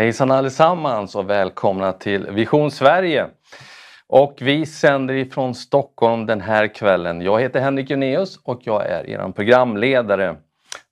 [0.00, 3.26] Hejsan allesammans och välkomna till Vision Sverige.
[4.06, 7.20] Och vi sänder ifrån Stockholm den här kvällen.
[7.20, 10.36] Jag heter Henrik Junéus och jag är er programledare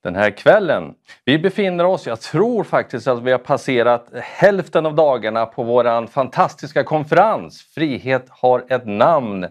[0.02, 0.94] den här kvällen.
[1.24, 6.08] Vi befinner oss, jag tror faktiskt att vi har passerat hälften av dagarna på våran
[6.08, 9.46] fantastiska konferens Frihet har ett namn.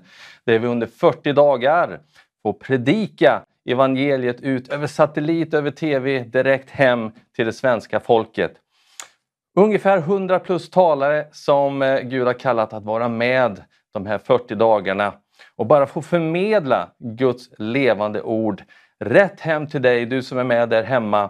[0.46, 2.00] Där vi under 40 dagar
[2.44, 8.52] får predika evangeliet ut över satellit, över TV, direkt hem till det svenska folket.
[9.59, 13.63] Ungefär 100 plus talare som eh, Gud har kallat att vara med
[13.94, 15.13] de här 40 dagarna
[15.55, 18.63] och bara få förmedla Guds levande ord
[19.00, 21.30] rätt hem till dig, du som är med där hemma.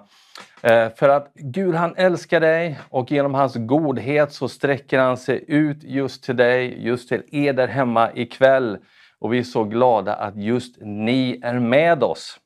[0.61, 5.45] Eh, för att Gud han älskar dig och genom hans godhet så sträcker han sig
[5.48, 8.78] ut just till dig, just till er där hemma ikväll.
[9.20, 12.39] Och vi är så glada att just ni är med oss.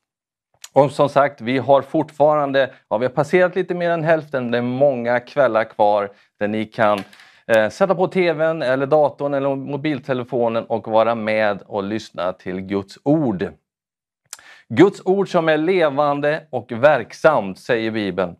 [0.72, 4.58] Och som sagt, vi har fortfarande, ja, vi har passerat lite mer än hälften, det
[4.58, 6.98] är många kvällar kvar där ni kan
[7.46, 12.98] eh, sätta på TVn eller datorn eller mobiltelefonen och vara med och lyssna till Guds
[13.02, 13.48] ord.
[14.68, 18.36] Guds ord som är levande och verksamt, säger Bibeln.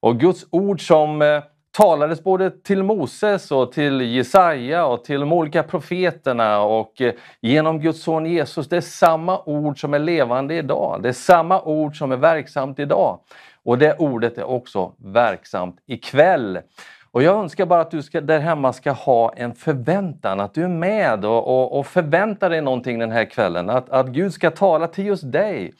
[0.00, 1.42] Och Guds ord som eh,
[1.72, 7.80] talades både till Moses och till Jesaja och till de olika profeterna och eh, genom
[7.80, 8.68] Guds son Jesus.
[8.68, 11.02] Det är samma ord som är levande idag.
[11.02, 13.20] Det är samma ord som är verksamt idag.
[13.64, 16.58] Och det ordet är också verksamt ikväll.
[17.12, 20.64] Och jag önskar bara att du ska, där hemma ska ha en förväntan, att du
[20.64, 23.70] är med och, och, och förväntar dig någonting den här kvällen.
[23.70, 25.72] Att, att Gud ska tala till just dig.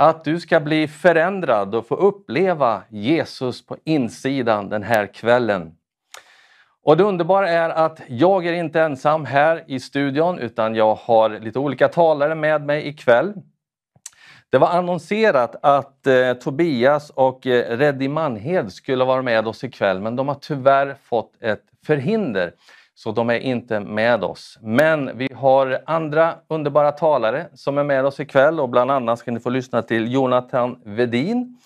[0.00, 5.72] Att du ska bli förändrad och få uppleva Jesus på insidan den här kvällen.
[6.84, 11.30] Och det underbara är att jag är inte ensam här i studion utan jag har
[11.30, 13.32] lite olika talare med mig ikväll.
[14.50, 20.00] Det var annonserat att eh, Tobias och eh, Reddy Manhed skulle vara med oss ikväll
[20.00, 22.52] men de har tyvärr fått ett förhinder
[22.98, 24.58] så de är inte med oss.
[24.62, 29.30] Men vi har andra underbara talare som är med oss ikväll och bland annat ska
[29.30, 31.58] ni få lyssna till Jonathan Vedin.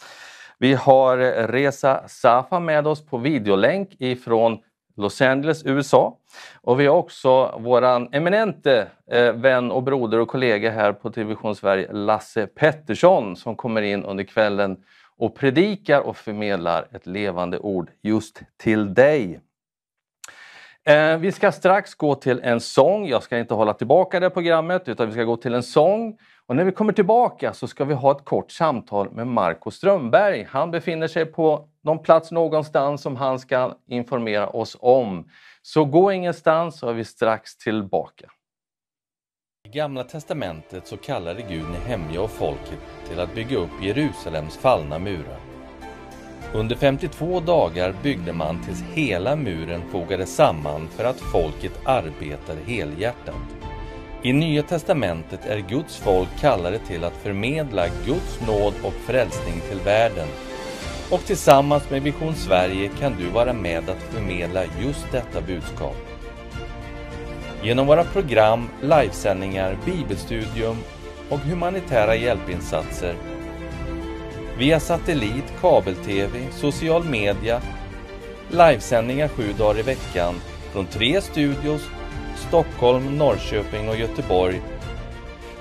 [0.58, 1.16] Vi har
[1.48, 4.58] Reza Safa med oss på videolänk ifrån
[4.96, 6.16] Los Angeles, USA.
[6.60, 11.56] Och vi har också våran eminente eh, vän och broder och kollega här på Television
[11.56, 14.76] Sverige, Lasse Pettersson, som kommer in under kvällen
[15.18, 19.40] och predikar och förmedlar ett levande ord just till dig.
[20.84, 23.06] Eh, vi ska strax gå till en sång.
[23.08, 26.18] Jag ska inte hålla tillbaka det programmet utan vi ska gå till en sång.
[26.46, 30.46] Och när vi kommer tillbaka så ska vi ha ett kort samtal med Marco Strömberg.
[30.50, 35.30] Han befinner sig på någon plats någonstans som han ska informera oss om.
[35.62, 38.30] Så gå ingenstans så är vi strax tillbaka.
[39.68, 42.78] I Gamla testamentet så kallade Gud Nehemja och folket
[43.08, 45.41] till att bygga upp Jerusalems fallna murar.
[46.54, 53.34] Under 52 dagar byggde man tills hela muren fogades samman för att folket arbetade helhjärtat.
[54.22, 59.78] I Nya testamentet är Guds folk kallade till att förmedla Guds nåd och frälsning till
[59.80, 60.28] världen.
[61.10, 65.96] Och tillsammans med Vision Sverige kan du vara med att förmedla just detta budskap.
[67.62, 70.76] Genom våra program, livesändningar, bibelstudium
[71.28, 73.14] och humanitära hjälpinsatser
[74.62, 77.60] via satellit, kabel-tv, social media,
[78.50, 80.34] livesändningar sju dagar i veckan
[80.72, 81.82] från tre studios,
[82.48, 84.60] Stockholm, Norrköping och Göteborg,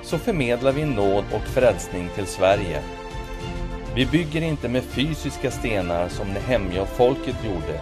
[0.03, 2.81] så förmedlar vi nåd och frälsning till Sverige.
[3.95, 7.81] Vi bygger inte med fysiska stenar som Nehemja och folket gjorde,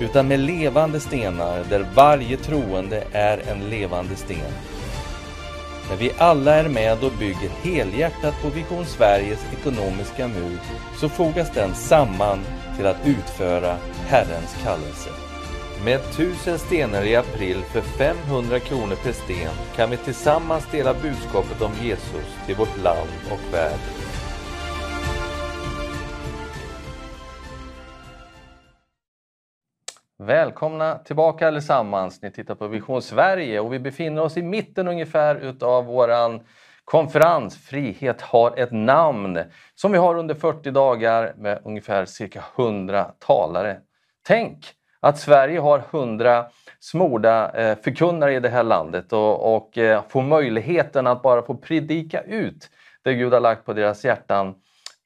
[0.00, 4.52] utan med levande stenar där varje troende är en levande sten.
[5.90, 10.58] När vi alla är med och bygger helhjärtat på Vision Sveriges ekonomiska mur
[11.00, 12.40] så fogas den samman
[12.76, 13.76] till att utföra
[14.06, 15.10] Herrens kallelse.
[15.84, 21.62] Med tusen stenar i april för 500 kronor per sten kan vi tillsammans dela budskapet
[21.62, 24.03] om Jesus till vårt land och värld.
[30.26, 32.22] Välkomna tillbaka allesammans.
[32.22, 36.40] Ni tittar på Vision Sverige och vi befinner oss i mitten ungefär utav våran
[36.84, 39.40] konferens Frihet har ett namn
[39.74, 43.76] som vi har under 40 dagar med ungefär cirka 100 talare.
[44.26, 44.66] Tänk
[45.00, 46.46] att Sverige har 100
[46.80, 51.54] smorda eh, förkunnare i det här landet och, och eh, få möjligheten att bara få
[51.54, 52.70] predika ut
[53.02, 54.54] det Gud har lagt på deras hjärtan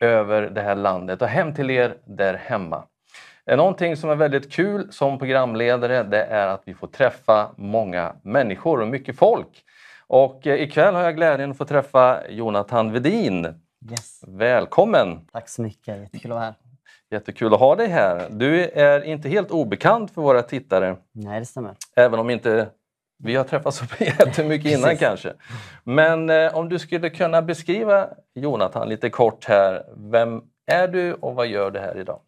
[0.01, 2.85] över det här landet och hem till er där hemma.
[3.57, 8.81] Någonting som är väldigt kul som programledare det är att vi får träffa många människor
[8.81, 9.65] och mycket folk.
[10.07, 13.45] Och eh, ikväll har jag glädjen att få träffa Jonathan Vedin.
[13.91, 14.25] Yes.
[14.27, 15.27] Välkommen!
[15.33, 16.55] Tack så mycket, jättekul att vara här.
[17.11, 18.27] Jättekul att ha dig här.
[18.31, 20.97] Du är inte helt obekant för våra tittare.
[21.13, 21.75] Nej, det stämmer.
[21.97, 22.69] Även om inte
[23.19, 25.33] vi har träffats så jättemycket innan kanske.
[25.85, 29.85] Men eh, om du skulle kunna beskriva Jonathan lite kort här.
[29.97, 32.21] Vem är du och vad gör du här idag?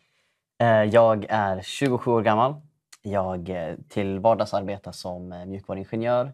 [0.61, 2.55] Eh, jag är 27 år gammal.
[3.03, 6.33] Jag eh, till vardags arbetar som eh, mjukvaruingenjör.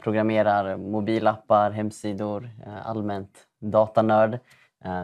[0.00, 2.50] Programmerar mobilappar, hemsidor,
[2.84, 4.38] allmänt datanörd.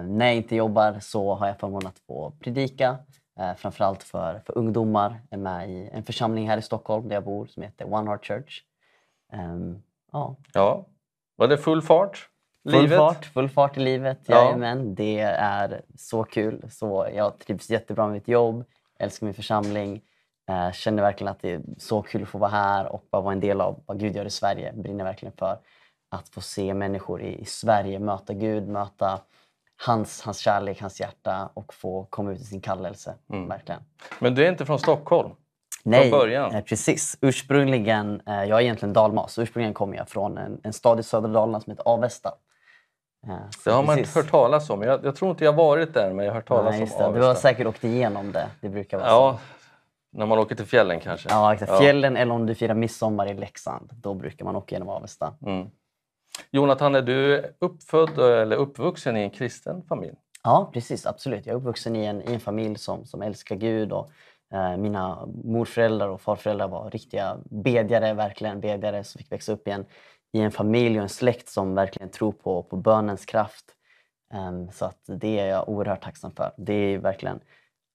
[0.04, 2.98] När jag inte jobbar så har jag förmånen att få predika.
[3.56, 5.20] Framförallt för, för ungdomar.
[5.30, 8.10] Jag är med i en församling här i Stockholm där jag bor som heter One
[8.10, 8.62] Heart Church.
[9.32, 9.82] Ehm,
[10.12, 10.36] ja.
[10.52, 10.86] ja.
[11.36, 12.28] Var det full fart?
[12.72, 12.98] Full livet?
[12.98, 14.18] fart, full fart i livet.
[14.26, 14.44] Ja.
[14.44, 16.64] Jajamän, det är så kul.
[16.70, 18.64] Så jag trivs jättebra med mitt jobb,
[18.98, 20.02] älskar min församling.
[20.50, 23.32] Eh, känner verkligen att det är så kul att få vara här och bara vara
[23.32, 24.72] en del av vad Gud gör i Sverige.
[24.72, 25.58] Brinner verkligen för
[26.10, 29.20] att få se människor i, i Sverige möta Gud, möta
[29.86, 33.14] hans, hans kärlek, hans hjärta och få komma ut i sin kallelse.
[33.32, 33.48] Mm.
[33.48, 33.80] Verkligen.
[34.18, 35.30] Men du är inte från Stockholm?
[35.84, 36.54] Nej, från början?
[36.54, 37.18] Eh, precis.
[37.20, 39.38] Ursprungligen, eh, jag är egentligen dalmas.
[39.38, 42.30] Ursprungligen kommer jag från en, en stad i södra Dalarna som heter Avesta.
[43.64, 44.16] Det har man precis.
[44.16, 44.82] inte hört talas om.
[44.82, 47.12] Jag, jag, tror inte jag varit där, men jag har hört talas Nej, om Avesta.
[47.12, 48.48] Du har säkert åkt igenom det.
[48.60, 50.18] Det brukar vara ja, så.
[50.18, 51.28] När man åker till fjällen kanske?
[51.30, 51.78] Ja, exakt.
[51.78, 53.90] Fjällen eller om du firar midsommar i Leksand.
[53.94, 55.34] Då brukar man åka genom Avesta.
[55.46, 55.70] Mm.
[56.50, 60.14] Jonathan, är du uppfödd eller uppvuxen i en kristen familj?
[60.42, 61.06] Ja, precis.
[61.06, 61.46] Absolut.
[61.46, 63.92] Jag är uppvuxen i en, i en familj som, som älskar Gud.
[63.92, 64.10] Och,
[64.54, 69.70] eh, mina morföräldrar och farföräldrar var riktiga bedjare, verkligen bedjare som fick växa upp i
[69.70, 69.86] en,
[70.32, 73.64] i en familj och en släkt som verkligen tror på, på bönens kraft.
[74.34, 76.52] Um, så att det är jag oerhört tacksam för.
[76.56, 77.40] Det är verkligen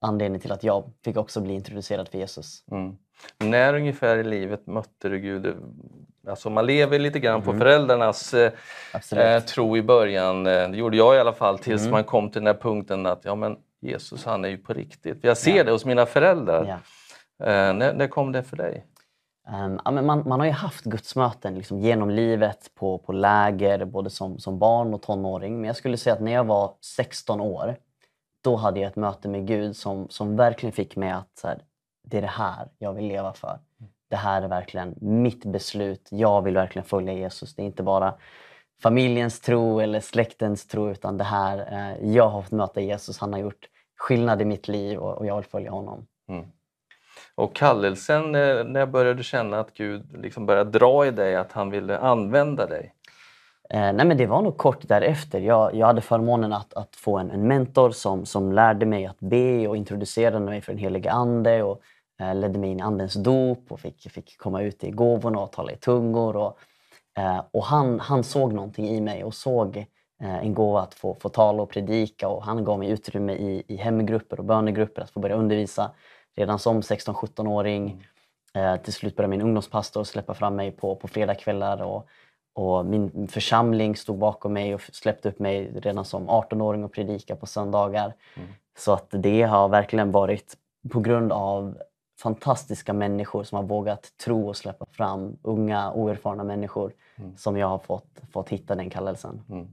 [0.02, 2.64] anledning till att jag fick också bli introducerad för Jesus.
[2.72, 2.98] Mm.
[3.38, 5.56] När ungefär i livet mötte du Gud?
[6.28, 7.46] Alltså man lever lite grann mm.
[7.46, 8.52] på föräldrarnas eh,
[9.12, 10.48] eh, tro i början.
[10.48, 11.92] Eh, det gjorde jag i alla fall tills mm.
[11.92, 15.18] man kom till den här punkten att ja, men Jesus han är ju på riktigt.
[15.22, 15.64] Jag ser ja.
[15.64, 16.66] det hos mina föräldrar.
[17.38, 17.46] Ja.
[17.46, 18.86] Eh, när, när kom det för dig?
[19.48, 23.86] Um, ja, men man, man har ju haft gudsmöten liksom, genom livet på, på läger
[23.86, 25.56] både som, som barn och tonåring.
[25.56, 27.76] Men jag skulle säga att när jag var 16 år
[28.42, 31.60] då hade jag ett möte med Gud som, som verkligen fick mig att så här,
[32.04, 33.60] det är det här jag vill leva för.
[34.10, 36.08] Det här är verkligen mitt beslut.
[36.12, 37.56] Jag vill verkligen följa Jesus.
[37.56, 38.14] Det är inte bara
[38.82, 41.58] familjens tro eller släktens tro utan det här.
[41.58, 43.18] Eh, jag har fått möta Jesus.
[43.18, 46.08] Han har gjort skillnad i mitt liv och, och jag vill följa honom.
[46.28, 46.46] Mm.
[47.36, 51.36] Och kallelsen, eh, när när började du känna att Gud liksom började dra i dig,
[51.36, 52.94] att han ville använda dig?
[53.70, 55.40] Eh, nej men det var nog kort därefter.
[55.40, 59.20] Jag, jag hade förmånen att, att få en, en, mentor som, som lärde mig att
[59.20, 61.82] be och introducerade mig för den helige Ande och
[62.22, 65.52] eh, ledde mig in i Andens dop och fick, fick komma ut i gåvorna och
[65.52, 66.36] tala i tungor.
[66.36, 66.58] Och,
[67.18, 69.78] eh, och han, han såg någonting i mig och såg
[70.24, 73.64] eh, en gåva att få, få tala och predika och han gav mig utrymme i,
[73.68, 75.92] i hemgrupper och bönegrupper att få börja undervisa
[76.36, 78.04] redan som 16-17-åring.
[78.54, 78.76] Mm.
[78.76, 82.08] Eh, till slut började min ungdomspastor släppa fram mig på, på fredagskvällar och
[82.56, 87.36] och min församling stod bakom mig och släppte upp mig redan som 18-åring och predika
[87.36, 88.14] på söndagar.
[88.36, 88.50] Mm.
[88.78, 90.58] Så att det har verkligen varit
[90.90, 91.78] på grund av
[92.22, 97.38] fantastiska människor som har vågat tro och släppa fram unga oerfarna människor mm.
[97.38, 99.42] som jag har fått, fått hitta den kallelsen.
[99.50, 99.68] Mm.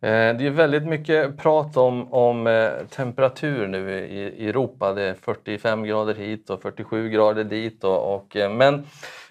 [0.00, 3.90] Eh, det är väldigt mycket prat om, om eh, temperatur nu
[4.38, 4.92] i Europa.
[4.92, 7.84] Det är 45 grader hit och 47 grader dit.
[7.84, 8.86] Och, och eh, men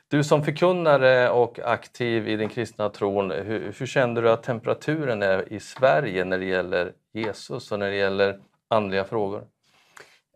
[0.08, 5.22] du som förkunnare och aktiv i den kristna tron, hur, hur kände du att temperaturen
[5.22, 9.44] är i Sverige när det gäller Jesus och när det gäller andliga frågor?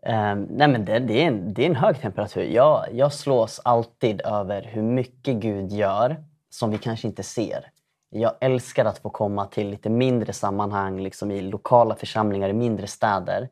[0.06, 2.42] Um, nej men det, det, är en, det är en hög temperatur.
[2.42, 6.16] Jag, jag slås alltid över hur mycket Gud gör
[6.50, 7.64] som vi kanske inte ser.
[8.10, 12.86] Jag älskar att få komma till lite mindre sammanhang, liksom i lokala församlingar i mindre
[12.86, 13.48] städer.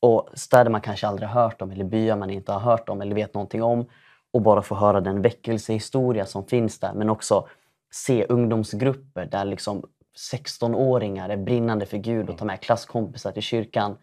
[0.00, 3.00] Och städer man kanske aldrig har hört om eller byar man inte har hört om
[3.00, 3.86] eller vet någonting om
[4.32, 6.92] och bara få höra den väckelsehistoria som finns där.
[6.94, 7.48] Men också
[7.94, 9.84] se ungdomsgrupper där liksom
[10.32, 13.96] 16-åringar är brinnande för Gud och tar med klasskompisar till kyrkan.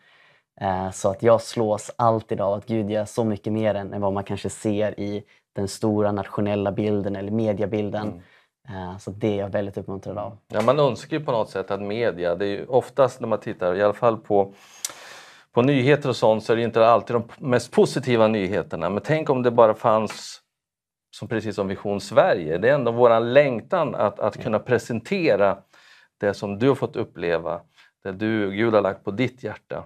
[0.61, 4.13] Eh, så att jag slås alltid av att Gud gör så mycket mer än vad
[4.13, 8.07] man kanske ser i den stora nationella bilden eller mediebilden.
[8.07, 8.21] Mm.
[8.69, 10.37] Eh, så det är jag väldigt uppmuntrad av.
[10.47, 13.39] Ja, man önskar ju på något sätt att media, det är ju oftast när man
[13.39, 14.53] tittar i alla fall på
[15.51, 18.89] på nyheter och sånt så är det inte alltid de mest positiva nyheterna.
[18.89, 20.41] Men tänk om det bara fanns,
[21.15, 25.57] som precis som Vision Sverige, det är ändå vår längtan att, att kunna presentera
[26.19, 27.61] det som du har fått uppleva,
[28.03, 29.83] det du, Gud har lagt på ditt hjärta.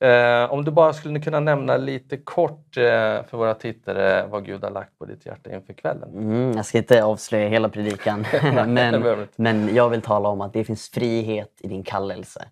[0.00, 4.64] Eh, om du bara skulle kunna nämna lite kort eh, för våra tittare vad Gud
[4.64, 6.08] har lagt på ditt hjärta inför kvällen.
[6.18, 8.26] Mm, jag ska inte avslöja hela predikan,
[8.66, 12.48] men, men jag vill tala om att det finns frihet i din kallelse.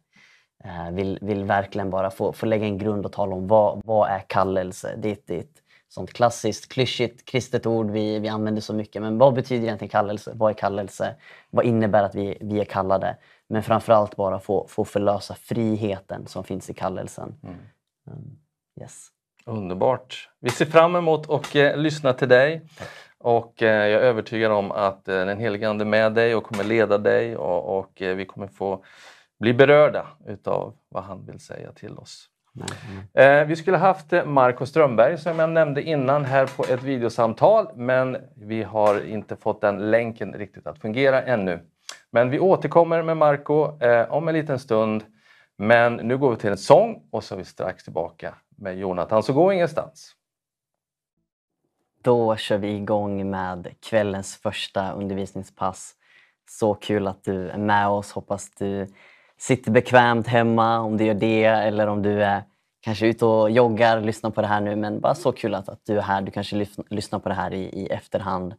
[0.65, 4.11] Eh, vill, vill verkligen bara få, få lägga en grund och tala om vad, vad
[4.11, 4.95] är kallelse.
[4.99, 9.03] Det, är ett- sånt klassiskt, klyschigt, kristet ord vi, vi använder så mycket.
[9.03, 10.33] Men vad betyder egentligen kallelse?
[10.35, 11.15] Vad är kallelse?
[11.51, 13.17] Vad innebär att vi, vi är kallade?
[13.49, 17.35] Men framförallt bara få, få förlösa friheten som finns i kallelsen.
[17.43, 17.59] Mm,
[18.81, 19.09] yes.
[19.47, 20.29] Underbart.
[20.41, 22.63] Vi ser fram emot att eh, lyssna till dig.
[23.19, 26.45] Och eh, jag är övertygad om att eh, den helige Ande är med dig och
[26.45, 28.85] kommer leda dig och, och eh, vi kommer få
[29.41, 32.29] bli berörda utav vad han vill säga till oss.
[33.15, 33.49] Mm.
[33.49, 38.17] Vi skulle haft eh, Marco Strömberg som jag nämnde innan här på ett videosamtal men
[38.37, 41.61] vi har inte fått den länken riktigt att fungera ännu.
[42.13, 45.05] Men vi återkommer med Marco eh, om en liten stund.
[45.59, 49.23] Men nu går vi till en sång och så är vi strax tillbaka med Jonathan,
[49.23, 50.15] så gå ingenstans.
[52.03, 55.95] Då kör vi igång med kvällens första undervisningspass.
[56.51, 58.13] Så kul att du är med oss.
[58.13, 58.87] Hoppas du
[59.39, 62.43] sitter bekvämt hemma om du gör det eller om du är
[62.81, 64.77] kanske ute och joggar, lyssnar på det här nu.
[64.77, 66.23] Men bara så kul att, att du är här.
[66.23, 68.55] Du kanske lys- lyssnar på det här i, i efterhand.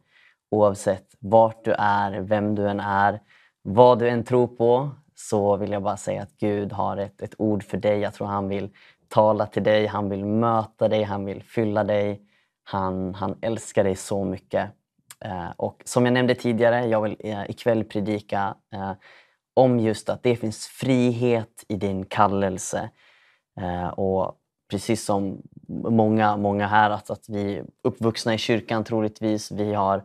[0.50, 3.20] Oavsett vart du är, vem du än är,
[3.62, 7.34] vad du än tror på så vill jag bara säga att Gud har ett, ett
[7.38, 7.98] ord för dig.
[7.98, 8.70] Jag tror han vill
[9.08, 12.22] tala till dig, han vill möta dig, han vill fylla dig.
[12.64, 14.70] Han, han älskar dig så mycket.
[15.24, 18.92] Eh, och som jag nämnde tidigare, jag vill eh, ikväll predika eh,
[19.54, 22.90] om just att det finns frihet i din kallelse.
[23.60, 24.34] Eh, och
[24.70, 29.50] precis som många, många här, att, att vi är uppvuxna i kyrkan troligtvis.
[29.50, 30.04] Vi har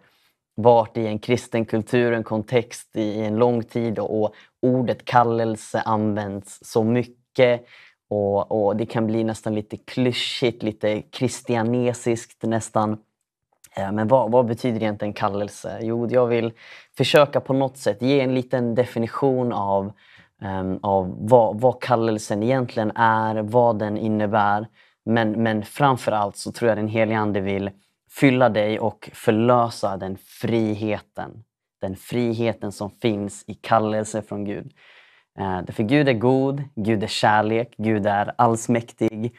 [0.55, 5.05] varit i en kristen kultur, en kontext i, i en lång tid och, och ordet
[5.05, 7.65] kallelse används så mycket.
[8.09, 12.97] Och, och Det kan bli nästan lite klyschigt, lite kristianesiskt nästan.
[13.77, 15.79] Eh, men vad, vad betyder egentligen kallelse?
[15.81, 16.53] Jo, jag vill
[16.97, 19.91] försöka på något sätt ge en liten definition av,
[20.41, 24.67] um, av vad, vad kallelsen egentligen är, vad den innebär.
[25.05, 27.69] Men, men framför allt så tror jag den helige Ande vill
[28.19, 31.43] fylla dig och förlösa den friheten.
[31.81, 34.72] Den friheten som finns i kallelse från Gud.
[35.39, 39.38] Eh, därför För Gud är god, Gud är kärlek, Gud är allsmäktig.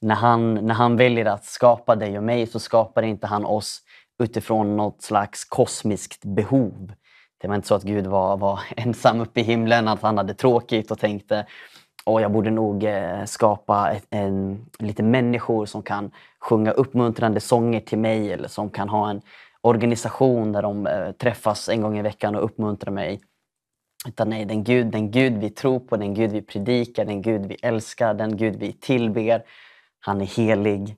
[0.00, 3.80] När han, när han väljer att skapa dig och mig så skapar inte han oss
[4.22, 6.92] utifrån något slags kosmiskt behov.
[7.40, 10.34] Det var inte så att Gud var, var ensam uppe i himlen, att han hade
[10.34, 11.46] tråkigt och tänkte
[12.04, 17.80] och jag borde nog eh, skapa ett, en, lite människor som kan sjunga uppmuntrande sånger
[17.80, 19.22] till mig eller som kan ha en
[19.60, 23.20] organisation där de eh, träffas en gång i veckan och uppmuntrar mig.
[24.08, 27.46] Utan nej, den Gud, den Gud vi tror på, den Gud vi predikar, den Gud
[27.46, 29.42] vi älskar, den Gud vi tillber.
[30.00, 30.96] Han är helig,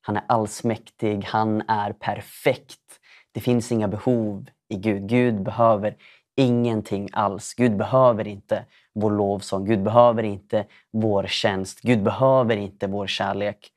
[0.00, 3.00] han är allsmäktig, han är perfekt.
[3.32, 5.08] Det finns inga behov i Gud.
[5.08, 5.96] Gud behöver
[6.36, 7.54] ingenting alls.
[7.54, 9.64] Gud behöver inte vår lovsång.
[9.64, 11.80] Gud behöver inte vår tjänst.
[11.80, 13.70] Gud behöver inte vår kärlek.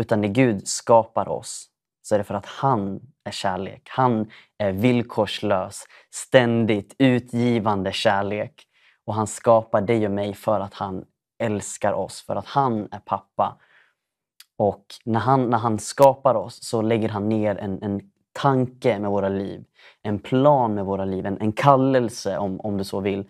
[0.00, 1.68] Utan när Gud skapar oss
[2.02, 3.88] så är det för att han är kärlek.
[3.90, 8.66] Han är villkorslös, ständigt utgivande kärlek.
[9.04, 11.04] Och han skapar dig och mig för att han
[11.38, 13.58] älskar oss, för att han är pappa.
[14.56, 18.00] Och när han, när han skapar oss så lägger han ner en, en
[18.32, 19.64] tanke med våra liv,
[20.02, 23.24] en plan med våra liv, en, en kallelse om, om du så vill.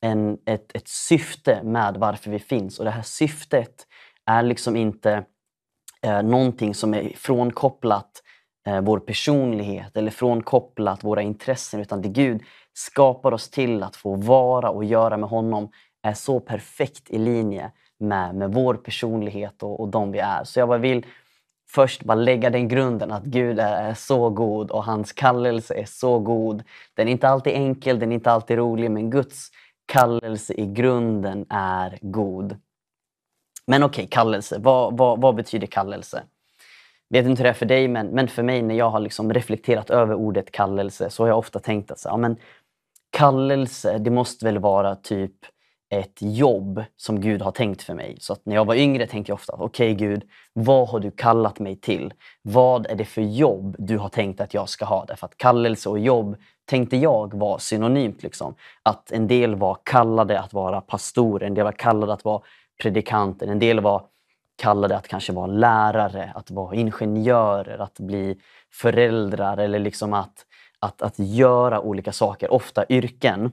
[0.00, 2.78] En, ett, ett syfte med varför vi finns.
[2.78, 3.86] Och det här syftet
[4.26, 5.24] är liksom inte
[6.02, 8.22] eh, någonting som är frånkopplat
[8.66, 14.14] eh, vår personlighet eller frånkopplat våra intressen utan det Gud skapar oss till att få
[14.14, 15.70] vara och göra med honom
[16.02, 20.44] är så perfekt i linje med, med vår personlighet och, och de vi är.
[20.44, 21.06] Så jag bara vill
[21.70, 26.18] först bara lägga den grunden att Gud är så god och hans kallelse är så
[26.18, 26.62] god.
[26.94, 29.50] Den är inte alltid enkel, den är inte alltid rolig men Guds
[29.86, 32.56] kallelse i grunden är god.
[33.66, 34.58] Men okej, okay, kallelse.
[34.58, 36.22] Vad, vad, vad betyder kallelse?
[37.08, 39.00] Jag vet inte hur det är för dig, men, men för mig när jag har
[39.00, 42.36] liksom reflekterat över ordet kallelse så har jag ofta tänkt att så, ja, men,
[43.10, 45.36] kallelse, det måste väl vara typ
[45.90, 48.16] ett jobb som Gud har tänkt för mig.
[48.20, 51.10] Så att när jag var yngre tänkte jag ofta, okej okay, Gud, vad har du
[51.10, 52.14] kallat mig till?
[52.42, 55.04] Vad är det för jobb du har tänkt att jag ska ha?
[55.04, 58.22] Därför att kallelse och jobb tänkte jag var synonymt.
[58.22, 58.54] Liksom.
[58.82, 62.42] Att en del var kallade att vara pastor, en del var kallade att vara
[62.82, 64.02] predikanter, en del var
[64.56, 68.40] kallade att kanske vara lärare, att vara ingenjörer, att bli
[68.72, 70.46] föräldrar eller liksom att,
[70.78, 73.52] att, att göra olika saker, ofta yrken.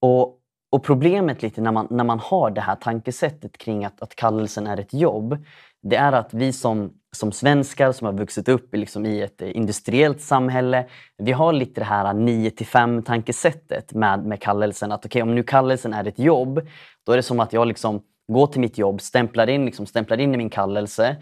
[0.00, 0.38] Och,
[0.72, 4.66] och problemet lite när man, när man har det här tankesättet kring att, att kallelsen
[4.66, 5.44] är ett jobb,
[5.82, 10.20] det är att vi som som svenskar som har vuxit upp liksom i ett industriellt
[10.20, 10.86] samhälle.
[11.18, 14.92] Vi har lite det här 9 till 5 tankesättet med, med kallelsen.
[14.92, 16.60] Att okay, om nu kallelsen är ett jobb,
[17.06, 18.02] då är det som att jag liksom
[18.32, 21.16] går till mitt jobb, stämplar in, liksom, stämplar in i min kallelse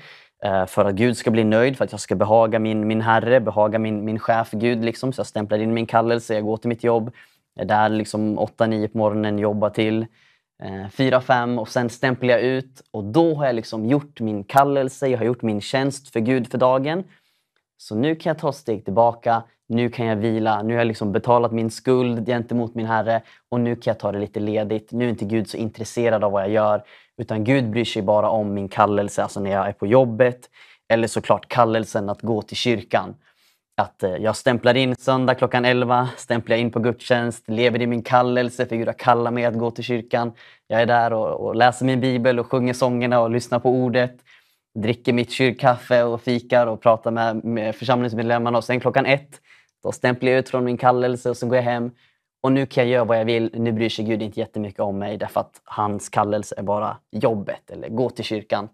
[0.45, 3.40] eh, för att Gud ska bli nöjd, för att jag ska behaga min, min Herre,
[3.40, 4.85] behaga min, min chef Gud.
[4.85, 5.12] Liksom.
[5.12, 7.11] Så jag stämplar in min kallelse, jag går till mitt jobb,
[7.61, 10.07] är där liksom 8-9 på morgonen, jobbar till
[10.62, 14.45] eh, fyra, fem och sen stämplar jag ut och då har jag liksom gjort min
[14.45, 17.05] kallelse, jag har gjort min tjänst för Gud för dagen.
[17.76, 20.87] Så nu kan jag ta ett steg tillbaka, nu kan jag vila, nu har jag
[20.87, 24.93] liksom betalat min skuld gentemot min Herre och nu kan jag ta det lite ledigt.
[24.93, 26.83] Nu är inte Gud så intresserad av vad jag gör
[27.17, 30.50] utan Gud bryr sig bara om min kallelse, alltså när jag är på jobbet
[30.88, 33.14] eller såklart kallelsen att gå till kyrkan
[33.80, 38.02] att eh, jag stämplar in söndag klockan 11, stämplar in på gudstjänst, lever i min
[38.02, 40.32] kallelse för Gud har kallat mig att gå till kyrkan.
[40.66, 44.16] Jag är där och, och läser min bibel och sjunger sångerna och lyssnar på ordet.
[44.78, 48.58] Dricker mitt kyrkkaffe och fikar och pratar med, med församlingsmedlemmarna.
[48.58, 49.40] Och sen klockan ett,
[49.82, 51.90] då stämplar jag ut från min kallelse och så går jag hem.
[52.42, 53.50] Och nu kan jag göra vad jag vill.
[53.54, 57.70] Nu bryr sig Gud inte jättemycket om mig därför att hans kallelse är bara jobbet
[57.70, 58.68] eller gå till kyrkan.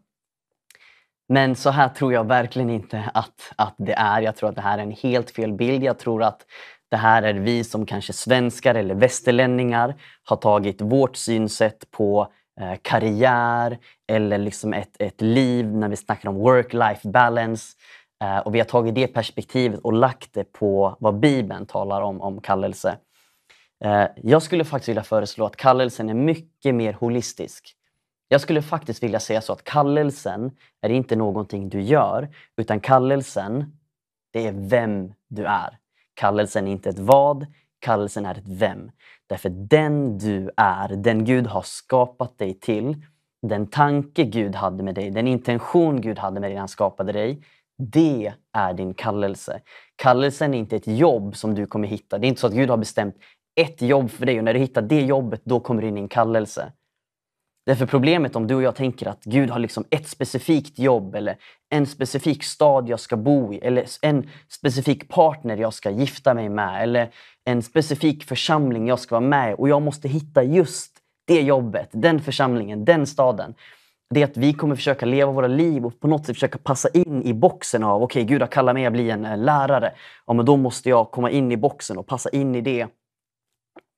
[1.29, 4.21] Men så här tror jag verkligen inte att, att det är.
[4.21, 5.85] Jag tror att det här är en helt fel bild.
[5.85, 6.47] Jag tror att
[6.91, 12.75] det här är vi som kanske svenskar eller västerlänningar har tagit vårt synsätt på eh,
[12.83, 13.79] karriär
[14.09, 17.77] eller liksom ett, ett liv när vi snackar om work-life balance.
[18.25, 22.21] Eh, och vi har tagit det perspektivet och lagt det på vad Bibeln talar om,
[22.21, 22.99] om kallelse.
[23.85, 27.77] Eh, jag skulle faktiskt vilja föreslå att kallelsen är mycket mer holistisk.
[28.29, 33.79] Jag skulle faktiskt vilja säga så att kallelsen är inte någonting du gör, utan kallelsen,
[34.33, 35.79] det är vem du är.
[36.15, 37.47] Kallelsen är inte ett vad,
[37.79, 38.91] kallelsen är ett vem.
[39.27, 43.03] Därför den du är, den Gud har skapat dig till,
[43.43, 47.13] den tanke Gud hade med dig, den intention Gud hade med dig när han skapade
[47.13, 47.43] dig,
[47.79, 49.61] det är din kallelse.
[49.97, 52.19] Kallelsen är inte ett jobb som du kommer hitta.
[52.19, 53.17] Det är inte så att Gud har bestämt
[53.61, 56.01] ett jobb för dig och när du hittar det jobbet, då kommer du in i
[56.01, 56.73] en kallelse.
[57.67, 61.37] Därför problemet om du och jag tänker att Gud har liksom ett specifikt jobb eller
[61.71, 66.49] en specifik stad jag ska bo i eller en specifik partner jag ska gifta mig
[66.49, 67.11] med eller
[67.45, 70.93] en specifik församling jag ska vara med i och jag måste hitta just
[71.27, 73.55] det jobbet, den församlingen, den staden.
[74.15, 76.89] Det är att vi kommer försöka leva våra liv och på något sätt försöka passa
[76.89, 79.93] in i boxen av okej, okay, Gud har kallat mig att bli en eh, lärare.
[80.27, 82.87] Ja, men då måste jag komma in i boxen och passa in i det.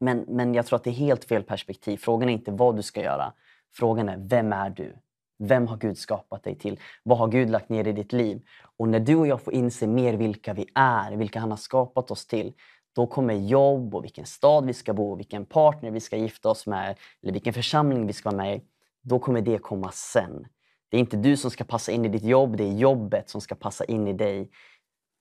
[0.01, 1.97] Men, men jag tror att det är helt fel perspektiv.
[1.97, 3.33] Frågan är inte vad du ska göra.
[3.75, 4.97] Frågan är, vem är du?
[5.39, 6.81] Vem har Gud skapat dig till?
[7.03, 8.43] Vad har Gud lagt ner i ditt liv?
[8.77, 12.11] Och när du och jag får inse mer vilka vi är, vilka han har skapat
[12.11, 12.53] oss till,
[12.93, 16.67] då kommer jobb och vilken stad vi ska bo, vilken partner vi ska gifta oss
[16.67, 18.63] med, eller vilken församling vi ska vara med i.
[19.03, 20.47] Då kommer det komma sen.
[20.91, 23.41] Det är inte du som ska passa in i ditt jobb, det är jobbet som
[23.41, 24.51] ska passa in i dig.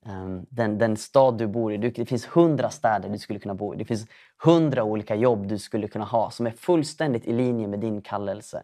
[0.06, 1.78] Ehm, den, den stad du bor i.
[1.78, 3.78] Det finns hundra städer du skulle kunna bo i.
[3.78, 4.08] Det finns
[4.44, 8.64] hundra olika jobb du skulle kunna ha som är fullständigt i linje med din kallelse.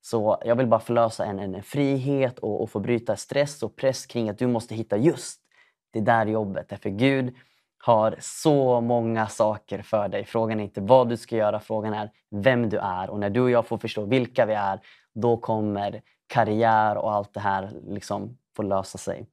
[0.00, 4.06] Så jag vill bara förlösa en, en frihet och, och få bryta stress och press
[4.06, 5.40] kring att du måste hitta just
[5.92, 6.68] det där jobbet.
[6.68, 7.34] Därför Gud
[7.78, 10.24] har så många saker för dig.
[10.24, 13.10] Frågan är inte vad du ska göra, frågan är vem du är.
[13.10, 14.80] Och när du och jag får förstå vilka vi är,
[15.14, 19.26] då kommer karriär och allt det här liksom få lösa sig.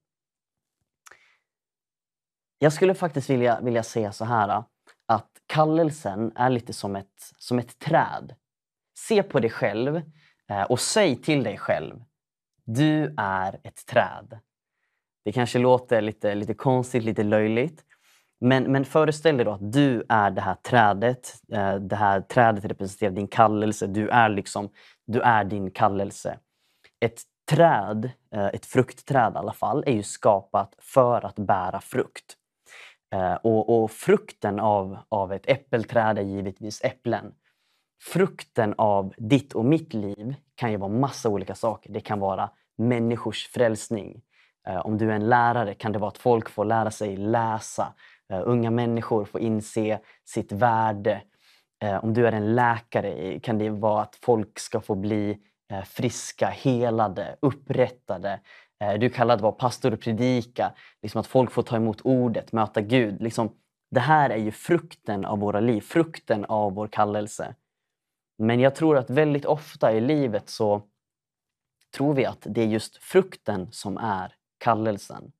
[2.60, 4.64] Jag skulle faktiskt vilja, vilja säga så här äh,
[5.06, 8.36] att kallelsen är lite som ett, som ett träd.
[8.98, 10.02] Se på dig själv
[10.50, 12.04] äh, och säg till dig själv,
[12.66, 14.40] du är ett träd.
[15.26, 17.84] Det kanske låter lite, lite konstigt, lite löjligt.
[18.40, 21.34] Men, men föreställ dig då att du är det här trädet.
[21.52, 23.88] Äh, det här trädet representerar din kallelse.
[23.88, 24.70] Du är, liksom,
[25.06, 26.40] du är din kallelse.
[27.00, 32.38] Ett träd, ett fruktträd i alla fall, är ju skapat för att bära frukt.
[33.14, 37.34] Eh, och, och, frukten av, av ett äppelträd är givetvis äpplen.
[38.04, 41.94] Frukten av ditt och mitt liv kan ju vara massa olika saker.
[41.94, 44.22] Det kan vara människors frälsning.
[44.68, 47.94] Eh, om du är en lärare kan det vara att folk får lära sig läsa.
[48.30, 51.22] Eh, unga människor får inse sitt värde.
[52.02, 55.38] Om du är en läkare kan det vara att folk ska få bli
[55.86, 58.40] friska, helade, upprättade.
[58.82, 60.74] Eh, du är kallad att vara pastor och predika.
[61.02, 63.22] Liksom att folk får ta emot ordet, möta Gud.
[63.22, 63.52] Liksom,
[63.92, 67.56] det här är ju frukten av våra liv, frukten av vår kallelse.
[68.38, 70.82] Men jag tror att väldigt ofta i livet så
[71.96, 75.32] tror vi att det är just frukten som är kallelsen.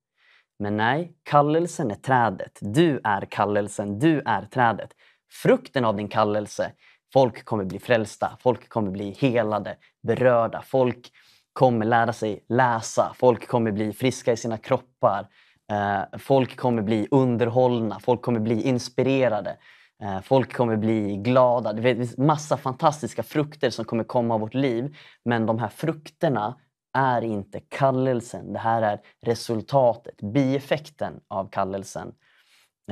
[0.60, 2.60] Men nej, kallelsen är trädet.
[2.62, 4.94] Du är kallelsen, du är trädet.
[5.32, 6.72] Frukten av din kallelse,
[7.14, 10.62] folk kommer bli frälsta, folk kommer bli helade, berörda.
[10.62, 11.12] Folk
[11.56, 13.14] kommer lära sig läsa.
[13.16, 15.28] Folk kommer bli friska i sina kroppar.
[15.72, 18.00] Eh, folk kommer bli underhållna.
[18.00, 19.58] Folk kommer bli inspirerade.
[20.04, 21.74] Eh, folk kommer bli glada.
[21.74, 24.96] Det finns massa fantastiska frukter som kommer komma av vårt liv.
[25.26, 26.56] Men de här frukterna
[26.98, 28.54] är inte kallelsen.
[28.54, 32.14] Det här är resultatet, bieffekten av kallelsen.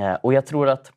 [0.00, 0.92] Eh, och jag tror att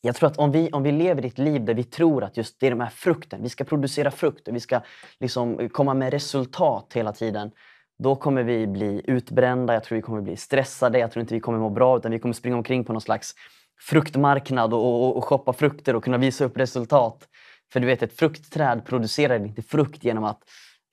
[0.00, 2.36] jag tror att om vi, om vi lever i ett liv där vi tror att
[2.36, 4.80] just det är de här frukten, vi ska producera frukt och vi ska
[5.20, 7.50] liksom komma med resultat hela tiden.
[7.98, 11.40] Då kommer vi bli utbrända, jag tror vi kommer bli stressade, jag tror inte vi
[11.40, 13.34] kommer må bra utan vi kommer springa omkring på någon slags
[13.80, 17.28] fruktmarknad och, och, och shoppa frukter och kunna visa upp resultat.
[17.72, 20.42] För du vet, ett fruktträd producerar inte frukt genom att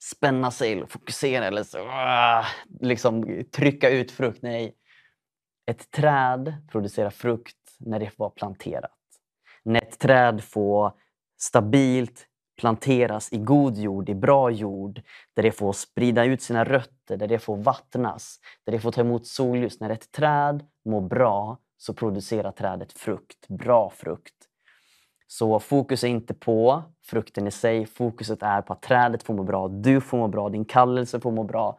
[0.02, 2.44] spänna sig och fokusera eller så, ah,
[2.80, 4.42] liksom trycka ut frukt.
[4.42, 4.74] Nej,
[5.66, 8.97] ett träd producerar frukt när det var planterat.
[9.68, 10.92] När ett träd får
[11.40, 12.26] stabilt
[12.60, 15.02] planteras i god jord, i bra jord,
[15.34, 19.00] där det får sprida ut sina rötter, där det får vattnas, där det får ta
[19.00, 19.80] emot solljus.
[19.80, 24.34] När ett träd mår bra så producerar trädet frukt, bra frukt.
[25.26, 29.42] Så fokus är inte på frukten i sig, fokuset är på att trädet får må
[29.42, 31.78] bra, du får må bra, din kallelse får må bra.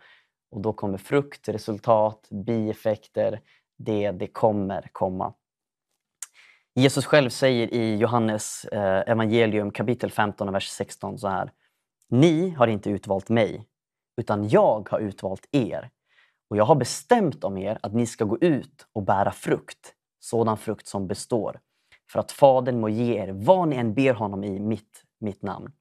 [0.51, 3.41] Och då kommer frukt, resultat, bieffekter,
[3.77, 5.33] det, det kommer komma.
[6.79, 11.51] Jesus själv säger i Johannes eh, evangelium kapitel 15 vers 16 så här.
[12.09, 13.67] Ni har inte utvalt mig,
[14.17, 15.89] utan jag har utvalt er.
[16.49, 20.57] Och jag har bestämt om er att ni ska gå ut och bära frukt, sådan
[20.57, 21.59] frukt som består,
[22.11, 25.71] för att Fadern må ge er vad ni än ber honom i mitt, mitt namn.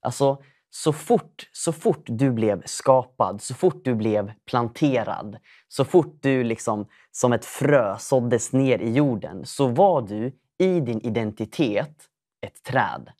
[0.00, 0.42] Alltså,
[0.74, 5.36] så fort, så fort du blev skapad, så fort du blev planterad,
[5.68, 10.80] så fort du liksom som ett frö såddes ner i jorden, så var du i
[10.80, 12.08] din identitet
[12.46, 13.10] ett träd.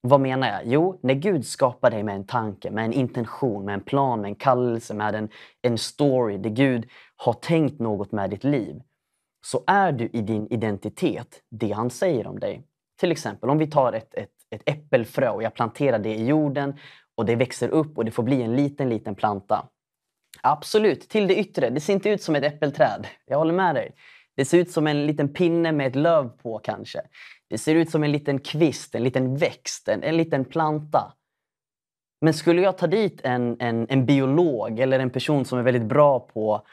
[0.00, 0.60] Vad menar jag?
[0.64, 4.28] Jo, när Gud skapar dig med en tanke, med en intention, med en plan, med
[4.28, 5.28] en kallelse, med en,
[5.62, 8.82] en story där Gud har tänkt något med ditt liv,
[9.46, 12.62] så är du i din identitet det han säger om dig.
[13.00, 16.74] Till exempel om vi tar ett, ett ett äppelfrö och jag planterar det i jorden
[17.14, 19.68] och det växer upp och det får bli en liten, liten planta.
[20.42, 21.70] Absolut, till det yttre.
[21.70, 23.06] Det ser inte ut som ett äppelträd.
[23.26, 23.94] Jag håller med dig.
[24.36, 27.00] Det ser ut som en liten pinne med ett löv på kanske.
[27.48, 31.12] Det ser ut som en liten kvist, en liten växt, en, en liten planta.
[32.20, 35.84] Men skulle jag ta dit en, en, en biolog eller en person som är väldigt
[35.84, 36.66] bra på,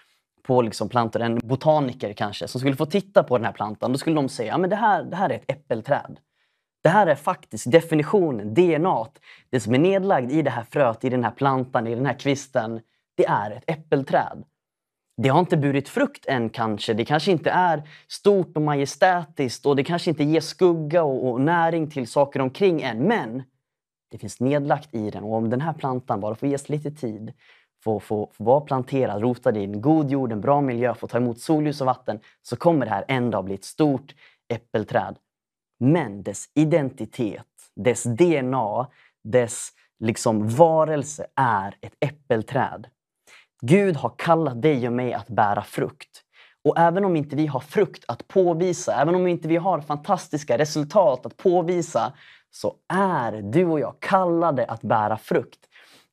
[0.44, 3.98] på liksom plantor, en botaniker kanske, som skulle få titta på den här plantan, då
[3.98, 6.20] skulle de säga att ja, det, här, det här är ett äppelträd.
[6.88, 9.06] Det här är faktiskt definitionen, DNA.
[9.50, 12.20] Det som är nedlagd i det här fröet, i den här plantan, i den här
[12.20, 12.82] kvisten,
[13.18, 14.44] det är ett äppelträd.
[15.22, 16.94] Det har inte burit frukt än kanske.
[16.94, 21.42] Det kanske inte är stort och majestätiskt och det kanske inte ger skugga och, och
[21.42, 23.00] näring till saker omkring än.
[23.00, 23.44] Men
[24.12, 27.34] det finns nedlagt i den och om den här plantan bara får ges lite tid,
[27.84, 31.18] får, får, får vara planterad, rotad i en god jord, en bra miljö, får ta
[31.18, 34.16] emot solljus och vatten, så kommer det här en dag bli ett stort
[34.50, 35.16] äppelträd
[35.80, 38.88] men dess identitet, dess DNA,
[39.24, 42.88] dess liksom varelse är ett äppelträd.
[43.62, 46.24] Gud har kallat dig och mig att bära frukt.
[46.64, 50.58] Och även om inte vi har frukt att påvisa, även om inte vi har fantastiska
[50.58, 52.14] resultat att påvisa,
[52.52, 55.60] så är du och jag kallade att bära frukt.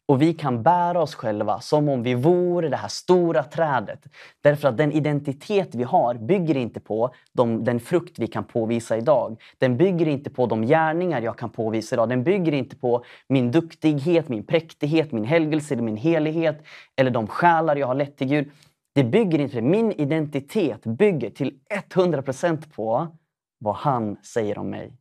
[0.08, 4.06] Och vi kan bära oss själva som om vi vore det här stora trädet.
[4.42, 8.96] Därför att den identitet vi har bygger inte på de, den frukt vi kan påvisa
[8.96, 9.40] idag.
[9.58, 12.08] Den bygger inte på de gärningar jag kan påvisa idag.
[12.08, 16.62] Den bygger inte på min duktighet, min präktighet, min helgelse, min helighet
[16.96, 18.50] eller de själar jag har lett till Gud.
[18.94, 21.58] Det bygger inte på Min identitet bygger till
[21.94, 23.16] 100% på
[23.58, 24.92] vad han säger om mig.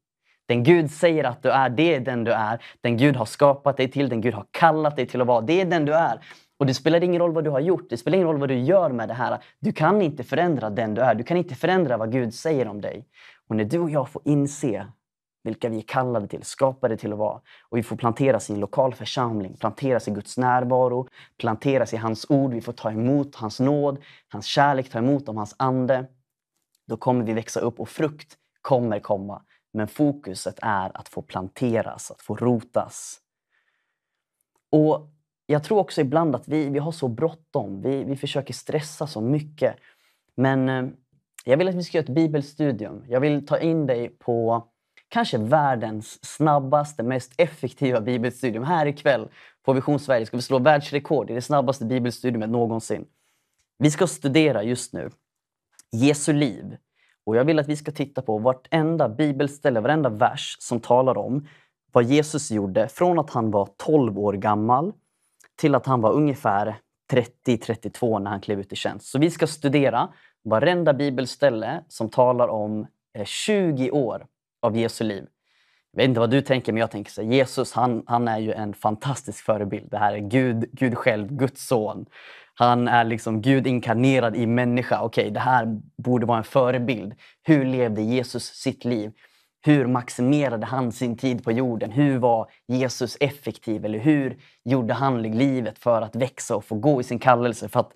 [0.45, 2.63] Den Gud säger att du är, det är den du är.
[2.81, 5.61] Den Gud har skapat dig till, den Gud har kallat dig till att vara, det
[5.61, 6.19] är den du är.
[6.57, 8.59] Och det spelar ingen roll vad du har gjort, det spelar ingen roll vad du
[8.59, 9.43] gör med det här.
[9.59, 12.81] Du kan inte förändra den du är, du kan inte förändra vad Gud säger om
[12.81, 13.05] dig.
[13.47, 14.87] Och när du och jag får inse
[15.43, 17.41] vilka vi är kallade till, skapade till att vara.
[17.69, 21.07] Och vi får planteras i en lokal församling, planteras i Guds närvaro,
[21.39, 22.53] planteras i hans ord.
[22.53, 23.97] Vi får ta emot hans nåd,
[24.29, 26.05] hans kärlek, ta emot om hans ande.
[26.87, 29.41] Då kommer vi växa upp och frukt kommer komma.
[29.73, 33.19] Men fokuset är att få planteras, att få rotas.
[34.71, 35.09] Och
[35.45, 37.81] Jag tror också ibland att vi, vi har så bråttom.
[37.81, 39.75] Vi, vi försöker stressa så mycket.
[40.35, 40.85] Men eh,
[41.45, 43.05] jag vill att vi ska göra ett bibelstudium.
[43.07, 44.67] Jag vill ta in dig på
[45.07, 48.63] kanske världens snabbaste, mest effektiva bibelstudium.
[48.63, 49.29] Här ikväll
[49.63, 53.05] på Vision Sverige ska vi slå världsrekord i det snabbaste bibelstudiumet någonsin.
[53.77, 55.09] Vi ska studera just nu
[55.91, 56.77] Jesu liv
[57.25, 61.47] och Jag vill att vi ska titta på vartenda bibelställe, varenda vers som talar om
[61.91, 64.93] vad Jesus gjorde från att han var 12 år gammal
[65.55, 66.75] till att han var ungefär
[67.11, 69.07] 30-32 när han klev ut i tjänst.
[69.07, 70.09] Så vi ska studera
[70.43, 74.25] varenda bibelställe som talar om eh, 20 år
[74.61, 75.27] av Jesu liv.
[75.91, 78.51] Jag vet inte vad du tänker, men jag tänker så Jesus han, han är ju
[78.51, 79.87] en fantastisk förebild.
[79.91, 82.05] Det här är Gud, Gud själv, Guds son.
[82.53, 85.01] Han är liksom Gud inkarnerad i människa.
[85.01, 87.13] Okej, okay, det här borde vara en förebild.
[87.43, 89.11] Hur levde Jesus sitt liv?
[89.65, 91.91] Hur maximerade han sin tid på jorden?
[91.91, 93.85] Hur var Jesus effektiv?
[93.85, 97.69] Eller hur gjorde han livet för att växa och få gå i sin kallelse?
[97.69, 97.93] För att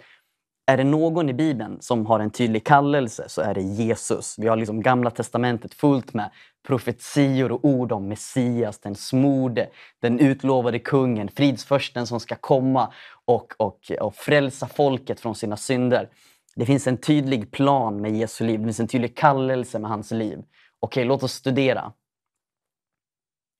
[0.69, 4.35] är det någon i Bibeln som har en tydlig kallelse så är det Jesus.
[4.39, 6.31] Vi har liksom Gamla testamentet fullt med
[6.67, 9.69] profetior och ord om Messias, den smorde,
[10.01, 12.93] den utlovade kungen, fridsförsten som ska komma
[13.25, 16.09] och, och, och frälsa folket från sina synder.
[16.55, 20.11] Det finns en tydlig plan med Jesu liv, det finns en tydlig kallelse med hans
[20.11, 20.39] liv.
[20.79, 21.93] Okej, låt oss studera.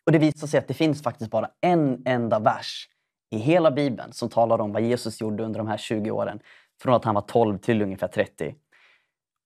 [0.06, 2.88] Och Det visar sig att det finns faktiskt bara en enda vers
[3.32, 6.40] i hela Bibeln som talar om vad Jesus gjorde under de här 20 åren.
[6.82, 8.56] Från att han var 12 till ungefär 30.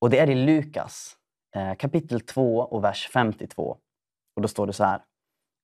[0.00, 1.16] Och det är i Lukas
[1.54, 3.78] eh, kapitel 2 och vers 52.
[4.36, 5.04] Och då står det så här.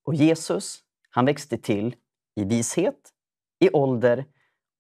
[0.05, 1.97] Och Jesus, han växte till
[2.35, 3.13] i vishet,
[3.61, 4.25] i ålder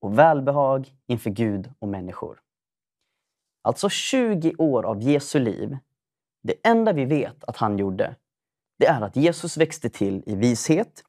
[0.00, 2.40] och välbehag inför Gud och människor.
[3.62, 5.78] Alltså 20 år av Jesu liv.
[6.42, 8.16] Det enda vi vet att han gjorde,
[8.78, 11.04] det är att Jesus växte till i vishet,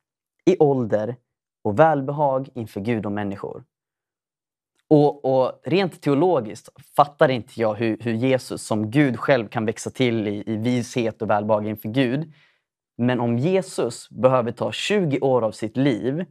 [0.45, 1.15] i ålder
[1.63, 3.63] och välbehag inför Gud och människor.
[4.89, 9.89] Och, och, Rent teologiskt fattar inte jag hur, hur, Jesus som Gud själv kan växa
[9.89, 12.33] till i, i vishet och välbehag inför Gud.
[12.97, 16.25] Men om Jesus behöver ta 20 år av sitt liv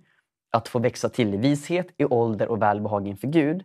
[0.50, 3.64] att få växa till i vishet, i ålder och välbehag inför Gud.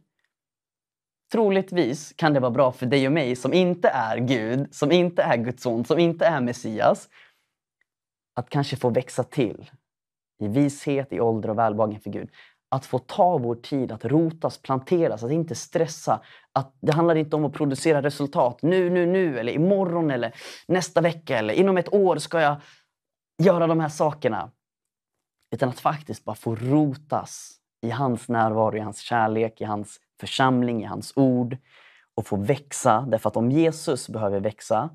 [1.31, 5.23] Troligtvis kan det vara bra för dig och mig som inte är Gud, som inte
[5.23, 7.09] är Guds son, som inte är Messias.
[8.35, 9.71] Att kanske få växa till
[10.39, 12.29] i vishet, i ålder och välbehag inför Gud
[12.73, 16.21] att få ta vår tid, att rotas, planteras, att inte stressa.
[16.53, 20.35] Att det handlar inte om att producera resultat nu, nu, nu eller imorgon eller
[20.67, 22.55] nästa vecka eller inom ett år ska jag
[23.43, 24.51] göra de här sakerna.
[25.55, 30.83] Utan att faktiskt bara få rotas i hans närvaro, i hans kärlek, i hans församling,
[30.83, 31.57] i hans ord
[32.15, 33.01] och få växa.
[33.01, 34.89] Därför att om Jesus behöver växa,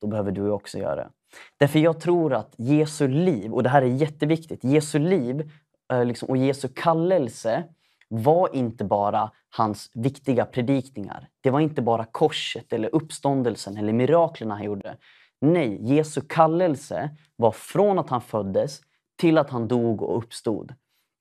[0.00, 1.08] då behöver du också göra det.
[1.56, 5.50] Därför jag tror att Jesu liv, och det här är jätteviktigt, Jesu liv
[5.92, 7.64] Eh, liksom, och Jesu kallelse
[8.08, 11.28] var inte bara hans viktiga predikningar.
[11.40, 14.96] Det var inte bara korset, eller uppståndelsen eller miraklerna han gjorde.
[15.40, 18.80] Nej, Jesu kallelse var från att han föddes
[19.16, 20.74] till att han dog och uppstod.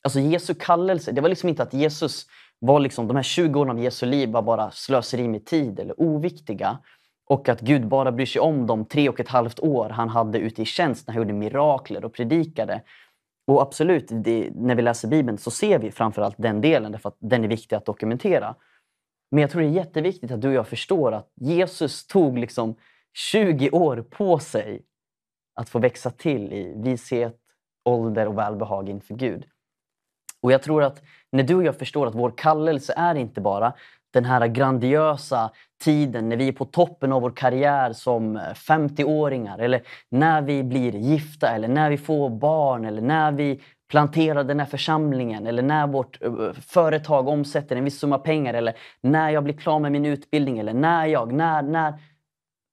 [0.03, 2.25] Alltså Jesu kallelse, det var liksom inte att Jesus
[2.59, 6.01] var liksom, de här 20 åren av Jesu liv var bara slöseri med tid eller
[6.01, 6.77] oviktiga.
[7.25, 10.39] Och att Gud bara bryr sig om de tre och ett halvt år han hade
[10.39, 12.81] ute i tjänst när han gjorde mirakler och predikade.
[13.47, 17.17] Och absolut, det, när vi läser Bibeln så ser vi framförallt den delen därför att
[17.19, 18.55] den är viktig att dokumentera.
[19.31, 22.75] Men jag tror det är jätteviktigt att du och jag förstår att Jesus tog liksom
[23.13, 24.81] 20 år på sig
[25.55, 27.39] att få växa till i vishet,
[27.85, 29.45] ålder och välbehag inför Gud.
[30.41, 31.01] Och jag tror att
[31.31, 33.73] när du och jag förstår att vår kallelse är inte bara
[34.13, 35.51] den här grandiösa
[35.83, 40.95] tiden när vi är på toppen av vår karriär som 50-åringar eller när vi blir
[40.95, 45.87] gifta eller när vi får barn eller när vi planterar den här församlingen eller när
[45.87, 50.05] vårt eh, företag omsätter en viss summa pengar eller när jag blir klar med min
[50.05, 51.93] utbildning eller när jag, när, när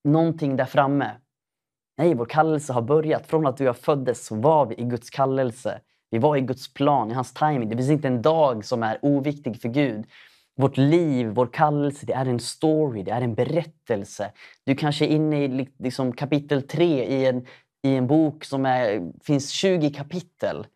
[0.05, 1.11] någonting där framme.
[1.99, 3.27] Nej, vår kallelse har börjat.
[3.27, 5.81] Från att du och jag föddes så var vi i Guds kallelse.
[6.11, 7.69] Vi var i Guds plan, i hans timing.
[7.69, 10.05] Det finns inte en dag som är oviktig för Gud.
[10.61, 14.33] Vårt liv, vår kallelse, det är en story, det är en berättelse.
[14.65, 17.47] Du kanske är inne i liksom kapitel 3 i en,
[17.83, 20.67] i en bok som är, finns 20 kapitel.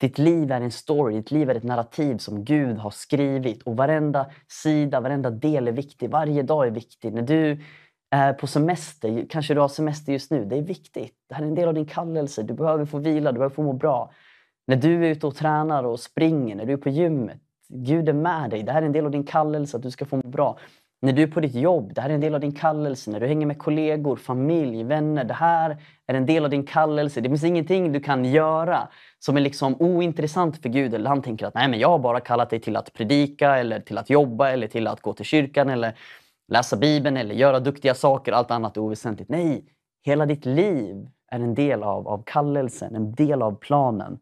[0.00, 3.62] Ditt liv är en story, ditt liv är ett narrativ som Gud har skrivit.
[3.62, 6.10] Och varenda sida, varenda del är viktig.
[6.10, 7.12] Varje dag är viktig.
[7.12, 7.60] När du
[8.10, 11.14] är på semester, kanske du har semester just nu, det är viktigt.
[11.28, 12.42] Det här är en del av din kallelse.
[12.42, 14.12] Du behöver få vila, du behöver få må bra.
[14.66, 17.40] När du är ute och tränar och springer, när du är på gymmet,
[17.72, 18.62] Gud är med dig.
[18.62, 20.58] Det här är en del av din kallelse, att du ska få må bra.
[21.02, 23.10] När du är på ditt jobb, det här är en del av din kallelse.
[23.10, 25.24] När du hänger med kollegor, familj, vänner.
[25.24, 27.20] Det här är en del av din kallelse.
[27.20, 30.94] Det finns ingenting du kan göra som är liksom ointressant för Gud.
[30.94, 33.80] Eller han tänker att Nej, men jag har bara kallat dig till att predika, eller
[33.80, 35.94] till att jobba, eller till att gå till kyrkan, eller
[36.52, 38.32] läsa Bibeln, eller göra duktiga saker.
[38.32, 39.30] Allt annat är oväsentligt.
[39.30, 39.64] Nej,
[40.02, 44.18] hela ditt liv är en del av, av kallelsen, en del av planen.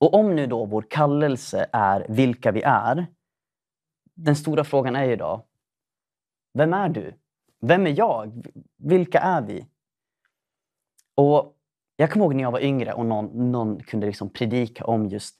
[0.00, 3.06] Och om nu då vår kallelse är vilka vi är.
[4.14, 5.46] Den stora frågan är ju då,
[6.54, 7.14] vem är du?
[7.60, 8.46] Vem är jag?
[8.78, 9.66] Vilka är vi?
[11.16, 11.56] Och
[11.96, 15.36] Jag kommer ihåg när jag var yngre och någon, någon kunde liksom predika om just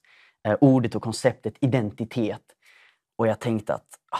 [0.49, 2.42] eh, ordet och konceptet identitet.
[3.16, 4.18] Och jag tänkte att, ah,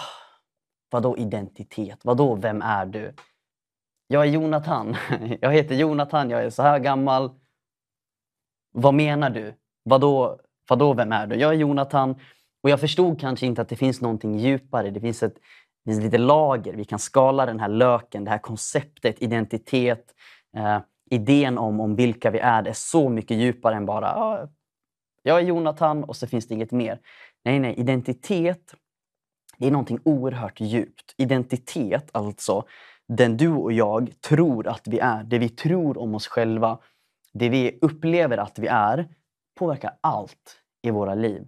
[0.91, 2.05] vadå identitet?
[2.05, 3.15] Vadå, vem är du?
[4.07, 4.97] Jag är Jonathan.
[5.41, 7.31] Jag heter Jonathan, jag är så här gammal.
[8.73, 9.55] Vad menar du?
[9.91, 11.37] Vadå, vadå vem är du?
[11.37, 12.15] Jag är Jonathan.
[12.63, 14.91] Och jag förstod kanske inte att det finns någonting djupare.
[14.91, 15.35] Det finns, ett,
[15.85, 16.73] det finns lite lager.
[16.73, 20.15] Vi kan skala den här löken, det här konceptet, identitet.
[20.57, 20.79] Eh,
[21.11, 24.49] idén om, om vilka vi är Det är så mycket djupare än bara ah,
[25.23, 26.99] jag är Jonathan och så finns det inget mer.
[27.45, 28.75] Nej, nej, identitet
[29.61, 31.15] det är någonting oerhört djupt.
[31.17, 32.65] Identitet, alltså
[33.09, 36.79] den du och jag tror att vi är, det vi tror om oss själva,
[37.33, 39.09] det vi upplever att vi är,
[39.61, 41.47] påverkar allt i våra liv.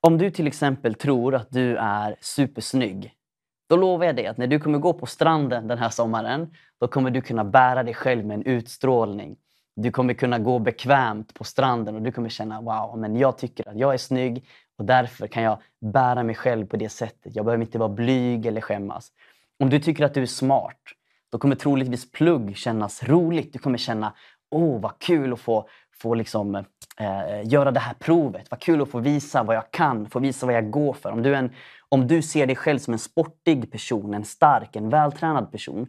[0.00, 3.12] Om du till exempel tror att du är supersnygg,
[3.68, 6.88] då lovar jag dig att när du kommer gå på stranden den här sommaren, då
[6.88, 9.36] kommer du kunna bära dig själv med en utstrålning.
[9.76, 13.68] Du kommer kunna gå bekvämt på stranden och du kommer känna wow, men jag tycker
[13.68, 14.44] att jag är snygg
[14.78, 17.36] och därför kan jag bära mig själv på det sättet.
[17.36, 19.12] Jag behöver inte vara blyg eller skämmas.
[19.58, 20.80] Om du tycker att du är smart,
[21.32, 23.52] då kommer troligtvis plugg kännas roligt.
[23.52, 24.12] Du kommer känna
[24.52, 25.68] åh vad kul att få,
[26.02, 26.64] få liksom, eh,
[27.44, 28.50] göra det här provet.
[28.50, 31.12] Vad kul att få visa vad jag kan, få visa vad jag går för.
[31.12, 31.50] Om du, en,
[31.88, 35.86] om du ser dig själv som en sportig person, en stark, en vältränad person,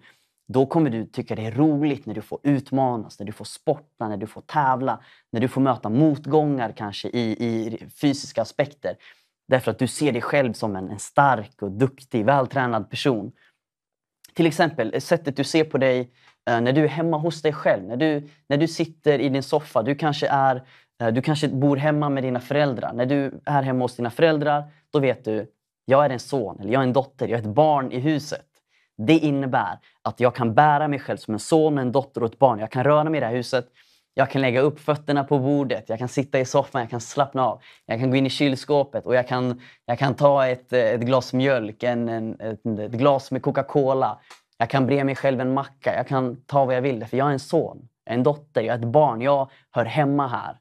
[0.47, 4.07] då kommer du tycka det är roligt när du får utmanas, när du får sporta,
[4.07, 4.99] när du får tävla,
[5.31, 8.95] när du får möta motgångar kanske i, i fysiska aspekter.
[9.47, 13.31] Därför att du ser dig själv som en, en stark och duktig, vältränad person.
[14.33, 16.11] Till exempel sättet du ser på dig
[16.49, 17.83] Eh, när du är hemma hos dig själv.
[17.83, 19.83] När du, när du sitter i din soffa.
[19.83, 20.63] Du kanske, är,
[21.01, 22.93] eh, du kanske bor hemma med dina föräldrar.
[22.93, 25.47] När du är hemma hos dina föräldrar, då vet du
[25.85, 28.45] jag är en son eller jag är en dotter, jag är ett barn i huset.
[28.97, 32.39] Det innebär att jag kan bära mig själv som en son, en dotter och ett
[32.39, 32.59] barn.
[32.59, 33.67] Jag kan röra mig i det här huset.
[34.13, 37.45] Jag kan lägga upp fötterna på bordet, jag kan sitta i soffan, jag kan slappna
[37.45, 37.61] av.
[37.85, 41.01] Jag kan gå in i kylskåpet och jag kan, jag kan ta ett, eh, ett
[41.01, 44.19] glas mjölk, en, en ett, ett, glas med Coca-Cola.
[44.63, 45.95] Jag kan bre mig själv en macka.
[45.95, 48.79] Jag kan ta vad jag vill, för jag är en son, en dotter, jag är
[48.79, 49.21] ett barn.
[49.21, 50.57] Jag hör hemma här.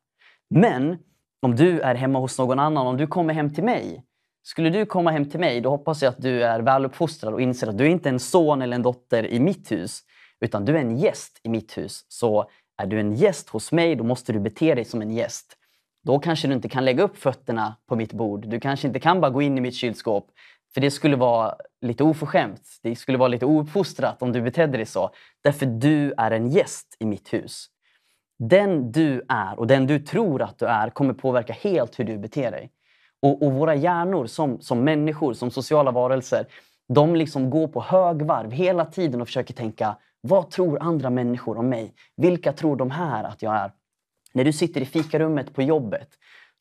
[0.51, 0.99] Men
[1.43, 4.05] om du är hemma hos någon annan, om du kommer hem till mig
[4.43, 7.67] skulle du komma hem till mig, då hoppas jag att du är väluppfostrad och inser
[7.67, 10.01] att du är inte en son eller en dotter i mitt hus,
[10.41, 12.05] utan du är en gäst i mitt hus.
[12.09, 12.51] Så
[12.83, 15.57] är du en gäst hos mig, då måste du bete dig som en gäst.
[16.05, 18.49] Då kanske du inte kan lägga upp fötterna på mitt bord.
[18.49, 20.31] Du kanske inte kan bara gå in i mitt kylskåp.
[20.75, 22.63] För det skulle vara lite oförskämt.
[22.83, 25.11] Det skulle vara lite ouppfostrat om du betedde dig så.
[25.43, 27.67] Därför du är en gäst i mitt hus.
[28.39, 32.19] Den du är och den du tror att du är kommer påverka helt hur du
[32.19, 32.71] beter dig.
[33.23, 36.47] Och, och, våra hjärnor som, som människor, som sociala varelser,
[36.89, 41.69] de liksom går på högvarv hela tiden och försöker tänka vad tror andra människor om
[41.69, 41.95] mig?
[42.17, 43.73] Vilka tror de här att jag är?
[44.35, 46.09] När du sitter i fikarummet på jobbet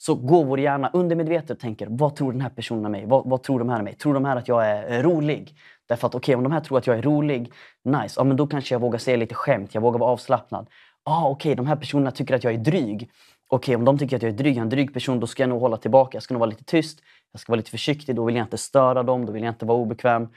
[0.02, 3.06] så går vår hjärna undermedvetet och tänker vad tror den här personen om mig?
[3.06, 3.96] Vad, vad tror de här om mig?
[3.96, 5.56] Tror de här att jag är eh, rolig?
[5.88, 7.52] Därför att okej, okay, om de här tror att jag är rolig,
[7.84, 10.70] nice, ja, men då kanske jag vågar säga lite skämt, jag vågar vara avslappnad.
[11.04, 13.10] Ah, okej, okay, de här personerna tycker att jag är dryg
[13.52, 15.62] okej, om de tycker att jag är dryg, en dryg person, då ska jag nog
[15.62, 16.16] hålla tillbaka.
[16.16, 18.58] Jag ska nog vara lite tyst, jag ska vara lite försiktig, då vill jag inte
[18.58, 20.28] störa dem, då vill jag inte vara obekväm.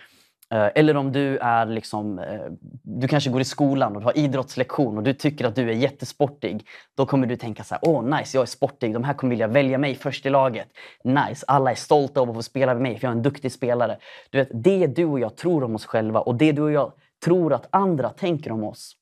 [0.55, 2.41] Eh, eller om du är liksom, eh,
[2.83, 5.75] du kanske går i skolan och du har idrottslektion och du tycker att du är
[5.75, 6.67] jättesportig.
[6.97, 9.31] Då kommer du tänka så här, åh oh, nice, jag är sportig, de här kommer
[9.31, 10.69] vilja välja mig först i laget.
[11.05, 13.53] Nice, alla är stolta över att få spela med mig för jag är en duktig
[13.53, 13.99] spelare.
[14.31, 16.93] Du vet, det du och jag tror om oss själva och det du och jag
[17.25, 18.97] tror att andra tänker om oss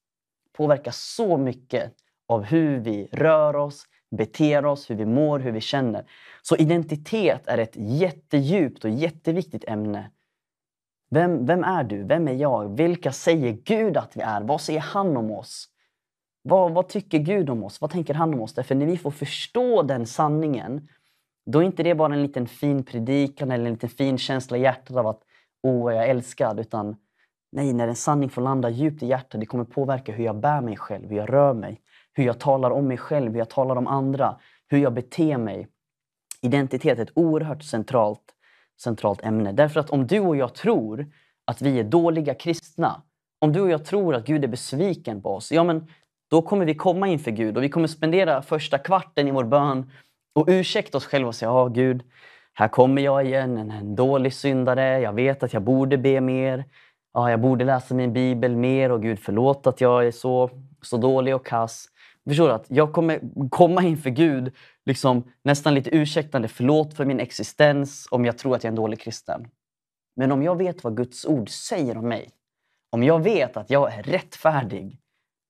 [0.57, 1.93] påverkar så mycket
[2.29, 3.85] av hur vi rör oss,
[4.17, 6.05] beter oss, hur vi mår, hur vi känner.
[6.43, 10.11] Så identitet är ett jättedjupt och jätteviktigt ämne.
[11.15, 12.05] Vem, vem är du?
[12.05, 12.77] Vem är jag?
[12.77, 14.41] Vilka säger Gud att vi är?
[14.41, 15.69] Vad säger han om oss?
[16.43, 17.81] Vad, vad tycker Gud om oss?
[17.81, 18.55] Vad tänker han om oss?
[18.55, 20.89] Därför när vi får förstå den sanningen,
[21.47, 24.61] då är inte det bara en liten fin predikan eller en liten fin känsla i
[24.61, 25.23] hjärtat av att
[25.63, 26.61] åh, jag är älskad.
[26.61, 26.97] Utan
[27.53, 30.61] nej, när en sanning får landa djupt i hjärtat, det kommer påverka hur jag bär
[30.61, 31.81] mig själv, hur jag rör mig
[32.13, 35.69] hur jag talar om mig själv, hur jag talar om andra, hur jag beter mig.
[36.41, 38.35] Identitet är ett oerhört centralt,
[38.81, 39.53] centralt ämne.
[39.53, 41.07] Därför att om du och jag tror
[41.45, 43.03] att vi är dåliga kristna,
[43.41, 45.87] om du och jag tror att Gud är besviken på oss, ja men
[46.31, 49.91] då kommer vi komma inför Gud och vi kommer spendera första kvarten i vår bön
[50.35, 52.03] och ursäkta oss själva och säga, ja Gud,
[52.55, 56.65] här kommer jag igen, en, en dålig syndare, jag vet att jag borde be mer,
[57.15, 60.51] ja, jag borde läsa min bibel mer och Gud förlåt att jag är så,
[60.83, 61.87] så dålig och kass.
[62.29, 62.55] Förstår du?
[62.55, 63.21] Att jag kommer
[63.51, 64.55] komma inför Gud
[64.87, 66.49] liksom, nästan lite ursäktande.
[66.49, 69.49] Förlåt för min existens om jag tror att jag är en dålig kristen.
[70.17, 72.31] Men om jag vet vad Guds ord säger om mig.
[72.91, 74.99] Om jag vet att jag är rättfärdig.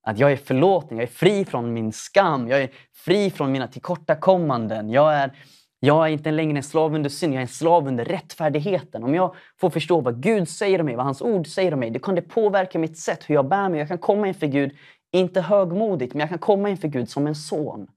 [0.06, 3.68] Att jag är förlåten, jag är fri från min skam, jag är fri från mina
[3.68, 4.90] tillkortakommanden.
[4.90, 5.32] Jag är,
[5.80, 9.04] Jag är inte längre en slav under synd, jag är en slav under rättfärdigheten.
[9.04, 11.90] Om jag får förstå vad Gud säger om mig, vad hans ord säger om mig,
[11.90, 13.78] då kan det påverka mitt sätt, hur jag bär mig.
[13.78, 14.72] Jag kan komma inför Gud,
[15.12, 17.88] inte högmodigt, men jag kan komma inför Gud som en son.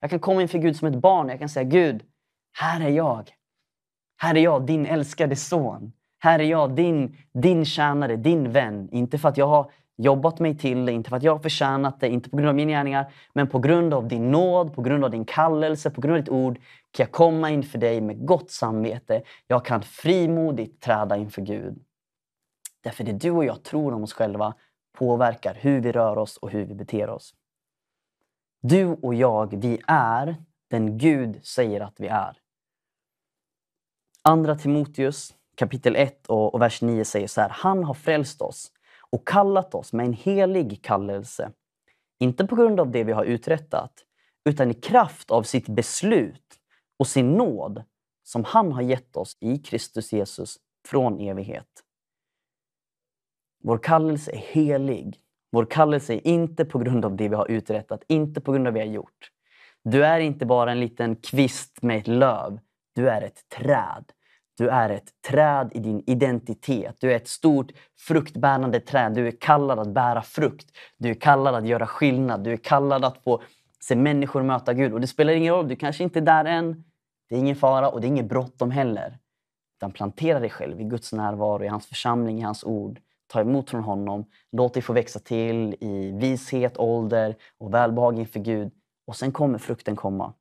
[0.00, 1.28] Jag kan komma inför Gud som ett barn.
[1.28, 2.02] Jag kan säga Gud,
[2.58, 3.30] här är jag.
[4.16, 5.92] Här är jag, din älskade son.
[6.18, 8.88] Här är jag, din, din tjänare, din vän.
[8.92, 12.00] Inte för att jag har jobbat mig till det, inte för att jag har förtjänat
[12.00, 15.04] det, inte på grund av mina gärningar, men på grund av din nåd, på grund
[15.04, 16.56] av din kallelse, på grund av ditt ord
[16.90, 19.22] kan jag komma inför dig med gott samvete.
[19.46, 21.78] Jag kan frimodigt träda inför Gud.
[22.84, 24.54] Därför det du och jag tror om oss själva
[24.92, 27.34] påverkar hur vi rör oss och hur vi beter oss.
[28.60, 30.36] Du och jag, vi är
[30.70, 32.38] den Gud säger att vi är.
[34.22, 37.48] Andra Timoteus kapitel 1 och, vers 9 säger så här.
[37.48, 38.72] Han har frälst oss
[39.10, 41.52] och kallat oss med en helig kallelse.
[42.18, 43.92] Inte på grund av det vi har uträttat,
[44.44, 46.58] utan i kraft av sitt beslut
[46.96, 47.84] och sin nåd
[48.22, 51.81] som han har gett oss i Kristus Jesus från evighet.
[53.62, 55.18] Vår kallelse är helig.
[55.52, 58.72] Vår kallelse är inte på grund av det vi har uträttat, inte på grund av
[58.72, 59.30] det vi har gjort.
[59.84, 62.58] Du är inte bara en liten kvist med ett löv.
[62.94, 64.04] Du är ett träd.
[64.58, 66.96] Du är ett träd i din identitet.
[67.00, 69.14] Du är ett stort fruktbärande träd.
[69.14, 70.66] Du är kallad att bära frukt.
[70.98, 72.44] Du är kallad att göra skillnad.
[72.44, 73.42] Du är kallad att få
[73.80, 74.92] se människor möta Gud.
[74.92, 76.84] Och det spelar ingen roll, du kanske inte är där än.
[77.28, 79.18] Det är ingen fara och det är inget bråttom heller.
[79.76, 83.00] Utan plantera dig själv i Guds närvaro, i hans församling, i hans ord.
[83.32, 84.24] Ta emot från honom.
[84.50, 88.72] Låt dig få växa till i vishet, ålder och välbehag inför Gud.
[89.06, 90.34] Och sen kommer frukten komma.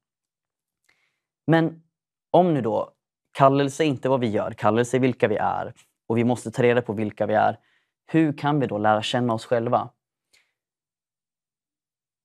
[1.48, 1.84] Men
[2.32, 2.94] om nu då
[3.32, 5.74] kallelse är inte vad vi gör, kallelse är vilka vi är
[6.08, 7.60] och vi måste ta reda på vilka vi är.
[8.06, 9.90] Hur kan vi då lära känna oss själva?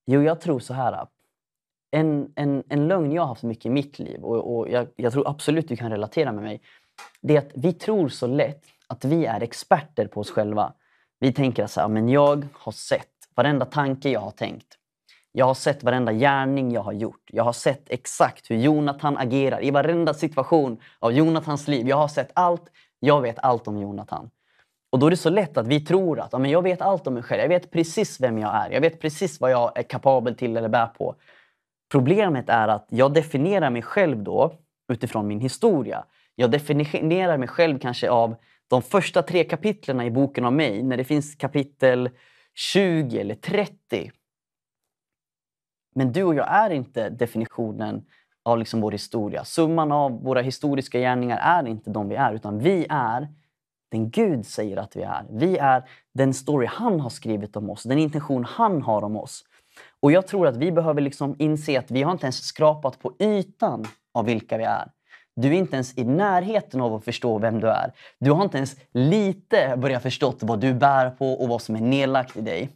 [0.07, 1.07] Jo, jag tror så här.
[1.91, 5.13] En, en, en lögn jag har haft mycket i mitt liv och, och jag, jag,
[5.13, 6.63] tror absolut du kan relatera med mig.
[7.21, 10.73] Det är att vi tror så lätt att vi är experter på oss själva.
[11.21, 14.67] Vi tänker att här, men jag har sett varenda tanke jag har tänkt.
[15.33, 17.31] Jag har sett varenda gärning jag har gjort.
[17.33, 21.89] Jag har sett exakt hur Jonathan agerar i varenda situation av Jonathans liv.
[21.89, 22.63] Jag har sett allt.
[23.01, 24.31] Jag vet allt om Jonathan.
[24.93, 27.07] Och då är det så lätt att vi tror att ja, men jag vet allt
[27.07, 27.41] om mig själv.
[27.41, 28.71] Jag vet precis vem jag är.
[28.71, 31.15] Jag vet precis vad jag är kapabel till eller bär på.
[31.93, 34.53] Problemet är att jag definierar mig själv då
[34.93, 36.05] utifrån min historia.
[36.35, 38.37] Jag definierar mig själv kanske av
[38.69, 40.83] de första tre kapitlen i boken om mig.
[40.83, 42.11] När det finns kapitel
[42.55, 44.11] 20 eller 30
[45.97, 48.05] men du och jag är inte definitionen
[48.43, 49.45] av liksom vår historia.
[49.45, 53.29] Summan av våra historiska gärningar är inte de vi är, utan vi är
[53.91, 55.27] den Gud säger att vi är.
[55.31, 59.45] Vi är den story han har skrivit om oss, den intention han har om oss.
[60.01, 63.13] Och Jag tror att vi behöver liksom inse att vi har inte ens skrapat på
[63.19, 64.91] ytan av vilka vi är.
[65.37, 67.93] Du är inte ens i närheten av att förstå vem du är.
[68.21, 71.81] Du har inte ens lite börjat förstå vad du bär på och vad som är
[71.81, 72.71] nedlagt i dig.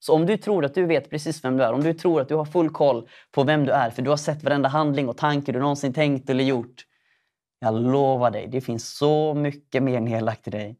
[0.00, 2.28] Så om du tror att du vet precis vem du är, om du tror att
[2.28, 5.16] du har full koll på vem du är, för du har sett varenda handling och
[5.16, 6.84] tanke du någonsin tänkt eller gjort.
[7.60, 10.76] Jag lovar dig, det finns så mycket mer nedlagt i dig.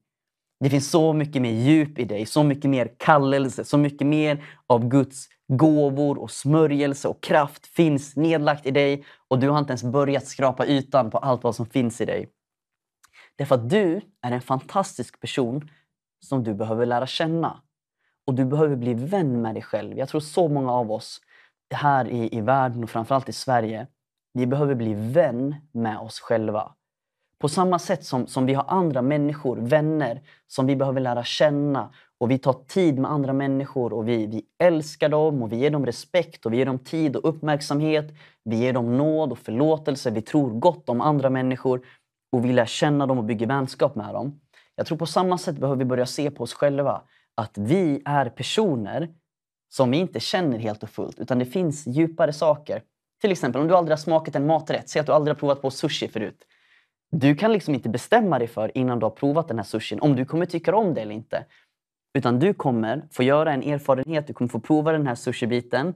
[0.61, 4.45] Det finns så mycket mer djup i dig, så mycket mer kallelse, så mycket mer
[4.67, 9.71] av Guds gåvor och smörjelse och kraft finns nedlagt i dig och du har inte
[9.71, 12.31] ens börjat skrapa ytan på allt vad som finns i dig.
[13.37, 15.71] Därför att du är en fantastisk person
[16.21, 17.63] som du behöver lära känna.
[18.27, 19.99] Och du behöver bli vän med dig själv.
[19.99, 21.21] Jag tror så många av oss
[21.75, 23.87] här i, i världen och framförallt i Sverige,
[24.33, 26.75] vi behöver bli vän med oss själva.
[27.39, 31.91] På samma sätt som, som vi har andra människor, vänner, som vi behöver lära känna
[32.19, 35.71] och vi tar tid med andra människor och vi, vi älskar dem och vi ger
[35.71, 38.15] dem respekt och vi ger dem tid och uppmärksamhet.
[38.45, 40.11] Vi ger dem nåd och förlåtelse.
[40.11, 41.87] Vi tror gott om andra människor
[42.33, 44.41] och vi lär känna dem och bygger vänskap med dem.
[44.77, 47.03] Jag tror på samma sätt behöver vi börja se på oss själva
[47.35, 49.09] att vi är personer
[49.69, 52.83] som vi inte känner helt och fullt, utan det finns djupare saker.
[53.21, 55.63] Till exempel om du aldrig har smakat en maträtt, säg att du aldrig har provat
[55.63, 56.45] på sushi förut.
[57.11, 60.17] Du kan liksom inte bestämma dig för innan du har provat den här sushin om
[60.17, 61.45] du kommer tycka om det eller inte.
[62.19, 65.95] Utan du kommer få göra en erfarenhet, du kommer få prova den här sushibiten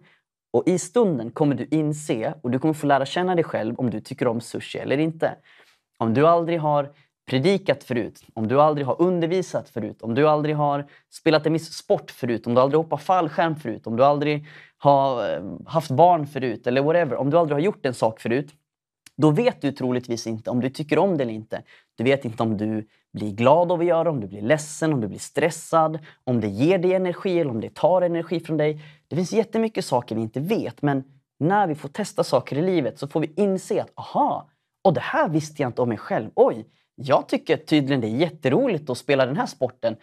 [0.52, 3.90] och i stunden kommer du inse och du kommer få lära känna dig själv om
[3.90, 5.36] du tycker om sushi eller inte.
[5.98, 6.90] Om du aldrig har
[7.30, 11.72] predikat förut, om du aldrig har undervisat förut, om du aldrig har spelat en viss
[11.72, 14.46] sport förut, om du aldrig hoppat fallskärm förut, om du aldrig
[14.78, 17.16] har eh, haft barn förut eller whatever.
[17.16, 18.54] Om du aldrig har gjort en sak förut,
[19.16, 21.62] då vet du troligtvis inte om du tycker om det eller inte.
[21.94, 25.00] Du vet inte om du blir glad av att göra om du blir ledsen, om
[25.00, 28.80] du blir stressad, om det ger dig energi eller om det tar energi från dig.
[29.08, 31.04] Det finns jättemycket saker vi inte vet, men
[31.38, 34.48] när vi får testa saker i livet så får vi inse att aha,
[34.84, 36.30] Och det här visste jag inte om mig själv.
[36.34, 39.96] Oj, jag tycker tydligen det är jätteroligt att spela den här sporten.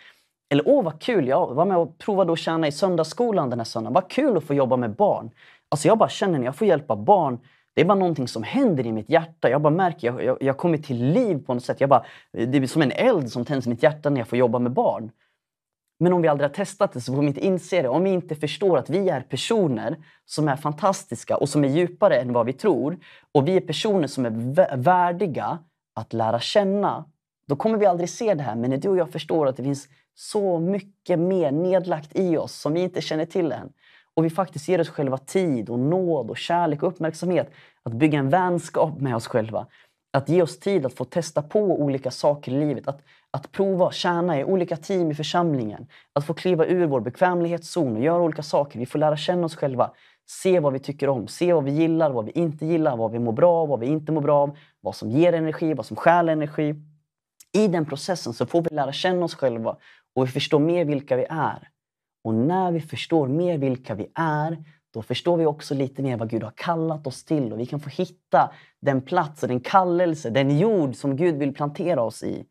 [0.50, 3.66] Eller åh vad kul, jag var med och provade att tjäna i söndagsskolan den här
[3.66, 3.94] söndagen.
[3.94, 5.32] Vad kul att få jobba med barn.
[5.70, 7.40] Alltså jag bara känner när jag får hjälpa barn,
[7.80, 9.50] det är bara någonting som händer i mitt hjärta.
[9.50, 11.82] Jag bara märker, jag, jag, jag kommer till liv på något sätt.
[11.82, 14.38] Jag bara, det är som en eld som tänds i mitt hjärta när jag får
[14.38, 15.12] jobba med barn.
[16.00, 17.90] Men om vi aldrig har testat det så får vi inte inse det.
[17.90, 22.16] Om vi inte förstår att vi är personer som är fantastiska och som är djupare
[22.16, 22.98] än vad vi tror.
[23.32, 25.60] Och vi är personer som är värdiga
[25.96, 27.06] att lära känna.
[27.48, 28.56] Då kommer vi aldrig se det här.
[28.56, 32.54] Men när du och jag förstår att det finns så mycket mer nedlagt i oss
[32.54, 33.74] som vi inte känner till än.
[34.20, 37.52] Och vi faktiskt ger oss själva tid och nåd och kärlek och uppmärksamhet.
[37.84, 39.68] Att bygga en vänskap med oss själva.
[40.14, 42.88] Att ge oss tid att få testa på olika saker i livet.
[42.88, 43.02] Att,
[43.32, 45.88] att prova tjäna i olika team i församlingen.
[46.14, 48.80] Att få kliva ur vår bekvämlighetszon och göra olika saker.
[48.80, 49.92] Vi får lära känna oss själva.
[50.30, 53.20] Se vad vi tycker om, se vad vi gillar, vad vi inte gillar, vad vi
[53.20, 54.58] mår bra av, vad vi inte mår bra av.
[54.82, 56.76] Vad som ger energi, vad som stjäl energi.
[57.54, 59.78] I den processen så får vi lära känna oss själva
[60.16, 61.70] och vi förstår mer vilka vi är.
[62.30, 64.64] Och när vi förstår mer vilka vi är,
[64.94, 67.80] då förstår vi också lite mer vad Gud har kallat oss till och vi kan
[67.80, 68.52] få hitta
[68.82, 72.46] den plats, den kallelse, den jord som Gud vill plantera oss i.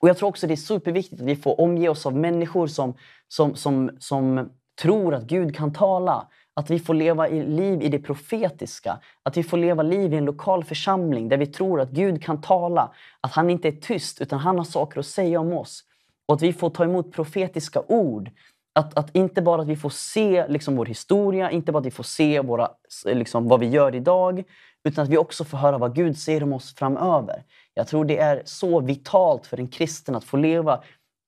[0.00, 2.94] Och Jag tror också det är superviktigt att vi får omge oss av människor som,
[3.28, 4.50] som, som, som
[4.82, 6.28] tror att Gud kan tala.
[6.54, 9.00] Att vi får leva i liv i det profetiska.
[9.22, 12.40] Att vi får leva liv i en lokal församling där vi tror att Gud kan
[12.40, 12.92] tala.
[13.20, 15.84] Att han inte är tyst utan han har saker att säga om oss.
[16.26, 18.30] Och att vi får ta emot profetiska ord.
[18.72, 21.90] Att, att inte bara att vi får se liksom, vår historia, inte bara att vi
[21.90, 22.68] får se våra,
[23.04, 24.44] liksom, vad vi gör idag,
[24.84, 27.44] utan att vi också får höra vad Gud säger om oss framöver.
[27.74, 30.82] Jag tror det är så vitalt för en kristen att få leva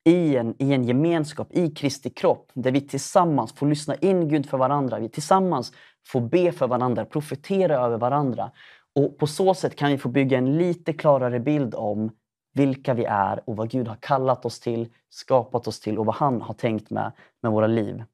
[0.05, 4.49] i en, i en gemenskap, i Kristi kropp, där vi tillsammans får lyssna in Gud
[4.49, 4.99] för varandra.
[4.99, 5.73] Vi tillsammans
[6.07, 8.51] får be för varandra, profetera över varandra.
[8.95, 12.11] Och På så sätt kan vi få bygga en lite klarare bild om
[12.53, 16.15] vilka vi är och vad Gud har kallat oss till, skapat oss till och vad
[16.15, 18.05] han har tänkt med, med våra liv.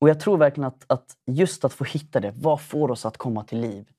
[0.00, 3.16] Och Jag tror verkligen att, att just att få hitta det, vad får oss att
[3.16, 3.90] komma till liv?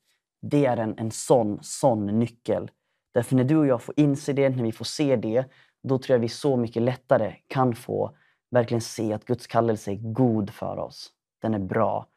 [0.41, 2.71] Det är en, en sån, sån nyckel.
[3.13, 5.45] Därför när du och jag får inse det, när vi får se det,
[5.83, 8.15] då tror jag vi så mycket lättare kan få
[8.51, 11.11] verkligen se att Guds kallelse är god för oss.
[11.41, 12.07] Den är bra.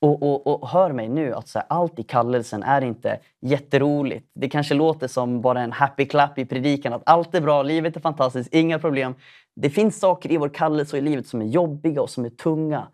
[0.00, 4.30] Och, och, och hör mig nu, att så här, allt i kallelsen är inte jätteroligt.
[4.34, 7.96] Det kanske låter som bara en happy clap i predikan, att allt är bra, livet
[7.96, 9.14] är fantastiskt, inga problem.
[9.56, 12.30] Det finns saker i vår kallelse och i livet som är jobbiga och som är
[12.30, 12.88] tunga.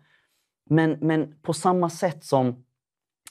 [0.69, 2.65] Men, men på samma sätt som,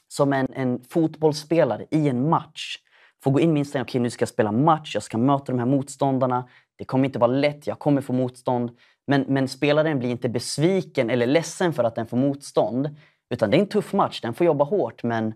[0.07, 2.77] som en, en fotbollsspelare i en match
[3.23, 5.45] får gå in med inställningen, okej okay, nu ska jag spela match, jag ska möta
[5.45, 6.49] de här motståndarna.
[6.77, 8.71] Det kommer inte vara lätt, jag kommer få motstånd.
[9.07, 12.89] Men, men spelaren blir inte besviken eller ledsen för att den får motstånd.
[13.29, 15.33] Utan det är en tuff match, den får jobba hårt men,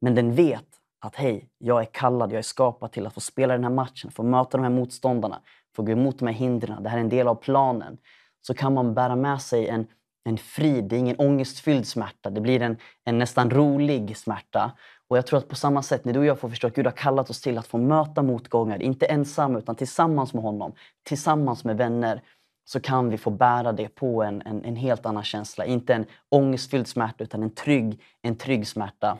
[0.00, 0.66] men den vet
[1.00, 4.10] att hej, jag är kallad, jag är skapad till att få spela den här matchen,
[4.10, 5.40] få möta de här motståndarna,
[5.76, 6.82] få gå emot de här hindren.
[6.82, 7.98] Det här är en del av planen.
[8.40, 9.86] Så kan man bära med sig en,
[10.24, 12.30] en frid, det är ingen ångestfylld smärta.
[12.30, 14.72] Det blir en, en nästan rolig smärta.
[15.08, 16.86] Och jag tror att på samma sätt, när du och jag får förstå att Gud
[16.86, 20.72] har kallat oss till att få möta motgångar, inte ensamma utan tillsammans med honom,
[21.02, 22.22] tillsammans med vänner,
[22.64, 25.64] så kan vi få bära det på en, en, en helt annan känsla.
[25.64, 29.18] Inte en ångestfylld smärta utan en trygg, en trygg smärta.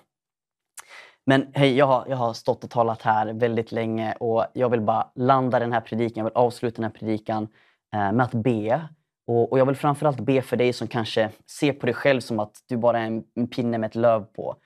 [1.27, 4.81] Men hej, jag har, jag har stått och talat här väldigt länge och jag vill
[4.81, 7.49] bara landa den här predikan, jag vill avsluta den här predikan
[7.95, 8.89] eh, med att be.
[9.27, 12.41] Och, och, jag vill framförallt be för dig som kanske ser på dig själv som
[12.41, 14.57] att du bara är en, en pinne med ett löv på.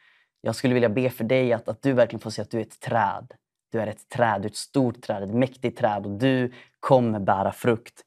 [0.40, 2.62] Jag skulle vilja be för dig att, att du verkligen får se att du är
[2.62, 3.32] ett träd.
[3.72, 7.20] Du är ett träd, du är ett stort träd, ett mäktigt träd och du kommer
[7.20, 8.04] bära frukt.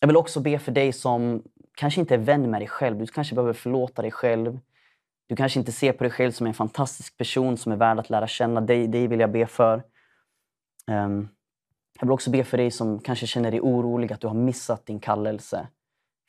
[0.00, 1.42] Jag vill också be för dig som
[1.74, 2.98] kanske inte är vän med dig själv.
[2.98, 4.58] Du kanske behöver förlåta dig själv.
[5.26, 8.10] Du kanske inte ser på dig själv som en fantastisk person som är värd att
[8.10, 8.60] lära känna.
[8.60, 9.82] Dig, dig vill jag be för.
[10.86, 11.28] Um,
[12.00, 14.86] jag vill också be för dig som kanske känner dig orolig att du har missat
[14.86, 15.68] din kallelse.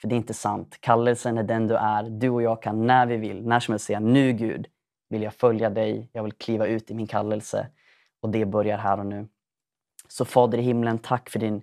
[0.01, 0.77] För det är inte sant.
[0.79, 2.03] Kallelsen är den du är.
[2.03, 4.67] Du och jag kan när vi vill, när som helst säga nu Gud
[5.09, 6.09] vill jag följa dig.
[6.13, 7.67] Jag vill kliva ut i min kallelse.
[8.21, 9.27] Och det börjar här och nu.
[10.07, 11.61] Så Fader i himlen, tack för din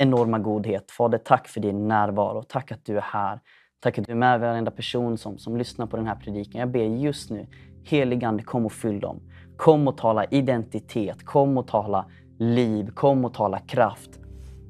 [0.00, 0.90] enorma godhet.
[0.90, 2.42] Fader, tack för din närvaro.
[2.42, 3.40] Tack att du är här.
[3.80, 6.60] Tack att du är med varenda person som, som lyssnar på den här predikan.
[6.60, 7.46] Jag ber just nu,
[7.84, 9.20] heligande kom och fyll dem.
[9.56, 12.06] Kom och tala identitet, kom och tala
[12.38, 14.10] liv, kom och tala kraft.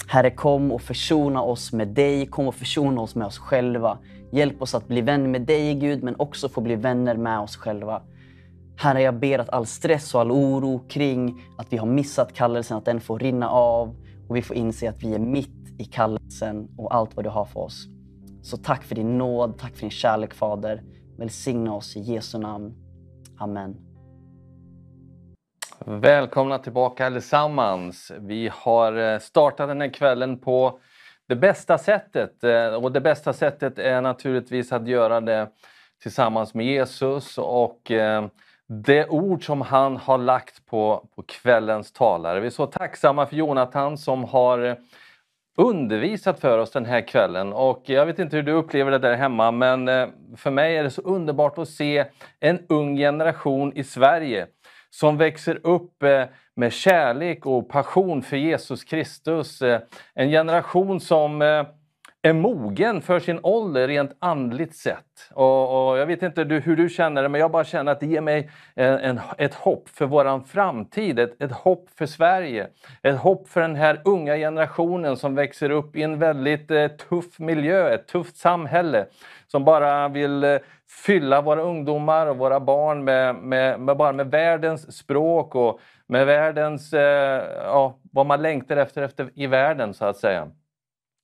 [0.09, 3.99] Herre, kom och försona oss med dig, kom och försona oss med oss själva.
[4.33, 7.57] Hjälp oss att bli vän med dig Gud, men också få bli vänner med oss
[7.57, 8.03] själva.
[8.77, 12.77] Herre, jag ber att all stress och all oro kring att vi har missat kallelsen,
[12.77, 13.95] att den får rinna av
[14.31, 17.45] och vi får inse att vi är mitt i kallelsen och allt vad du har
[17.45, 17.87] för oss.
[18.43, 20.83] Så tack för din nåd, tack för din kärlek Fader.
[21.19, 22.75] Välsigna oss i Jesu namn.
[23.39, 23.77] Amen.
[25.87, 28.13] Välkomna tillbaka allesammans.
[28.19, 30.81] Vi har eh, startat den här kvällen på
[31.29, 32.45] det bästa sättet.
[32.45, 35.49] Eh, och det bästa sättet är naturligtvis att göra det
[36.03, 38.27] tillsammans med Jesus och eh,
[38.73, 42.41] det ord som han har lagt på, på kvällens talare.
[42.41, 44.75] Vi är så tacksamma för Jonathan som har eh,
[45.57, 47.53] undervisat för oss den här kvällen.
[47.53, 50.83] Och jag vet inte hur du upplever det där hemma men eh, för mig är
[50.83, 52.05] det så underbart att se
[52.41, 54.47] en ung generation i Sverige
[54.91, 56.25] som växer upp eh,
[56.57, 59.63] med kärlek och passion för Jesus Kristus.
[60.15, 61.43] En generation som
[62.23, 65.31] är mogen för sin ålder rent andligt sett.
[65.31, 68.07] Och, och jag vet inte hur du känner det, men jag bara känner att det
[68.07, 72.69] ger mig en, en, ett hopp för våran framtid, ett, ett hopp för Sverige.
[73.03, 77.39] Ett hopp för den här unga generationen som växer upp i en väldigt eh, tuff
[77.39, 79.07] miljö, ett tufft samhälle.
[79.47, 80.59] Som bara vill eh,
[81.07, 86.27] fylla våra ungdomar och våra barn med, med, med, bara med världens språk och med
[86.27, 90.49] världens, eh, ja, vad man längtar efter, efter i världen så att säga.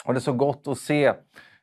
[0.06, 1.16] Och det är så gott att se eh,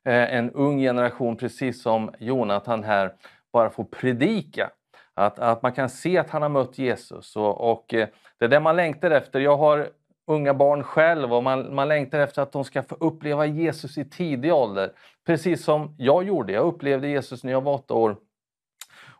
[0.05, 3.13] en ung generation, precis som Jonathan här,
[3.53, 4.69] bara få predika.
[5.13, 8.07] Att, att man kan se att han har mött Jesus och, och eh,
[8.39, 9.39] det är det man längtar efter.
[9.39, 9.89] Jag har
[10.27, 14.05] unga barn själv och man, man längtar efter att de ska få uppleva Jesus i
[14.05, 14.91] tidig ålder.
[15.25, 16.53] Precis som jag gjorde.
[16.53, 18.17] Jag upplevde Jesus när jag var åtta år.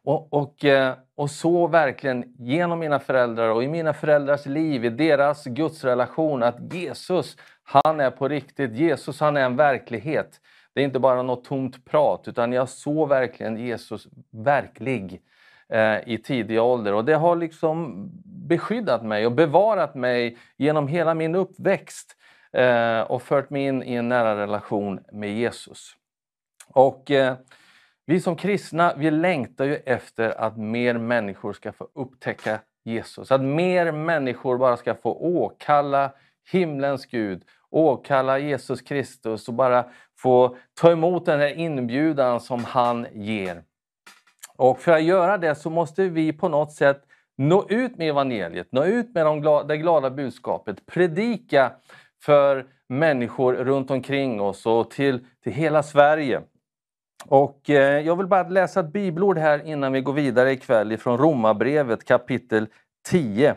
[0.03, 4.89] Och, och, eh, och så verkligen genom mina föräldrar och i mina föräldrars liv, i
[4.89, 8.71] deras gudsrelation, att Jesus han är på riktigt.
[8.71, 10.39] Jesus han är en verklighet.
[10.73, 15.21] Det är inte bara något tomt prat, utan jag såg verkligen Jesus verklig
[15.69, 16.93] eh, i tidig ålder.
[16.93, 22.15] Och det har liksom beskyddat mig och bevarat mig genom hela min uppväxt
[22.53, 25.95] eh, och fört mig in i en nära relation med Jesus.
[26.67, 27.35] Och eh,
[28.05, 33.31] vi som kristna, vi längtar ju efter att mer människor ska få upptäcka Jesus.
[33.31, 36.11] Att mer människor bara ska få åkalla
[36.51, 39.85] himlens Gud, åkalla Jesus Kristus och bara
[40.17, 43.63] få ta emot den här inbjudan som han ger.
[44.57, 47.01] Och för att göra det så måste vi på något sätt
[47.37, 51.71] nå ut med evangeliet, nå ut med de glada, det glada budskapet, predika
[52.23, 56.41] för människor runt omkring oss och till, till hela Sverige.
[57.25, 61.17] Och eh, jag vill bara läsa ett bibelord här innan vi går vidare ikväll ifrån
[61.17, 62.67] Romarbrevet kapitel
[63.05, 63.55] 10.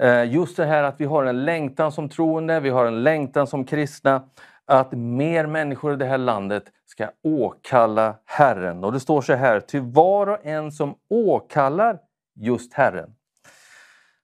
[0.00, 3.46] Eh, just det här att vi har en längtan som troende, vi har en längtan
[3.46, 4.22] som kristna,
[4.64, 8.84] att mer människor i det här landet ska åkalla Herren.
[8.84, 11.98] Och det står så här, till var och en som åkallar
[12.34, 13.14] just Herren,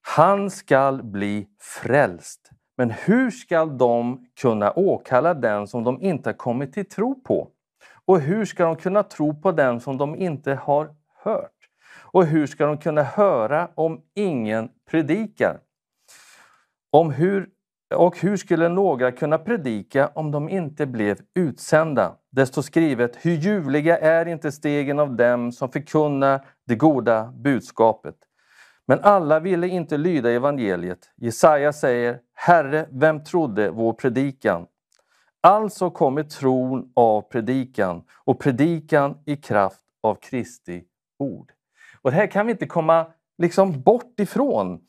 [0.03, 2.51] han skall bli frälst.
[2.77, 7.49] Men hur skall de kunna åkalla den som de inte har kommit till tro på?
[8.05, 10.95] Och hur ska de kunna tro på den som de inte har
[11.25, 11.54] hört?
[12.15, 15.61] Och hur ska de kunna höra om ingen predikar?
[16.93, 17.49] Om hur,
[17.95, 22.17] och hur skulle några kunna predika om de inte blev utsända?
[22.31, 28.17] Det står skrivet, hur ljuvliga är inte stegen av dem som förkunnar det goda budskapet.
[28.87, 31.11] Men alla ville inte lyda evangeliet.
[31.17, 34.67] Jesaja säger, Herre, vem trodde vår predikan?
[35.41, 40.85] Alltså kommer tron av predikan och predikan i kraft av Kristi
[41.19, 41.54] ord.
[42.05, 43.07] Och det här kan vi inte komma
[43.39, 44.81] liksom bort ifrån.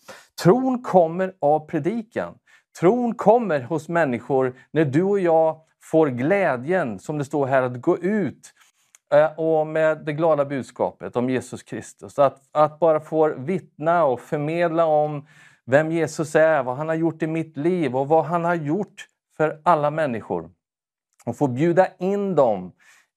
[0.43, 2.33] Tron kommer av predikan.
[2.79, 7.81] Tron kommer hos människor när du och jag får glädjen, som det står här, att
[7.81, 8.53] gå ut
[9.13, 12.19] eh, och med det glada budskapet om Jesus Kristus.
[12.19, 15.27] Att, att bara få vittna och förmedla om
[15.65, 19.07] vem Jesus är, vad han har gjort i mitt liv och vad han har gjort
[19.37, 20.49] för alla människor.
[21.25, 22.71] Och få bjuda in dem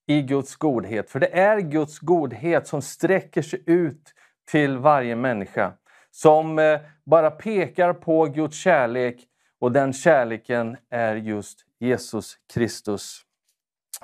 [0.08, 1.10] i Guds godhet.
[1.10, 4.14] För det är Guds godhet som sträcker sig ut
[4.50, 5.72] till varje människa.
[6.10, 9.24] Som eh, bara pekar på Guds kärlek
[9.60, 13.20] och den kärleken är just Jesus Kristus.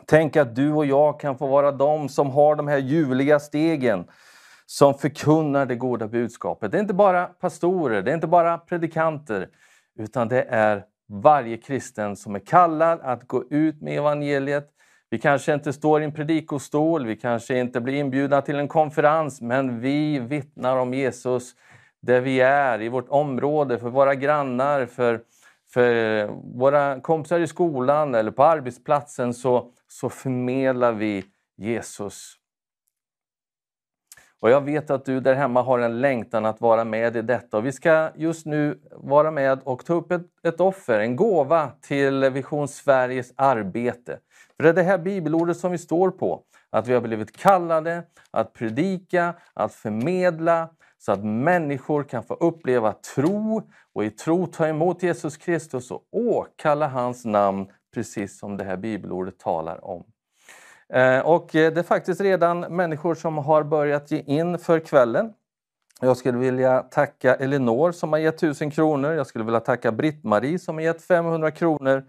[0.07, 4.07] Tänk att du och jag kan få vara de som har de här ljuvliga stegen
[4.67, 6.73] som förkunnar det goda budskapet.
[6.73, 9.49] Det är inte bara pastorer, det är inte bara predikanter,
[9.99, 14.74] utan det är varje kristen som är kallad att gå ut med evangeliet.
[15.15, 19.41] Vi kanske inte står i en predikostol, vi kanske inte blir inbjudna till en konferens,
[19.41, 21.55] men vi vittnar om Jesus
[22.03, 25.21] där vi är, i vårt område, för våra grannar, för,
[25.71, 26.27] för
[26.59, 31.25] våra kompisar i skolan eller på arbetsplatsen så, så förmedlar vi
[31.57, 32.35] Jesus.
[34.41, 37.57] Och jag vet att du där hemma har en längtan att vara med i detta.
[37.57, 41.71] Och vi ska just nu vara med och ta upp ett, ett offer, en gåva
[41.81, 44.19] till Vision Sveriges arbete.
[44.57, 46.43] För det är det här bibelordet som vi står på.
[46.71, 52.93] Att vi har blivit kallade att predika, att förmedla, så att människor kan få uppleva
[52.93, 53.63] tro
[53.95, 58.77] och i tro ta emot Jesus Kristus och åkalla hans namn precis som det här
[58.77, 60.05] bibelordet talar om.
[60.89, 65.33] Eh, och eh, det är faktiskt redan människor som har börjat ge in för kvällen.
[66.01, 69.13] Jag skulle vilja tacka Elinor som har gett 1000 kronor.
[69.13, 72.05] Jag skulle vilja tacka Britt-Marie som har gett 500 kronor.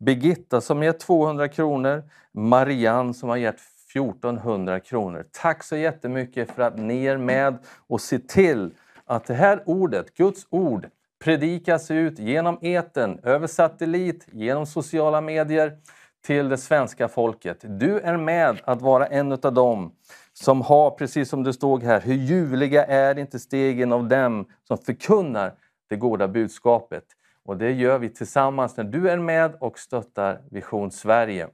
[0.00, 2.02] Birgitta som gett 200 kronor.
[2.32, 3.60] Marianne som har gett
[3.94, 5.24] 1400 kronor.
[5.32, 8.70] Tack så jättemycket för att ni är med och ser till
[9.04, 10.88] att det här ordet, Guds ord,
[11.24, 15.78] predikas ut genom eten, över satellit, genom sociala medier
[16.26, 17.58] till det svenska folket.
[17.62, 19.92] Du är med att vara en av dem
[20.32, 24.78] som har, precis som det stod här, hur ljuvliga är inte stegen av dem som
[24.78, 25.54] förkunnar
[25.88, 27.04] det goda budskapet.
[27.50, 31.48] Och det gör vi tillsammans när du är med och stöttar Vision Sverige.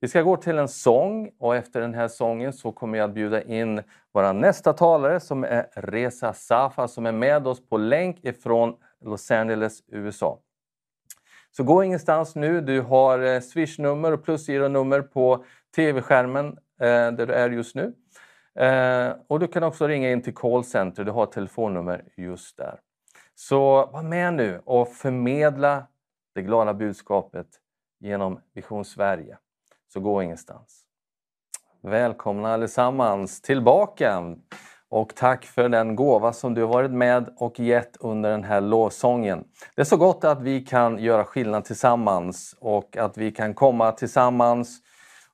[0.00, 3.14] Vi ska gå till en sång och efter den här sången så kommer jag att
[3.14, 3.82] bjuda in
[4.12, 8.74] vår nästa talare som är Reza Safa som är med oss på länk ifrån
[9.04, 10.38] Los Angeles, USA.
[11.50, 12.60] Så gå ingenstans nu.
[12.60, 15.44] Du har eh, swishnummer och plusgironummer på
[15.76, 16.46] tv-skärmen
[16.80, 17.94] eh, där du är just nu.
[18.64, 21.04] Eh, och du kan också ringa in till callcenter.
[21.04, 22.80] Du har telefonnummer just där.
[23.42, 25.86] Så var med nu och förmedla
[26.34, 27.46] det glada budskapet
[28.00, 29.38] genom Vision Sverige.
[29.92, 30.82] Så gå ingenstans.
[31.82, 34.36] Välkomna allesammans tillbaka!
[34.88, 38.60] Och tack för den gåva som du har varit med och gett under den här
[38.60, 39.44] lovsången.
[39.74, 43.92] Det är så gott att vi kan göra skillnad tillsammans och att vi kan komma
[43.92, 44.80] tillsammans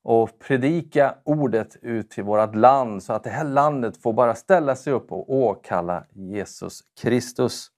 [0.02, 4.76] och predika ordet ut till vårt land så att det här landet får bara ställa
[4.76, 7.72] sig upp och åkalla Jesus Kristus.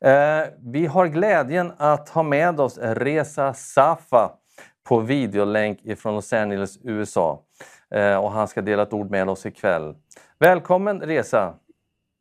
[0.00, 4.32] Eh, vi har glädjen att ha med oss Reza Safa
[4.88, 7.42] på videolänk ifrån Los Angeles, USA.
[7.90, 9.94] Eh, och han ska dela ett ord med oss ikväll.
[10.38, 11.54] Välkommen Reza!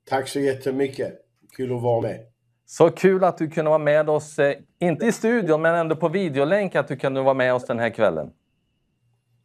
[0.10, 1.14] Tack så jättemycket!
[1.56, 2.20] Kul att vara med.
[2.66, 6.10] Så kul att du kunde vara med oss, eh, inte i studion men ändå på
[6.10, 8.32] videolänk, att du kunde vara med oss den här kvällen.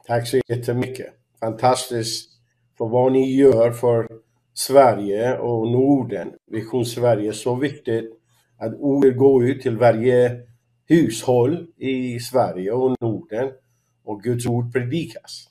[0.07, 1.07] Tack så jättemycket!
[1.41, 2.31] Fantastiskt
[2.79, 4.09] för vad ni gör för
[4.55, 6.33] Sverige och Norden.
[6.51, 8.20] Vision Sverige är så viktigt
[8.61, 10.41] att ordet går ut till varje
[10.89, 13.51] hushåll i Sverige och Norden
[14.05, 15.49] och Guds ord predikas.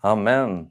[0.00, 0.68] Amen.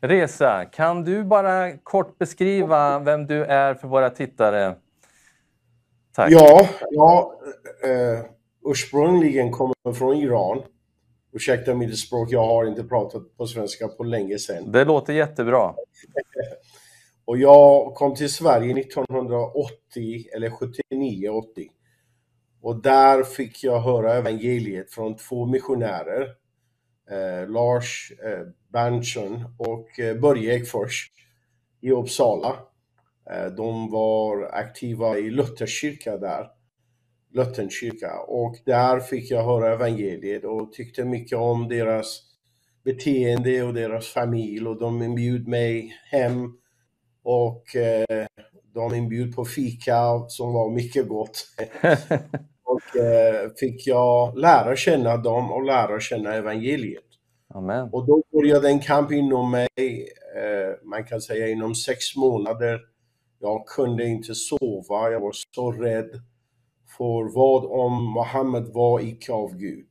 [0.00, 4.74] Resa, kan du bara kort beskriva vem du är för våra tittare?
[6.14, 6.30] Tack.
[6.30, 7.32] Ja, jag
[7.84, 8.24] eh,
[8.66, 10.62] ursprungligen kommer från Iran.
[11.32, 14.72] Ursäkta mitt språk, jag har inte pratat på svenska på länge sedan.
[14.72, 15.74] Det låter jättebra.
[17.26, 21.68] och jag kom till Sverige 1980, eller 79, 80.
[22.60, 26.22] Och där fick jag höra evangeliet från två missionärer
[27.10, 31.10] eh, Lars eh, Berntsson och eh, Börje Ekfors
[31.80, 32.56] i Uppsala.
[33.30, 36.46] Eh, de var aktiva i Lutherkyrka där,
[37.32, 42.22] Lutherkyrka, och där fick jag höra evangeliet och tyckte mycket om deras
[42.84, 46.58] beteende och deras familj och de inbjöd mig hem
[47.26, 48.26] och eh,
[48.74, 49.94] de inbjöd på fika
[50.28, 51.46] som var mycket gott.
[52.64, 57.04] och eh, fick jag lära känna dem och lära känna evangeliet.
[57.54, 57.88] Amen.
[57.92, 62.80] Och då började en kamp inom mig, eh, man kan säga inom sex månader.
[63.40, 66.10] Jag kunde inte sova, jag var så rädd
[66.96, 69.86] för vad om Mohammed var icke av Gud.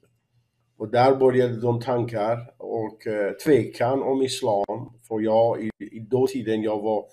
[0.77, 4.93] Och där började de tankar och eh, tvekan om Islam.
[5.07, 7.05] För jag, i, i dåtiden, jag var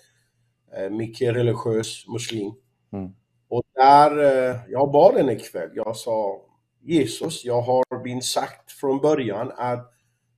[0.90, 2.52] mycket religiös muslim.
[2.92, 3.10] Mm.
[3.48, 6.40] Och där, eh, jag bad en kväll, jag sa
[6.82, 9.92] Jesus, jag har blivit sagt från början att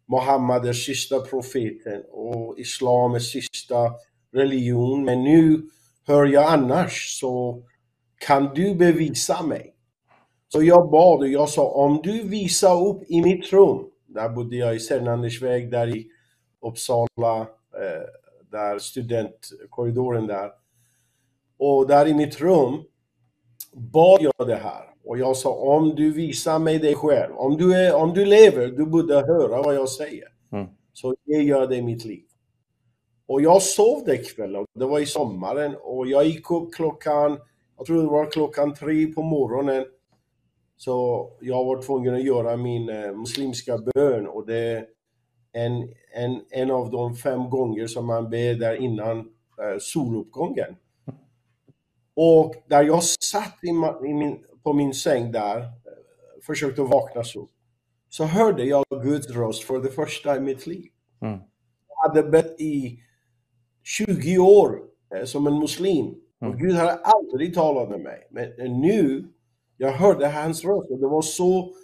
[0.08, 3.92] Muhammed är sista profeten och Islam är sista
[4.32, 5.04] religion.
[5.04, 5.68] Men nu
[6.06, 7.62] hör jag annars, så
[8.26, 9.74] kan du bevisa mig?
[10.48, 14.56] Så jag bad och jag sa, om du visar upp i mitt rum, där bodde
[14.56, 16.06] jag i Sernandersväg, där i
[16.60, 17.40] Uppsala,
[17.80, 18.06] eh,
[18.54, 20.50] där studentkorridoren där.
[21.58, 22.84] Och där i mitt rum
[23.72, 24.94] bad jag det här.
[25.04, 28.66] Och jag sa, om du visar mig dig själv, om du, är, om du lever,
[28.68, 30.28] du borde höra vad jag säger.
[30.52, 30.66] Mm.
[30.92, 32.24] Så det gör det i mitt liv.
[33.26, 37.38] Och jag sov den kvällen, det var i sommaren, och jag gick upp klockan,
[37.76, 39.84] jag tror det var klockan tre på morgonen.
[40.76, 44.84] Så jag var tvungen att göra min eh, muslimska bön och det
[45.54, 50.76] en, en, en av de fem gånger som man ber där innan eh, soluppgången.
[52.16, 53.68] Och där jag satt i,
[54.08, 55.66] i min, på min säng där, eh,
[56.46, 57.50] försökte vakna upp,
[58.08, 60.90] så hörde jag Guds röst för det första i mitt liv.
[61.22, 61.38] Mm.
[62.02, 62.98] hade bett i
[63.82, 64.80] 20 år
[65.14, 66.14] eh, som en muslim.
[66.40, 66.58] Och Mm.
[66.58, 68.28] Gud hade aldrig talat med mig.
[68.30, 69.24] Men nu,
[69.76, 71.74] jag hörde hans röst och det var så,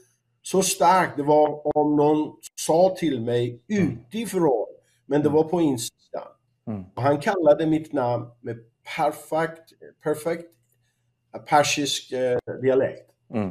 [0.43, 1.17] så starkt.
[1.17, 4.67] Det var om någon sa till mig utifrån,
[5.07, 6.29] men det var på insidan.
[6.67, 6.85] Mm.
[6.95, 8.57] Han kallade mitt namn med
[8.97, 9.73] perfekt,
[10.03, 10.55] perfekt
[11.39, 13.11] persisk eh, dialekt.
[13.35, 13.51] Mm.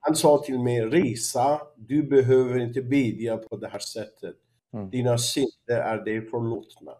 [0.00, 4.36] Han sa till mig, Risa, du behöver inte bedja på det här sättet.
[4.72, 4.90] Mm.
[4.90, 6.92] Dina synder är dig förlåtna.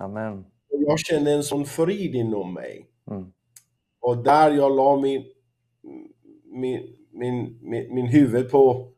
[0.00, 0.38] Amen.
[0.72, 2.86] Och jag kände en sån frid inom mig.
[3.10, 3.32] Mm.
[4.00, 5.24] Och där jag la min,
[6.44, 8.88] min, min, min, min huvud på,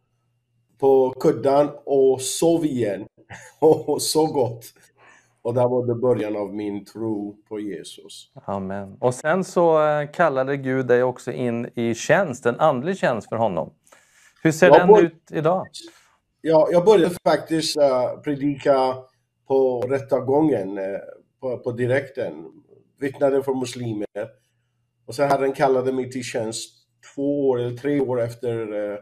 [0.79, 3.07] på kudden och sov igen.
[3.61, 4.64] Och så gott.
[5.43, 8.31] Och där var det början av min tro på Jesus.
[8.45, 8.97] Amen.
[9.01, 13.37] Och sen så eh, kallade Gud dig också in i tjänst, en andlig tjänst för
[13.37, 13.73] honom.
[14.43, 15.66] Hur ser Jag den var- ut idag?
[16.41, 18.95] Ja, jag började faktiskt eh, predika
[19.47, 20.99] på rättegången, uh,
[21.41, 22.47] på, på direkten,
[23.01, 24.07] vittnade för muslimer.
[25.07, 26.78] Och sen Herren kallade mig till tjänst
[27.14, 28.99] två år eller tre år efter eh,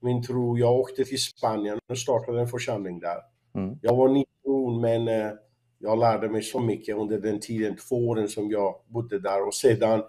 [0.00, 0.58] min tro.
[0.58, 3.18] Jag åkte till Spanien och startade en församling där.
[3.54, 3.78] Mm.
[3.82, 5.32] Jag var nytron men eh,
[5.78, 9.46] jag lärde mig så mycket under den tiden, två åren som jag bodde där.
[9.46, 10.02] Och sedan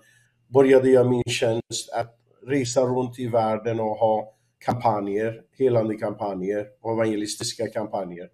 [0.48, 4.34] började jag min tjänst att resa runt i världen och ha
[4.66, 8.30] kampanjer, helande kampanjer, evangelistiska kampanjer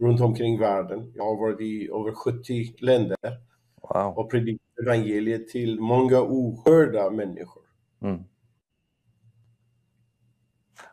[0.00, 1.12] runt omkring världen.
[1.14, 3.16] Jag har varit i över 70 länder
[3.94, 4.18] Wow.
[4.18, 7.62] och predikat evangeliet till många ohörda människor.
[8.04, 8.24] Mm.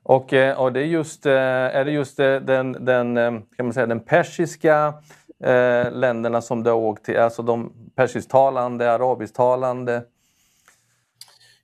[0.04, 3.16] Och, eh, och det är just, eh, är det just eh, den, den,
[3.56, 4.94] kan man säga, den persiska
[5.44, 10.04] eh, länderna som du har åkt till, alltså de persisktalande, arabisktalande?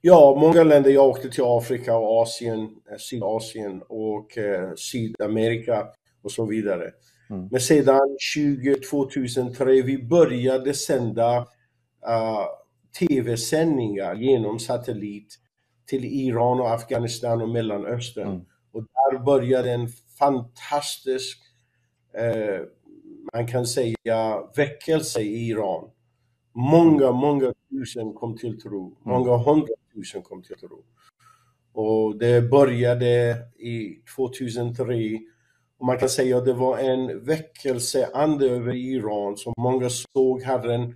[0.00, 0.90] Ja, många länder.
[0.90, 2.68] Jag åkte till Afrika och Asien,
[2.98, 5.86] Sydasien och eh, Sydamerika
[6.22, 6.90] och så vidare.
[7.30, 7.48] Mm.
[7.50, 11.36] Men sedan 20, 2003 vi började sända
[12.06, 12.44] eh,
[12.98, 15.38] tv-sändningar genom satellit
[15.86, 18.28] till Iran och Afghanistan och Mellanöstern.
[18.28, 18.44] Mm.
[18.72, 21.38] Och där började en fantastisk,
[22.14, 22.60] eh,
[23.32, 25.90] man kan säga, väckelse i Iran.
[26.52, 28.96] Många, många tusen kom till tro.
[29.02, 30.84] Många hundratusen kom till tro.
[31.72, 35.20] Och det började i 2003.
[35.78, 40.94] Och man kan säga att det var en väckelseande över Iran som många såg Herren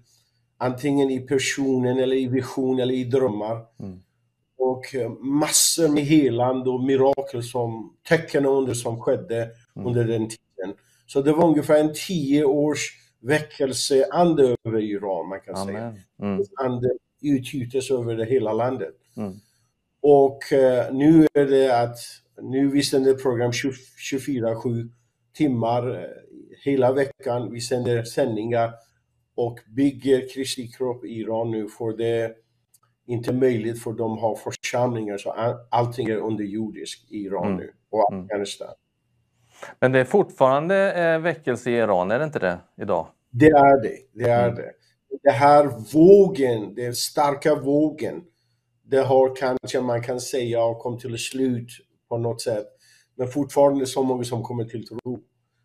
[0.63, 3.65] antingen i personen eller i vision eller i drömmar.
[3.81, 4.03] Mm.
[4.59, 9.89] Och eh, massor med helande och mirakel som tecken och under som skedde Mm.
[9.89, 10.77] under den tiden.
[11.07, 16.01] Så det var ungefär en tio års väckelseande över Iran, man kan säga Amen.
[16.23, 16.45] Mm.
[16.65, 16.89] ande
[17.23, 18.95] utgjutas över det hela landet.
[19.17, 19.33] Mm.
[20.03, 21.97] Och eh, nu är det att,
[22.43, 24.91] nu vi sänder program 24-7
[25.37, 26.07] timmar eh,
[26.65, 27.53] hela veckan.
[27.53, 28.73] Vi sänder sändningar
[29.37, 32.35] och bygger Kristi kropp i Iran nu för det är
[33.07, 37.57] inte möjligt för dem att ha församlingar så all- allting är underjordiskt i Iran Mm.
[37.57, 38.25] nu och Mm.
[38.25, 38.69] Afghanistan.
[39.81, 43.07] Men det är fortfarande eh, väckelse i Iran, är det inte det idag?
[43.31, 44.57] Det är det, det är Mm.
[44.57, 44.73] det.
[45.23, 48.23] Det här vågen, den starka vågen,
[48.85, 51.69] det har kanske man kan säga har kommit till slut
[52.09, 52.67] på något sätt.
[53.17, 55.21] Men fortfarande så många som kommer till tro.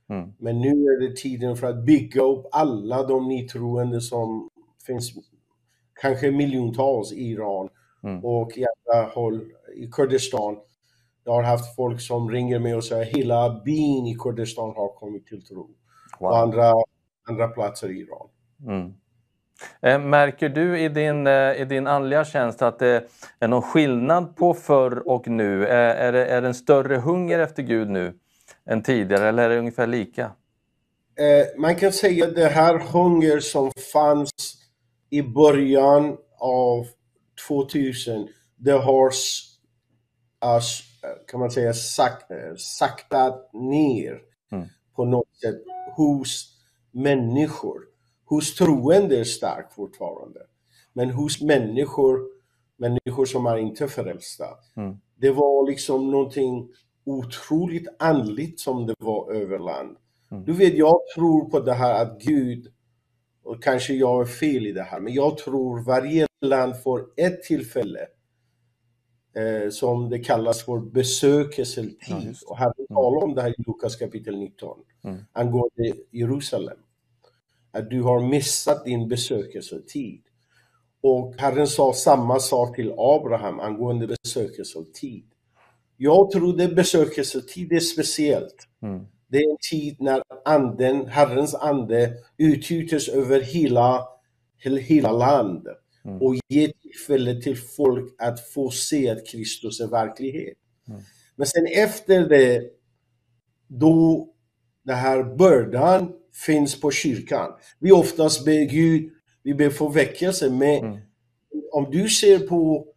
[0.09, 0.33] Mm.
[0.39, 4.49] Men nu är det tiden för att bygga upp alla de nytroende som
[4.87, 5.11] finns,
[6.01, 7.69] kanske miljontals i Iran
[8.03, 8.25] Mm.
[8.25, 9.41] och i andra håll
[9.75, 10.57] i Kurdistan.
[11.23, 15.27] Jag har haft folk som ringer mig och säger hela byn i Kurdistan har kommit
[15.27, 15.61] till tro.
[15.61, 15.69] Och
[16.19, 16.33] Wow.
[16.33, 16.73] andra,
[17.29, 18.27] andra platser i Iran.
[18.67, 18.93] Mm.
[19.81, 23.03] Eh, Märker du i din, eh, i din andliga tjänst att det
[23.39, 25.65] är någon skillnad på förr och nu?
[25.67, 28.13] Är, är, det, är det en större hunger efter Gud nu
[28.67, 30.31] än tidigare eller är det ungefär lika?
[31.15, 34.31] Eh, man kan säga att det här hunger som fanns
[35.09, 36.87] i början av
[37.47, 39.11] 2000, det har
[41.27, 44.67] kan man säga sak, eh, saktat ner Mm.
[44.95, 45.55] på något sätt
[45.95, 46.57] hos
[46.91, 47.81] människor.
[48.25, 50.39] Hos troende är starkt fortfarande.
[50.93, 52.19] Men hos människor,
[52.77, 54.45] människor som är inte frälsta.
[54.75, 54.97] Mm.
[55.15, 56.69] Det var liksom någonting
[57.07, 59.97] otroligt andligt som det var över land.
[60.31, 60.45] Mm.
[60.45, 62.67] Du vet, jag tror på det här att Gud,
[63.43, 67.43] och kanske jag är fel i det här, men jag tror varje land får ett
[67.43, 67.99] tillfälle
[69.35, 71.95] eh, som det kallas för Ja, besökelsetid.
[72.07, 72.35] det.
[72.47, 72.87] och Herren Mm.
[72.95, 75.17] talar om det här i Lukas kapitel 19 Mm.
[75.33, 76.77] angående Jerusalem.
[77.71, 80.21] Att du har missat din besökelsetid.
[81.01, 85.25] Och Herren sa samma sak till Abraham angående besökelsetid.
[85.97, 88.67] Jag tror det besökelsetid är speciellt.
[88.83, 89.05] Mm.
[89.29, 94.07] Det är en tid när anden, Herrens ande utgjuts över hela,
[94.63, 96.21] hela landet Mm.
[96.21, 100.57] och ger tillfälle till folk att få se att Kristus är verklighet.
[100.87, 101.01] Mm.
[101.35, 102.63] Men sen efter det,
[103.67, 104.27] då
[104.85, 106.11] den här bördan
[106.45, 107.51] finns på kyrkan.
[107.79, 109.11] Vi oftast ber Gud,
[109.43, 110.97] vi ber för väckelse, men Mm.
[111.71, 112.87] om du ser på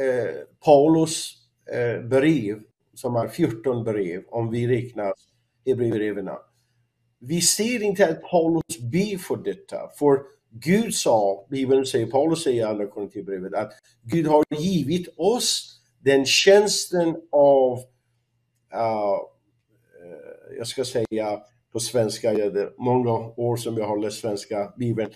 [0.00, 1.34] eh, Paulus
[1.72, 2.60] Eh, brev,
[2.94, 5.12] som är 14 brev, om vi räknar
[5.66, 6.28] Hebreerbreven.
[7.18, 12.60] Vi ser inte att Paulus ber för detta, för Gud sa, Bibeln säger, Paulus säger
[12.60, 17.78] i Andra Korinthierbrevet, att Gud har givit oss den tjänsten av,
[18.74, 19.20] uh,
[20.58, 21.40] jag ska säga
[21.72, 25.10] på svenska, det är många år som jag har läst svenska Bibeln,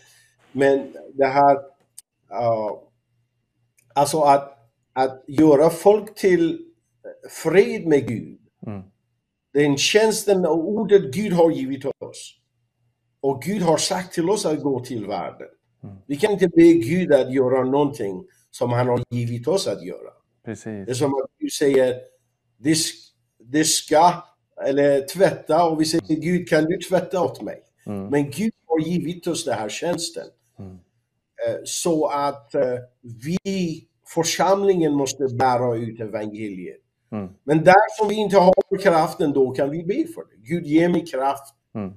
[0.52, 2.78] men det här, uh,
[3.94, 4.61] alltså att,
[4.92, 6.66] att göra folk till
[7.30, 8.82] fred med Gud, Mm.
[9.54, 12.38] den tjänsten och ordet Gud har givit oss.
[13.20, 15.48] Och Gud har sagt till oss att gå till världen.
[15.84, 15.96] Mm.
[16.06, 20.10] Vi kan inte be Gud att göra någonting som han har givit oss att göra.
[20.44, 20.98] Det är Precis.
[20.98, 22.00] som att Gud säger,
[22.58, 24.22] det, sk- det ska,
[24.66, 27.62] eller tvätta, och vi säger Gud kan du tvätta åt mig?
[27.86, 28.06] Mm.
[28.06, 30.26] Men Gud har givit oss den här tjänsten.
[30.58, 30.72] Mm.
[30.72, 32.78] Eh, Så att eh,
[33.24, 36.76] vi, församlingen måste bära ut evangeliet.
[37.12, 37.28] Mm.
[37.44, 40.36] Men där som vi inte har kraften, då kan vi be för det.
[40.54, 41.54] Gud ge mig kraft.
[41.74, 41.92] Mm.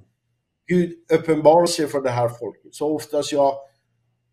[0.68, 2.76] Gud uppenbarar sig för det här folket.
[2.76, 3.54] Så oftast jag,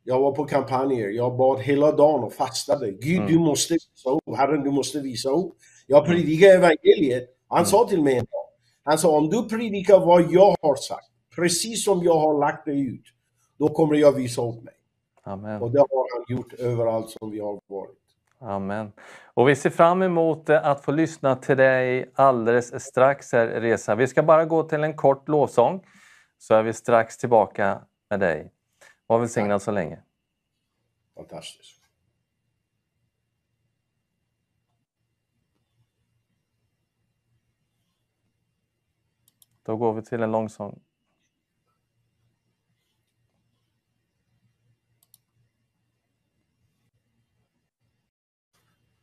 [0.05, 2.91] jag var på kampanjer, jag bad hela dagen och fastade.
[2.91, 3.33] Gud, Mm.
[3.33, 4.37] du måste visa upp.
[4.37, 5.53] Herren, du måste visa upp.
[5.87, 7.29] Jag predikar evangeliet.
[7.49, 7.67] Han Mm.
[7.67, 8.47] sa till mig en dag,
[8.85, 11.07] han sa om du predikar vad jag har sagt,
[11.37, 13.05] precis som jag har lagt det ut,
[13.59, 14.75] då kommer jag visa upp mig.
[15.23, 15.63] Amen.
[15.63, 17.99] Och det har han gjort överallt som vi har varit.
[18.39, 18.93] Amen.
[19.35, 23.95] Och vi ser fram emot eh, att få lyssna till dig alldeles strax här Reza.
[23.95, 25.87] Vi ska bara gå till en kort lovsång
[26.39, 28.53] så är vi strax tillbaka med dig.
[29.07, 30.03] Var välsignad så länge.
[31.17, 31.83] Fantastiskt.
[39.63, 40.81] Då går vi till en långsång.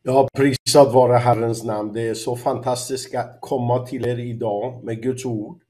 [0.10, 1.94] Ja, prisad vare Herrens namn.
[1.94, 5.62] Det är så fantastiskt att komma till er idag med Guds ord.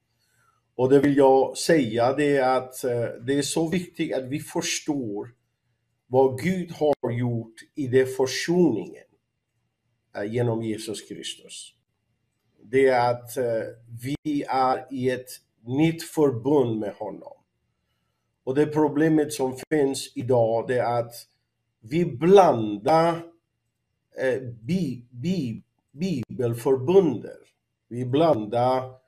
[0.74, 4.38] Och det vill jag säga, det är att eh, det är så viktigt att vi
[4.38, 5.28] förstår
[6.06, 9.04] vad Gud har gjort i det försoningen
[10.16, 11.74] eh, genom Jesus Kristus.
[12.62, 13.44] Det är att eh,
[14.02, 15.30] vi är i ett
[15.66, 17.36] nytt förbund med honom.
[18.44, 21.14] Och det problemet som finns idag, det är att
[21.80, 23.29] vi blandar
[24.16, 27.40] eh, bi, bi, bibelförbundet.
[27.88, 29.00] Vi blandar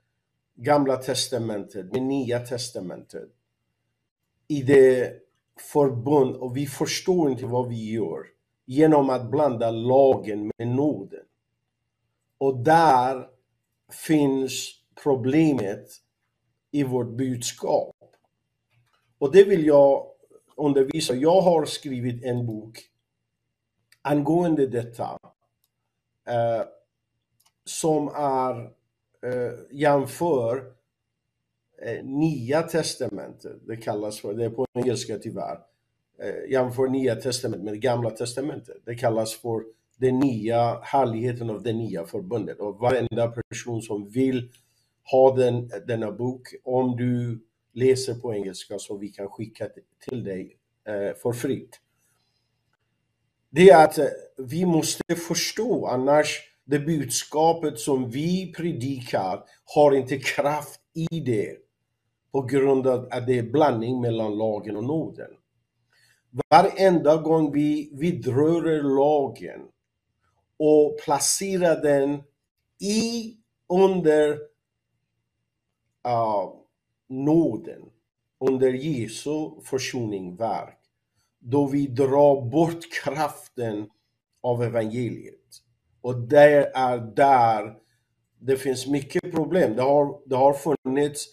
[0.55, 3.29] Gamla testamentet med Nya testamentet
[4.49, 5.13] i det
[5.73, 8.27] förbund och vi förstår inte vad vi gör
[8.67, 11.25] genom att blanda lagen med nåden.
[12.39, 13.29] Och där
[14.07, 15.89] finns problemet
[16.71, 17.97] i vårt budskap.
[19.19, 20.07] Och det vill jag
[20.57, 21.15] undervisa.
[21.15, 22.79] Jag har skrivit en bok
[24.03, 25.19] angående detta
[26.29, 26.67] eh,
[27.65, 28.63] som är
[29.27, 30.73] eh, jämför
[31.83, 35.59] eh, Nya testamentet, det kallas för, det är på engelska tyvärr,
[36.19, 38.77] eh, jämför Nya testamentet med det Gamla testamentet.
[38.85, 39.63] Det kallas för
[39.97, 42.61] den nya härligheten av det nya förbundet.
[42.61, 44.51] Och varenda person som vill
[45.11, 49.69] ha den, denna bok, om du läser på engelska så vi kan skicka
[50.09, 50.57] till dig
[50.89, 51.81] eh, för fritt.
[53.55, 60.19] Det är att eh, vi måste förstå, annars det budskapet som vi predikar har inte
[60.19, 61.57] kraft i det
[62.33, 65.31] på grund av att det är blandning mellan lagen och nåden.
[66.51, 69.61] Varenda gång vi vidrör lagen
[70.59, 72.23] och placerar den
[72.81, 73.37] i
[73.69, 74.33] under
[76.09, 76.53] uh,
[77.09, 77.83] nåden,
[78.41, 80.82] under Jesu försoningsverk
[81.43, 83.89] då vi drar bort kraften
[84.43, 85.35] av evangeliet.
[86.01, 87.77] Och det är där
[88.41, 89.77] det finns mycket problem.
[89.77, 91.27] Det har, det har funnits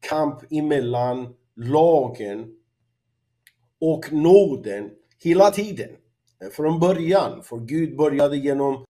[0.00, 2.54] kamp emellan lagen
[3.80, 5.90] och nåden hela tiden.
[6.52, 8.84] Från början, för Gud började genom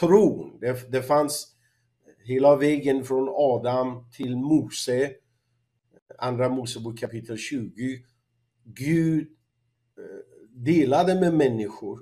[0.00, 0.58] tron.
[0.60, 1.48] Det, det fanns
[2.24, 5.12] hela vägen från Adam till Mose,
[6.18, 8.04] andra Mosebok kapitel 20.
[8.64, 9.28] Gud
[10.54, 12.00] delade med människor,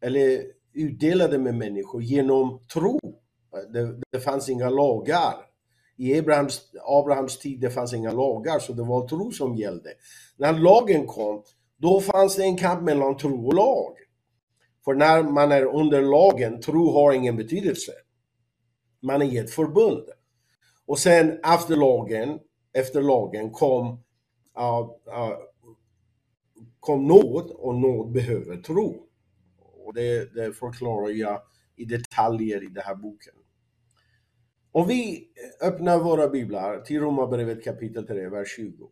[0.00, 0.42] eller
[0.74, 3.00] utdelade med människor genom tro.
[3.72, 5.34] Det, det fanns inga lagar.
[5.98, 9.90] i Abrahams, Abrahams tid det fanns inga lagar, så det var tro som gällde.
[10.36, 11.42] När lagen kom,
[11.76, 13.96] då fanns det en kamp mellan tro och lag.
[14.84, 17.92] För när man är under lagen, tro har ingen betydelse.
[19.02, 20.08] Man är i ett förbund.
[20.86, 22.38] Och sen efter lagen,
[22.72, 23.86] efter lagen kom,
[24.58, 25.36] uh, uh,
[26.86, 29.06] kom nåd och nåd behöver tro.
[29.84, 31.42] Och det, det förklarar jag
[31.76, 33.34] i detaljer i den här boken.
[34.72, 35.28] Om vi
[35.62, 38.88] öppnar våra biblar till Romarbrevet kapitel 3, vers 20.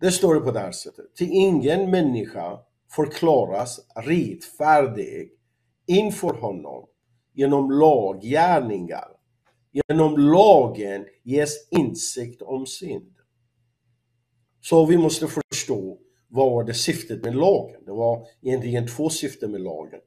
[0.00, 1.14] Det står det på det här sättet.
[1.16, 2.58] Till ingen människa
[2.90, 5.30] förklaras rättfärdig
[5.86, 6.86] inför honom
[7.32, 9.08] genom laggärningar.
[9.72, 13.14] Genom lagen ges insikt om synd.
[14.60, 15.98] Så vi måste förstå
[16.34, 17.84] vad var det syftet med lagen?
[17.84, 20.00] Det var egentligen två syften med lagen.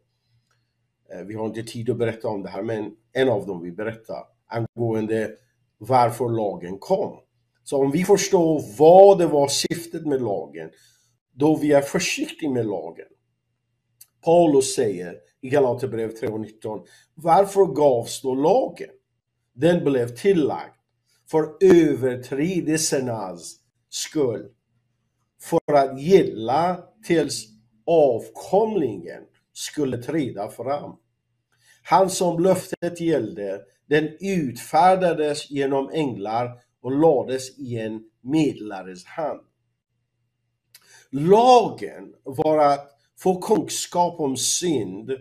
[1.11, 3.71] Eh, vi har inte tid att berätta om det här, men en av dem vi
[3.71, 5.32] berättar angående
[5.78, 7.19] varför lagen kom.
[7.63, 10.69] Så om vi förstår vad det var syftet med lagen,
[11.34, 13.07] då vi är försiktiga med lagen.
[14.23, 18.89] Paulus säger i Galaterbrevet 3.19, varför gavs då lagen?
[19.53, 20.73] Den blev tillagd
[21.32, 23.55] för överträdelsernas
[23.89, 24.49] skull,
[25.74, 27.45] att gälla tills
[27.86, 30.95] avkomlingen skulle träda fram.
[31.84, 39.41] Han som löftet gällde, den utfärdades genom änglar och lades i en medlares hand.
[41.09, 45.11] Lagen var att få kunskap om synd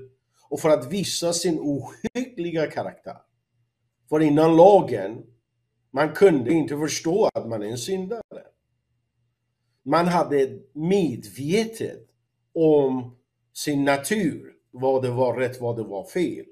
[0.48, 3.16] och för att visa sin ohyggliga karaktär.
[4.08, 5.22] För innan lagen,
[5.90, 8.42] man kunde inte förstå att man är en syndare.
[9.86, 12.08] Man hade medvetet
[12.54, 13.16] om
[13.54, 16.44] sin natur, vad det var rätt, vad det var fel.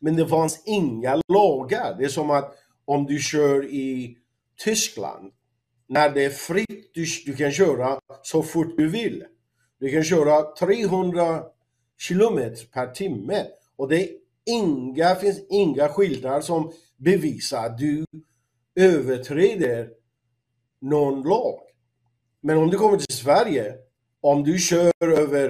[0.00, 1.96] Men det fanns inga lagar.
[1.98, 4.16] Det är som att om du kör i
[4.64, 5.32] Tyskland,
[5.88, 9.24] när det är fritt, du, du kan köra så fort du vill.
[9.78, 11.42] Du kan köra 300
[11.98, 14.10] kilometer per timme och det
[14.46, 18.04] inga, finns inga skyltar som bevisar att du
[18.74, 19.90] överträder
[20.80, 21.60] någon lag.
[22.44, 23.74] Men om du kommer till Sverige,
[24.20, 25.48] om du kör över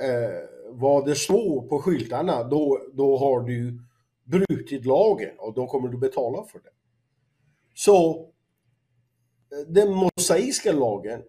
[0.00, 3.80] eh, vad det står på skyltarna, då, då har du
[4.24, 6.70] brutit lagen och då kommer du betala för det.
[7.74, 8.20] Så
[9.52, 11.22] eh, den mosaiska lagen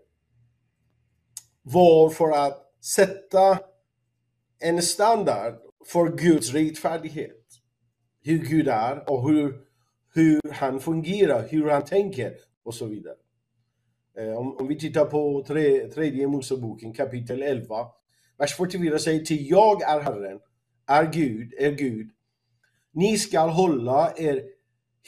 [1.62, 3.60] var för att sätta
[4.60, 5.56] en standard
[5.86, 7.44] för Guds rättfärdighet.
[8.22, 9.66] Hur Gud är och hur,
[10.14, 12.34] hur han fungerar, hur han tänker
[12.64, 13.16] och så vidare.
[14.20, 17.88] Eh, om, om vi tittar på tre, tredje Moseboken kapitel 11,
[18.38, 20.40] vers 44 säger till jag är Herren,
[20.88, 22.10] är Gud, är Gud.
[22.94, 24.44] Ni skall hålla er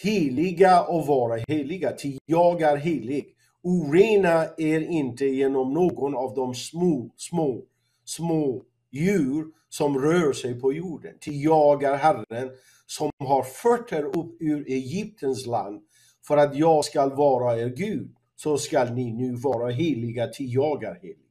[0.04, 3.36] heliga och vara heliga, till jag är helig.
[3.64, 7.62] Orena er inte genom någon av de små, små,
[8.06, 11.14] små djur som rör sig på jorden.
[11.20, 12.50] Till jag är Herren
[12.86, 15.82] som har fört er upp ur Egyptens land
[16.28, 18.16] för att jag skall vara er Gud.
[18.42, 21.30] Så skall ni nu vara heliga till jag är helig.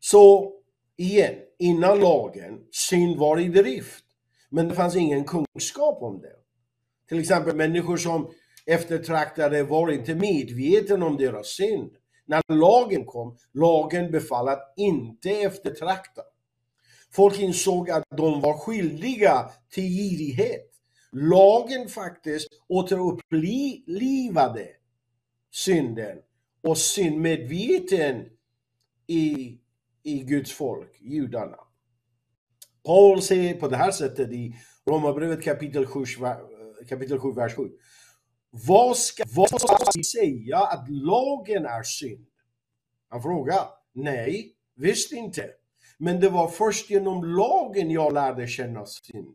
[0.00, 0.52] Så
[0.96, 4.04] igen, innan lagen, synd var i drift.
[4.50, 6.32] Men det fanns ingen kunskap om det.
[7.08, 8.30] Till exempel människor som
[8.66, 11.90] eftertraktade var inte medvetna om deras synd.
[12.26, 16.22] När lagen kom, lagen befall att inte eftertrakta.
[17.12, 20.70] Folk insåg att de var skyldiga till girighet.
[21.12, 24.68] Lagen faktiskt återupplivade
[25.54, 26.18] synden
[26.62, 28.24] och syndmedveten
[29.06, 29.58] i,
[30.02, 31.58] i Guds folk, judarna.
[32.84, 34.56] Paul säger på det här sättet i
[34.86, 36.36] Romarbrevet kapitel 7, eh,
[36.88, 37.62] kapitel 7, vers 7.
[38.50, 42.26] Vad ska, vad ska vi säga att lagen är synd?
[43.08, 43.68] Han frågar.
[43.92, 45.50] Nej, visst inte.
[45.98, 49.34] Men det var först genom lagen jag lärde känna synden.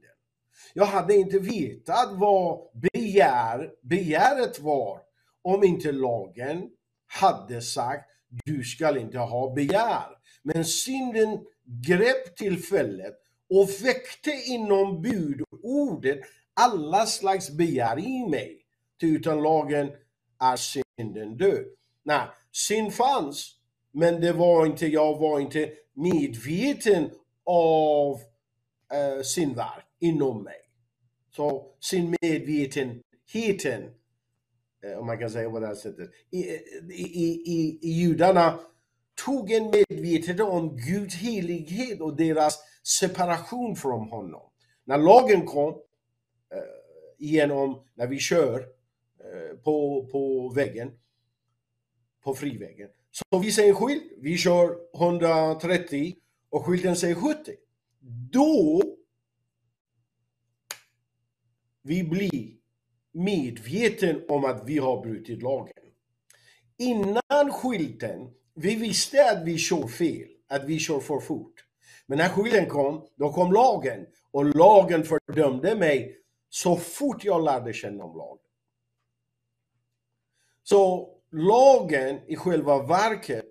[0.74, 5.09] Jag hade inte vetat vad begär, begäret var
[5.42, 6.70] om inte lagen
[7.08, 8.10] hade sagt
[8.46, 10.06] du skall inte ha begär.
[10.44, 11.40] Men synden
[11.88, 13.16] grep tillfället
[13.50, 16.20] och väckte inom budordet
[16.54, 18.66] alla slags begär i mig.
[19.00, 19.92] Ty utan lagen
[20.40, 21.66] är synden död.
[22.04, 23.56] Nej, synd fanns,
[23.92, 27.10] men det var inte, jag var inte medveten
[27.46, 30.60] av uh, syndverk inom mig.
[31.36, 33.02] Så syndmedvetenheten,
[33.34, 33.99] medvetenheten
[34.84, 38.60] Eh, om man kan säga på det här sättet, i, eh, i, i, i judarna
[39.26, 42.60] tog en medvetenhet om Guds helighet och deras
[43.00, 44.52] separation från honom.
[44.86, 45.74] När lagen kom,
[46.54, 46.60] eh,
[47.18, 48.60] genom, när vi kör
[49.20, 50.92] eh, på, på vägen,
[52.24, 52.90] på frivägen.
[53.12, 56.16] Så vi säger en skylt, vi kör 130
[56.50, 57.56] och skylten säger 70.
[58.32, 58.82] Då
[61.82, 62.59] vi blir
[63.14, 65.74] medveten om att vi har brutit lagen.
[66.78, 71.66] Innan skylten, vi visste att vi kör fel, att vi kör för fort.
[72.06, 76.16] Men när skylten kom, då kom lagen och lagen fördömde mig
[76.50, 78.46] så fort jag lärde känna om lagen.
[80.64, 83.46] Så lagen i själva verket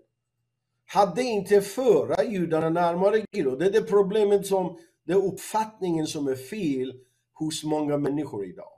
[0.86, 3.46] hade inte föra judarna närmare Gud.
[3.46, 7.00] Och det är det problemet som, det är uppfattningen som är fel
[7.32, 8.77] hos många människor idag.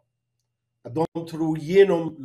[0.82, 2.16] Att de tror genom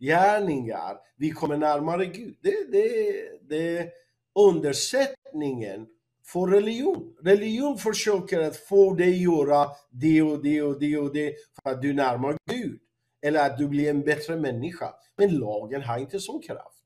[0.00, 2.36] laggärningar vi kommer närmare Gud.
[2.42, 3.12] Det, det,
[3.48, 3.90] det är
[4.34, 5.86] undersättningen
[6.24, 7.16] för religion.
[7.22, 11.70] Religion försöker att få dig att göra det och det och det och det för
[11.70, 12.80] att du närmar Gud.
[13.22, 14.94] Eller att du blir en bättre människa.
[15.16, 16.84] Men lagen har inte sån kraft.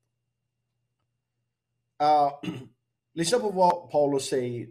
[2.03, 2.53] Uh,
[3.15, 4.69] lyssna på vad Paulus säger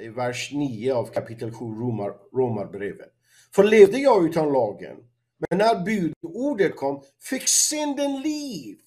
[0.00, 3.12] i vers 9 av kapitel 7 Romar, Romarbrevet.
[3.54, 4.96] För levde jag utan lagen,
[5.50, 8.78] men när budordet kom fick synden liv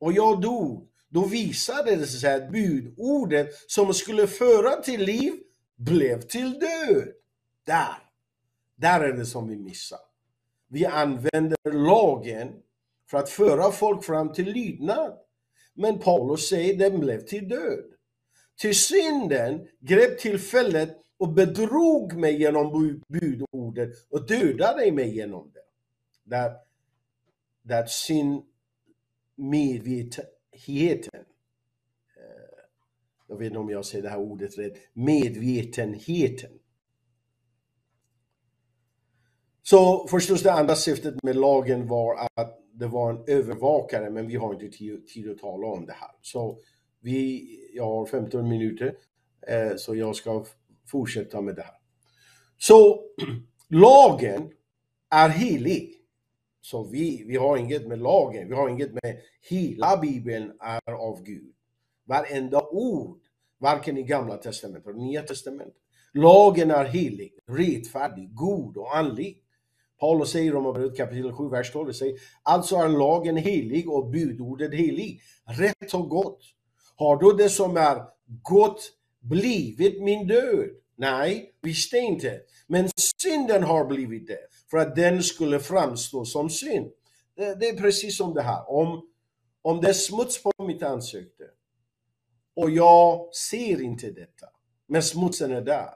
[0.00, 0.88] och jag dog.
[1.08, 5.32] Då visade det sig att budordet som skulle föra till liv
[5.76, 7.08] blev till död.
[7.66, 7.98] Där,
[8.76, 9.98] där är det som vi missar.
[10.68, 12.48] Vi använder lagen
[13.10, 15.12] för att föra folk fram till lydnad.
[15.74, 17.84] Men Paulus säger den blev till död.
[18.60, 25.61] Till synden grep tillfället och bedrog mig genom budordet och dödade mig genom det.
[26.30, 26.66] That,
[27.68, 28.42] that sin
[29.36, 31.20] medvetenheten,
[32.16, 32.58] eh,
[33.28, 36.50] jag vet inte om jag säger det här ordet rätt, medvetenheten.
[39.62, 44.36] Så förstås det andra syftet med lagen var att det var en övervakare, men vi
[44.36, 46.10] har inte tid, att tala om det här.
[46.20, 46.58] Så
[47.00, 48.96] vi, jag har 15 minuter,
[49.48, 50.44] eh, så jag ska
[50.86, 51.74] fortsätta med det här.
[52.58, 53.04] Så
[53.68, 54.50] lagen
[55.10, 56.01] är helig.
[56.64, 59.20] Så vi, vi har inget med lagen, vi har inget med
[59.50, 61.54] hela bibeln är av Gud.
[62.04, 63.20] Varenda ord,
[63.58, 65.82] varken i gamla testamentet eller nya testamentet.
[66.14, 69.38] Lagen är helig, rättfärdig, god och andlig.
[70.00, 74.74] Paulus säger i Romarbrevet kapitel 7, vers 12, säger, alltså är lagen helig och budordet
[74.74, 76.42] helig, rätt och gott.
[76.96, 78.02] Har då det som är
[78.42, 80.70] gott blivit min död?
[80.96, 82.40] Nej, visste inte.
[82.66, 84.38] Men synden har blivit det,
[84.72, 86.90] för att den skulle framstå som synd.
[87.36, 88.70] Det, det är precis som det här.
[88.70, 89.08] Om,
[89.62, 91.44] om det är smuts på mitt ansikte
[92.56, 94.46] och jag ser inte detta,
[94.86, 95.94] men smutsen är där.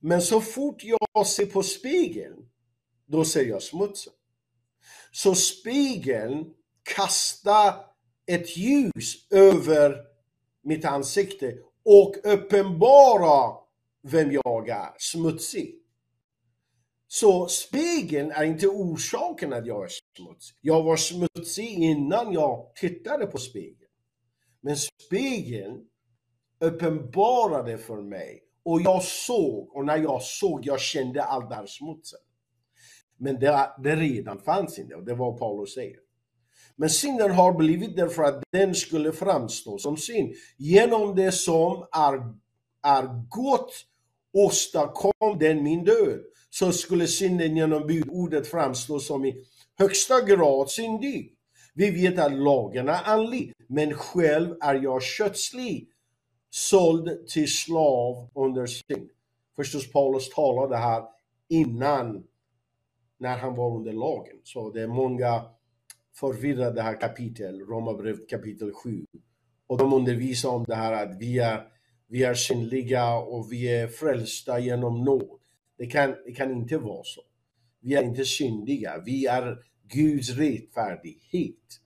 [0.00, 2.48] Men så fort jag ser på spegeln,
[3.06, 4.12] då ser jag smutsen.
[5.10, 7.74] Så spegeln kastar
[8.26, 10.04] ett ljus över
[10.62, 13.56] mitt ansikte och uppenbara
[14.02, 15.85] vem jag är, smutsig.
[17.08, 20.56] Så spegeln är inte orsaken att jag är smutsig.
[20.60, 23.90] Jag var smutsig innan jag tittade på spegeln.
[24.60, 25.84] Men spegeln
[26.60, 32.20] uppenbarade för mig och jag såg, och när jag såg, jag kände all den smutsen.
[33.16, 35.96] Men det, det redan fanns inte, och det var Paulus säger.
[36.76, 40.34] Men synden har blivit därför att den skulle framstå som synd.
[40.56, 42.34] Genom det som är,
[42.82, 43.72] är gott
[44.36, 46.20] åstadkom den min död.
[46.50, 49.44] Så skulle synden genom budordet framstå som i
[49.78, 51.32] högsta grad syndig.
[51.74, 55.88] Vi vet att lagen är andlig, men själv är jag kötslig,
[56.50, 59.10] såld till slav under synd.
[59.56, 61.02] Förstås Paulus talade här
[61.48, 62.24] innan,
[63.18, 64.36] när han var under lagen.
[64.44, 65.44] Så det är många
[66.14, 69.06] förvirrade här kapitel, Romarbrevet kapitel 7.
[69.66, 71.66] Och de undervisar om det här att vi är,
[72.08, 75.40] vi är synliga och vi är frälsta genom nåd.
[75.78, 77.20] Det kan, det kan inte vara så.
[77.80, 79.58] Vi är inte syndiga, vi är
[79.88, 81.80] Guds rättfärdighet.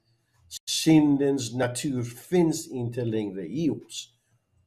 [0.66, 4.12] Syndens natur finns inte längre i oss.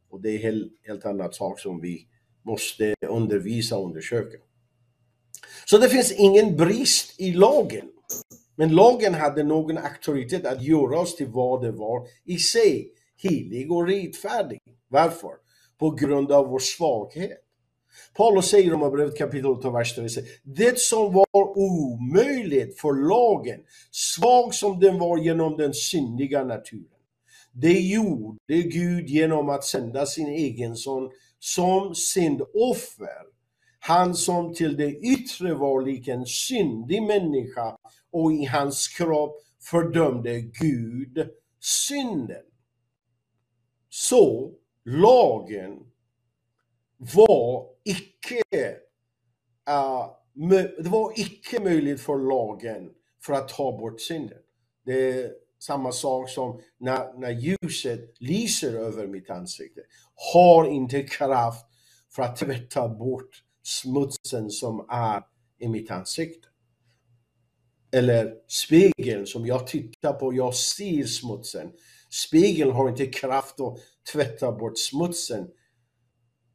[0.09, 2.07] Och det är en helt, helt annat sak som vi
[2.43, 4.37] måste undervisa och undersöka.
[5.65, 7.89] Så det finns ingen brist i lagen.
[8.55, 13.71] Men lagen hade någon auktoritet att göra oss till vad det var i sig, helig
[13.71, 14.59] och rättfärdig.
[14.87, 15.42] Varför?
[15.83, 17.39] På grund av vår svaghet.
[18.13, 20.07] Paulus säger i Romarbrevet kapitel 8, vers 3,
[20.43, 23.59] det som var omöjligt för lagen,
[23.91, 26.99] svag som den var genom den syndiga naturen,
[27.51, 33.23] det gjorde Gud genom att sända sin egen son som syndoffer.
[33.79, 37.77] Han som till det yttre var lik en syndig människa
[38.11, 41.29] och i hans kropp fördömde Gud
[41.61, 42.43] synden.
[43.89, 44.51] Så
[44.85, 45.79] lagen
[46.97, 48.77] var icke,
[49.69, 50.09] uh,
[50.83, 52.89] det var icke möjligt för lagen
[53.25, 54.37] för att ta bort synden.
[54.85, 59.81] Det är samma sak som när, när ljuset lyser över mitt ansikte.
[60.33, 61.65] Har inte kraft
[62.15, 65.23] för att tvätta bort smutsen som är
[65.59, 66.47] i mitt ansikte.
[67.91, 71.71] Eller spegeln som jag tittar på, jag ser smutsen.
[72.09, 73.79] Spegeln har inte kraft att
[74.11, 75.47] tvätta bort smutsen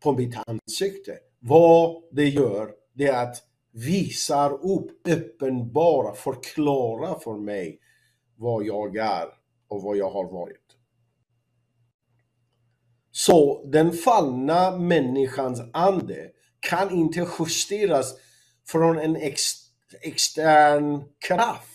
[0.00, 1.18] på mitt ansikte.
[1.38, 3.42] Vad det gör, det är att
[3.72, 7.80] visar upp, uppenbara, förklara för mig
[8.36, 9.26] vad jag är
[9.68, 10.64] och vad jag har varit.
[13.10, 16.30] Så den fallna människans ande
[16.60, 18.14] kan inte justeras
[18.66, 19.52] från en ex
[20.02, 21.67] extern kraft.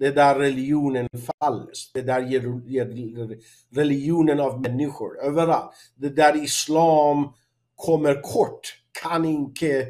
[0.00, 1.72] Det är där religionen faller.
[1.94, 3.38] Det är där
[3.70, 5.70] religionen av människor, överallt.
[5.94, 7.28] Det där islam
[7.76, 9.80] kommer kort, kan inte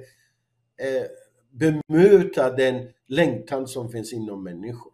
[0.81, 1.07] eh,
[1.51, 4.93] bemöta den längtan som finns inom människor.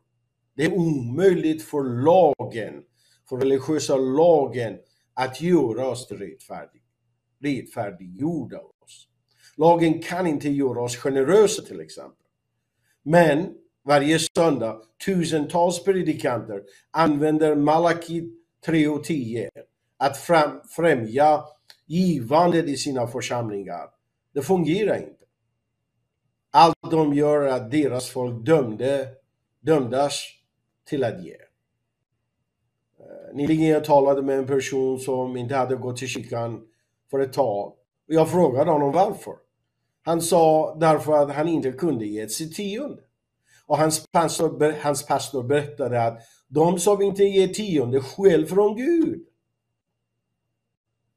[0.56, 2.82] Det är omöjligt för lagen,
[3.28, 4.78] för religiösa lagen,
[5.14, 6.82] att göra oss rättfärdig,
[7.40, 9.08] rättfärdiggjorda oss.
[9.56, 12.26] Lagen kan inte göra oss generösa till exempel.
[13.02, 13.54] Men
[13.86, 18.30] varje söndag, tusentals predikanter använder Malaki
[18.66, 19.50] 3 och 10
[19.98, 20.16] att
[20.76, 21.44] främja
[21.86, 23.88] givandet i sina församlingar.
[24.34, 25.24] Det fungerar inte.
[26.50, 29.08] Allt de gör är att deras folk dömde,
[29.60, 30.22] dömdas
[30.88, 31.36] till att ge.
[33.00, 36.66] Eh, nyligen jag talade med en person som inte hade gått till kyrkan
[37.10, 37.72] för ett tag.
[38.08, 39.34] Och jag frågade honom varför.
[40.02, 43.05] Han sa därför att han inte kunde ge sitt tionde.
[43.66, 49.26] Och hans pastor, hans pastor berättade att de som inte ger tionde skäl från Gud.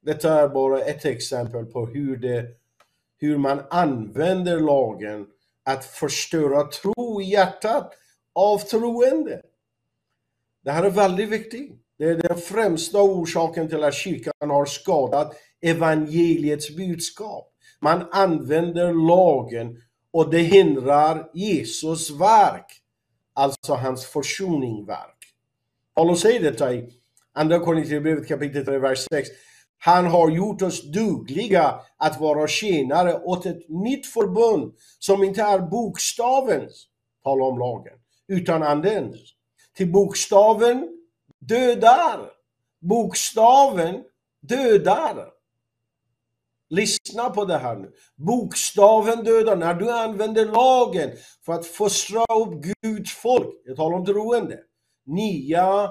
[0.02, 2.46] Detta är bara ett exempel på hur, det,
[3.18, 5.26] hur man använder lagen
[5.64, 7.92] att förstöra tro i hjärtat
[8.34, 9.42] av troende.
[10.64, 11.72] Det här är väldigt viktigt.
[11.98, 17.52] Det är den främsta orsaken till att kyrkan har skadat evangeliets budskap.
[17.80, 19.82] Man använder lagen
[20.12, 22.82] och det hindrar Jesus verk,
[23.34, 25.16] alltså hans försoningsverk.
[25.94, 26.92] Paulus säger detta i
[27.32, 29.28] Andra Korinthierbrevet kapitel 3, vers 6.
[29.78, 35.58] Han har gjort oss dugliga att vara tjänare åt ett nytt förbund som inte är
[35.58, 36.86] bokstavens,
[37.24, 39.16] tala om lagen, utan andens.
[39.76, 40.88] Till bokstaven
[41.38, 42.30] dödar.
[42.80, 44.04] Bokstaven
[44.40, 45.39] dödar.
[46.70, 47.92] Lyssna på det här nu.
[48.16, 49.56] Bokstaven dödar.
[49.56, 51.10] När du använder lagen
[51.44, 54.58] för att fostra upp Guds folk, jag talar om troende,
[55.06, 55.90] nya,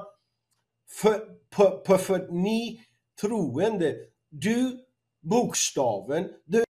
[0.91, 1.21] för,
[1.55, 2.81] för, för, för ni
[3.21, 3.95] troende.
[4.29, 4.77] Du,
[5.21, 6.27] bokstaven,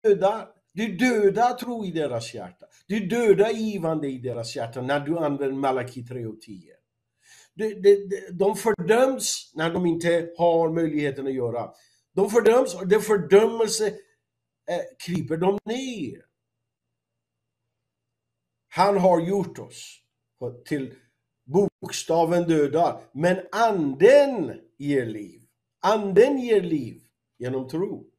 [0.03, 0.47] dödar.
[0.73, 2.65] Du dödar tro i deras hjärta.
[2.87, 6.73] Du dödar givande i deras hjärta när du använder Malaki 3 och 10.
[7.53, 11.69] De, de, de fördöms när de inte har möjligheten att göra.
[12.15, 13.87] De fördöms och den fördömelse
[14.69, 16.25] eh, kryper de ner.
[18.67, 20.01] Han har gjort oss
[20.65, 20.95] till
[21.45, 25.41] bokstaven dödar, men anden ger liv.
[25.79, 27.01] Anden ger liv
[27.37, 28.11] genom tro.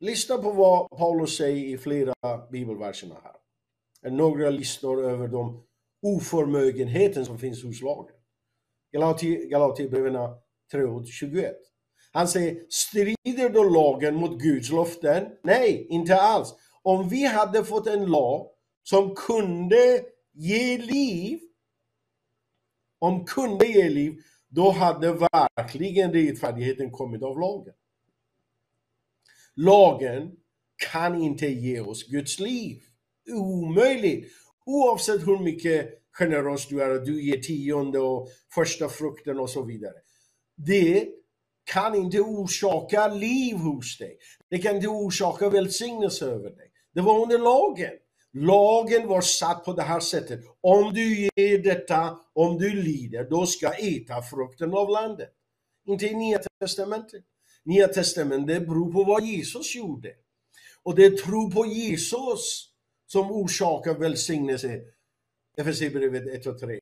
[0.00, 2.14] Lyssna på vad Paulus säger i flera
[2.50, 4.10] bibelverserna här.
[4.10, 5.66] Några listor över de
[6.02, 8.16] oförmögenheten som finns hos lagen.
[8.92, 10.16] Galaterbreven
[10.72, 11.52] 3.21.
[12.14, 15.26] Han säger, strider då lagen mot Guds löften?
[15.42, 16.54] Nej, inte alls.
[16.82, 18.46] Om vi hade fått en lag
[18.82, 21.40] som kunde ge liv,
[22.98, 27.74] om kunde ge liv, då hade verkligen rättfärdigheten kommit av lagen.
[29.54, 30.36] Lagen
[30.92, 32.82] kan inte ge oss Guds liv.
[33.30, 34.32] Omöjligt!
[34.66, 39.94] Oavsett hur mycket generös du är, du ger tionde och första frukten och så vidare.
[40.56, 41.08] Det
[41.64, 44.18] kan inte orsaka liv hos dig.
[44.50, 46.70] Det kan inte orsaka välsignelse över dig.
[46.94, 47.92] Det var under lagen.
[48.32, 50.40] Lagen var satt på det här sättet.
[50.60, 55.30] Om du ger detta, om du lider, då ska äta frukten av landet.
[55.86, 57.24] Inte i Nya Testamentet.
[57.64, 60.12] Nya Testamentet beror på vad Jesus gjorde.
[60.82, 62.68] Och det är tro på Jesus
[63.06, 64.80] som orsakar välsignelse.
[65.56, 66.80] Efesierbrevet 1 och 3.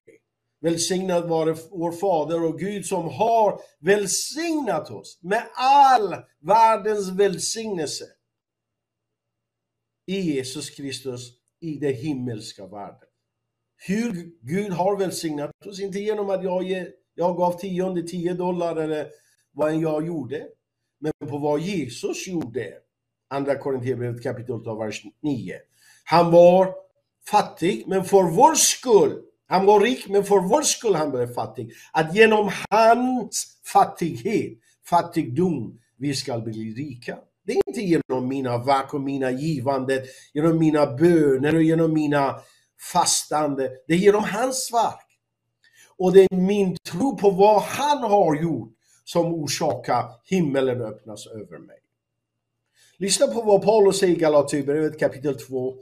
[0.63, 8.05] Välsignad vare vår Fader och Gud som har välsignat oss med all världens välsignelse
[10.07, 11.21] i Jesus Kristus
[11.61, 13.09] i det himmelska världen.
[13.87, 18.77] Hur Gud har välsignat oss, inte genom att jag, ge, jag gav tionde 10 dollar
[18.77, 19.11] eller
[19.53, 20.49] vad än jag gjorde,
[21.01, 22.75] men på vad Jesus gjorde.
[23.31, 25.59] Andra Korinthierbrevet kapitel 8, vers 9.
[26.05, 26.75] Han var
[27.31, 29.23] fattig, men för vår skull.
[29.47, 31.73] Han var rik, men för vår skull han blev fattig.
[31.93, 37.19] Att genom hans fattighet, fattigdom, vi ska bli rika.
[37.47, 40.01] Det är inte genom mina verk och mina givanden,
[40.35, 42.41] genom mina böner och genom mina
[42.93, 43.71] fastande.
[43.87, 45.07] Det är genom hans verk.
[45.97, 48.73] Och det är min tro på vad han har gjort
[49.05, 51.79] som orsakar himmelen öppnas över mig.
[52.97, 55.75] Lyssna på vad Paulus säger i Galaterbrevet kapitel 2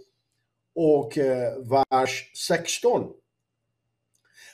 [0.75, 1.53] och eh,
[1.91, 3.13] vers 16.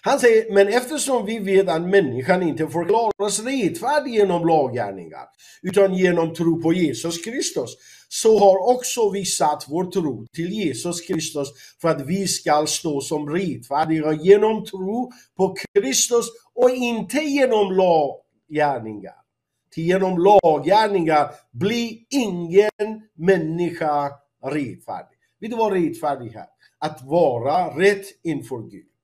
[0.07, 5.25] Han säger, men eftersom vi vet att människan inte förklaras rättfärdig genom laggärningar,
[5.63, 7.77] utan genom tro på Jesus Kristus,
[8.09, 11.49] så har också vi satt vår tro till Jesus Kristus
[11.81, 19.15] för att vi ska stå som rättfärdiga genom tro på Kristus och inte genom laggärningar.
[19.75, 24.11] Till genom laggärningar blir ingen människa
[24.45, 25.19] rättfärdig.
[25.41, 26.47] Vet du vad rättfärdig är?
[26.79, 28.96] Att vara rätt inför Gud.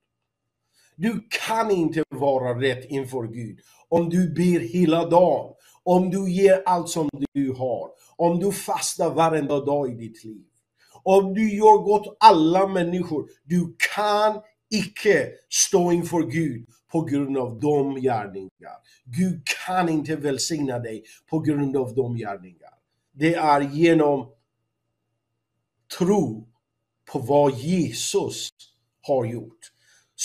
[0.97, 3.59] Du kan inte vara rätt inför Gud
[3.89, 9.11] om du ber hela dagen, om du ger allt som du har, om du fastar
[9.11, 10.45] varenda dag i ditt liv.
[11.03, 14.41] Om du gör gott alla människor, du kan
[14.71, 18.77] icke stå inför Gud på grund av de gärningar.
[19.05, 22.75] Gud kan inte välsigna dig på grund av de gärningar.
[23.13, 24.33] Det är genom
[25.99, 26.49] tro
[27.13, 28.49] på vad Jesus
[29.03, 29.72] har gjort.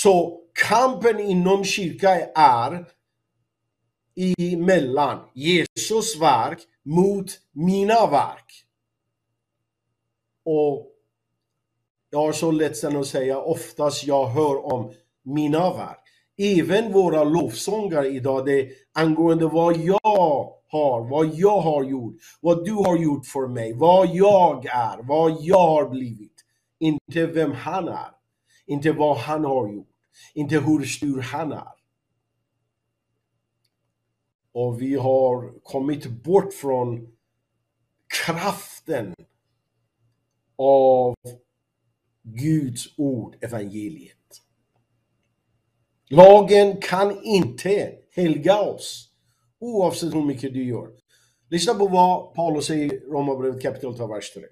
[0.04, 2.86] Så kampen inom kyrkan är
[4.38, 8.66] emellan Jesus verk mot mina verk.
[10.46, 10.92] Och
[12.10, 14.94] jag har så ledsen att säga, oftast jag hör om
[15.24, 16.04] mina verk.
[16.38, 20.00] Även våra lovsånger idag, det är angående vad jag
[20.68, 25.38] har, vad jag har gjort, vad du har gjort för mig, vad jag är, vad
[25.42, 26.44] jag har blivit.
[26.80, 28.17] Inte vem han är,
[28.68, 29.90] inte vad han har gjort,
[30.34, 31.74] inte hur stor han är.
[34.52, 37.18] Och vi har kommit bort från
[38.26, 39.16] kraften
[40.56, 41.16] av
[42.24, 44.42] Guds ord, evangeliet.
[46.10, 49.10] Lagen kan inte helga oss,
[49.60, 50.90] oavsett hur mycket du gör.
[51.50, 54.44] Lyssna på vad Paulus säger i Romarbrevet kapitel 2 vers 3.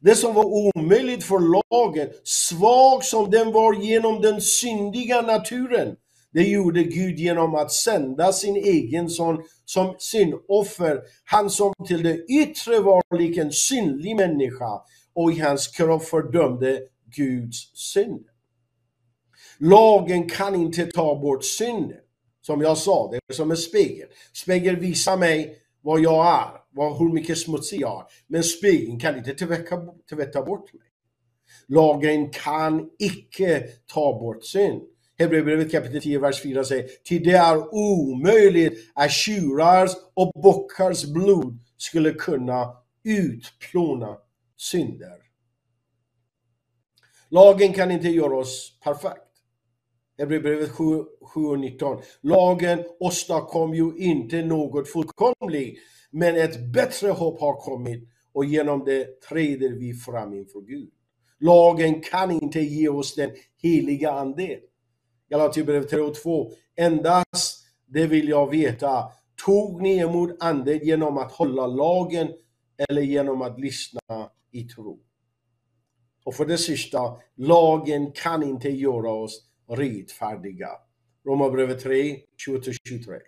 [0.00, 5.96] Det som var omöjligt för lagen, svag som den var genom den syndiga naturen,
[6.32, 11.00] det gjorde Gud genom att sända sin egen son som syndoffer.
[11.24, 14.80] Han som till det yttre var lik en synlig människa
[15.14, 16.80] och i hans kropp fördömde
[17.16, 18.26] Guds synd.
[19.58, 21.98] Lagen kan inte ta bort synden.
[22.40, 24.08] Som jag sa, det är som en spegel.
[24.32, 28.06] Spegel visar mig vad jag är, vad, hur mycket smutsig jag är.
[28.26, 29.76] Men spegeln kan inte tvätta,
[30.10, 30.82] tvätta bort mig.
[31.68, 34.82] Lagen kan icke ta bort synd.
[35.18, 41.58] Hebreerbrevet kapitel 10, vers 4 säger, till det är omöjligt att tjurars och bockars blod
[41.76, 44.16] skulle kunna utplåna
[44.56, 45.16] synder.
[47.28, 49.30] Lagen kan inte göra oss perfekt.
[50.18, 50.84] Hebreerbrevet 7,
[51.34, 52.02] 7 och 19.
[52.20, 55.78] Lagen åstadkom ju inte något fullkomligt,
[56.10, 60.90] men ett bättre hopp har kommit och genom det träder vi fram inför Gud.
[61.40, 63.30] Lagen kan inte ge oss den
[63.62, 64.58] heliga ande.
[65.28, 66.50] Galaterbrevet 3 och 2.
[66.76, 69.04] Endast det vill jag veta.
[69.44, 72.28] Tog ni emot Anden genom att hålla lagen
[72.88, 75.00] eller genom att lyssna i tro?
[76.24, 80.68] Och för det sista, lagen kan inte göra oss rättfärdiga.
[81.26, 82.16] Romarbrevet 3,
[82.48, 83.20] 20-23.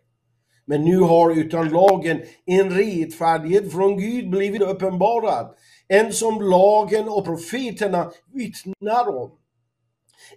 [0.65, 5.55] Men nu har utan lagen en rättfärdighet från Gud blivit uppenbarad.
[5.89, 9.31] En som lagen och profeterna vittnar om.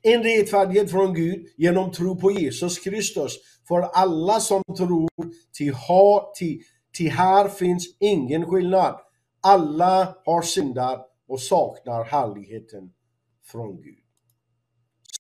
[0.02, 3.38] En rättfärdighet från Gud genom tro på Jesus Kristus.
[3.68, 5.10] För alla som tror,
[5.58, 6.62] till, ha, till,
[6.94, 9.00] till här finns ingen skillnad.
[9.42, 12.92] Alla har syndat och saknar härligheten
[13.52, 14.00] från Gud.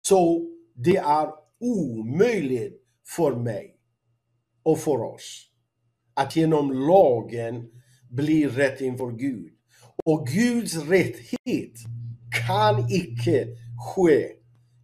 [0.01, 0.45] Så
[0.75, 1.29] det är
[1.59, 2.81] omöjligt
[3.15, 3.74] för mig
[4.65, 5.49] och för oss
[6.13, 7.71] att genom lagen
[8.09, 9.51] bli rätt inför Gud.
[10.05, 11.73] Och Guds rätthet
[12.47, 13.47] kan icke
[13.95, 14.31] ske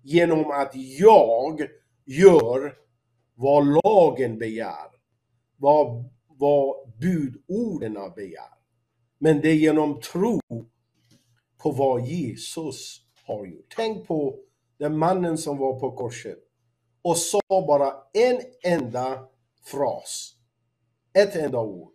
[0.04, 1.68] genom att jag
[2.06, 2.74] gör
[3.36, 4.88] vad lagen begär,
[5.58, 8.52] vad, vad budorden begär.
[9.20, 10.40] Men det är genom tro
[11.64, 13.74] på vad Jesus har gjort.
[13.76, 14.36] Tänk på
[14.78, 16.40] den mannen som var på korset
[17.02, 19.28] och sa bara en enda
[19.72, 20.36] fras.
[21.14, 21.94] Ett enda ord.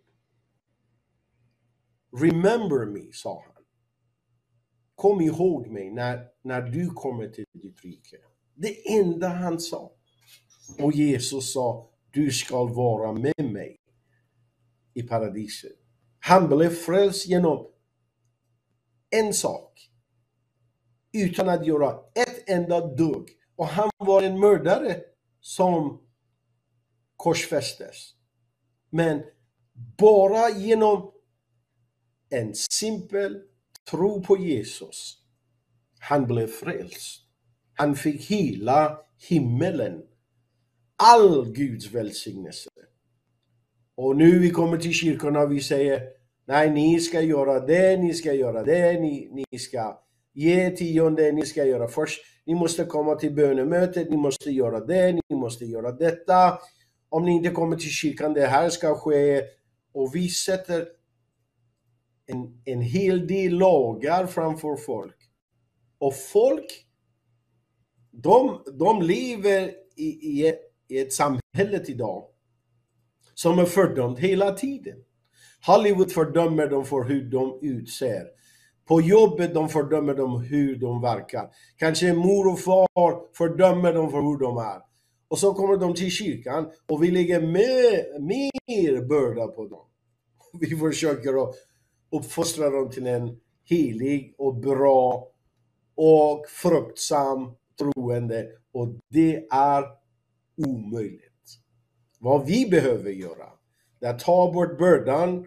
[2.21, 3.63] Remember me, sa han.
[4.95, 8.17] Kom ihåg mig när, när du kommer till ditt rike.
[8.55, 9.91] Det enda han sa.
[10.79, 13.79] Och Jesus sa, du ska vara med mig
[14.93, 15.71] i paradiset.
[16.19, 17.67] Han blev frälst genom
[19.09, 19.89] en sak.
[21.11, 23.29] Utan att göra ett enda dugg.
[23.55, 25.01] Och han var en mördare
[25.39, 26.06] som
[27.17, 28.13] korsfästes.
[28.89, 29.23] Men
[29.97, 31.11] bara genom
[32.29, 33.41] en simpel
[33.91, 35.17] tro på Jesus,
[35.99, 37.21] han blev frälst.
[37.73, 38.97] Han fick hela
[39.29, 40.01] himmelen.
[40.95, 42.69] All Guds välsignelse.
[43.95, 46.01] Och nu vi kommer till kyrkorna och vi säger
[46.47, 49.99] Nej, ni ska göra det, ni ska göra det, ni, ni ska
[50.33, 52.21] ge tionde, ni ska göra först.
[52.45, 56.59] Ni måste komma till bönemötet, ni måste göra det, ni måste göra detta.
[57.09, 59.41] Om ni inte kommer till kyrkan, det här ska ske.
[59.93, 60.87] Och vi sätter
[62.25, 65.15] en, en hel del lagar framför folk.
[65.99, 66.85] Och folk,
[68.11, 70.53] de, de lever i, i,
[70.87, 72.23] i ett samhälle idag
[73.33, 74.97] som är fördömt hela tiden.
[75.65, 78.27] Hollywood fördömer dem för hur de utser.
[78.87, 81.49] På jobbet de fördömer dem hur de verkar.
[81.77, 84.86] Kanske mor och far fördömer dem för hur de är.
[85.27, 89.85] Och så kommer de till kyrkan och vi lägger mer, mer börda på dem.
[90.59, 91.55] Vi försöker att
[92.11, 95.27] uppfostra dem till en helig och bra
[95.95, 99.83] och fruktsam troende och det är
[100.67, 101.23] omöjligt.
[102.19, 103.49] Vad vi behöver göra,
[103.99, 105.45] det är att ta bort bördan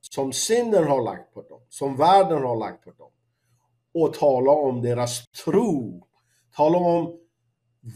[0.00, 3.10] som synden har lagt på dem, som världen har lagt på dem
[3.94, 6.04] och tala om deras tro.
[6.56, 7.20] Tala om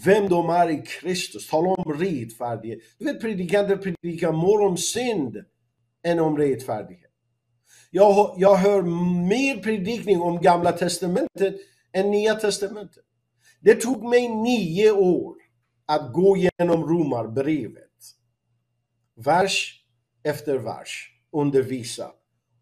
[0.04, 2.78] vem de är i Kristus, tala om rättfärdighet.
[2.98, 5.44] Du vet predikanter predikar mer om synd
[6.02, 7.10] än om rättfärdighet.
[7.90, 8.82] Jag, jag hör
[9.28, 11.54] mer predikning om gamla testamentet
[11.92, 13.04] än nya testamentet.
[13.60, 15.34] Det tog mig nio år
[15.86, 17.88] att gå igenom romarbrevet.
[19.14, 19.84] Vers
[20.22, 22.10] efter vers undervisa.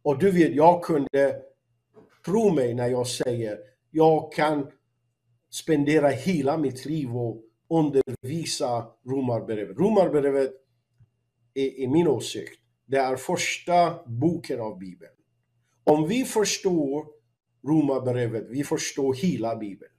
[0.02, 1.36] Och du vet, jag kunde,
[2.24, 3.59] tro mig när jag säger,
[3.90, 4.70] jag kan
[5.51, 9.78] spendera hela mitt liv och undervisa Romarbrevet.
[9.78, 10.52] Romarbrevet,
[11.55, 15.12] är i min åsikt, det är första boken av Bibeln.
[15.85, 17.06] Om vi förstår
[17.66, 19.93] Romarbrevet, vi förstår hela Bibeln.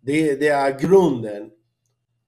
[0.00, 1.50] Det, det är grunden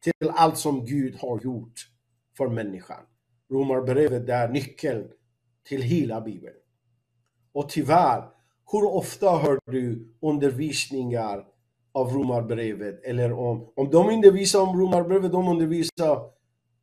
[0.00, 1.88] till allt som Gud har gjort
[2.36, 3.02] för människan.
[3.50, 5.08] Romarbrevet är nyckeln
[5.68, 6.56] till hela Bibeln.
[7.52, 8.28] Och tyvärr,
[8.72, 11.46] hur ofta hör du undervisningar
[11.92, 16.30] av Romarbrevet eller om, om de undervisar om Romarbrevet, de undervisar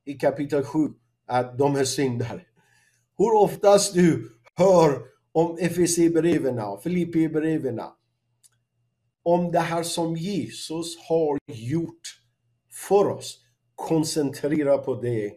[0.06, 0.80] i kapitel 7
[1.28, 2.42] att de är syndare.
[3.18, 7.82] Hur oftast du hör om FSC-breven, och Filippi-breven
[9.24, 12.22] om det här som Jesus har gjort
[12.72, 13.46] för oss.
[13.76, 15.34] Koncentrera på det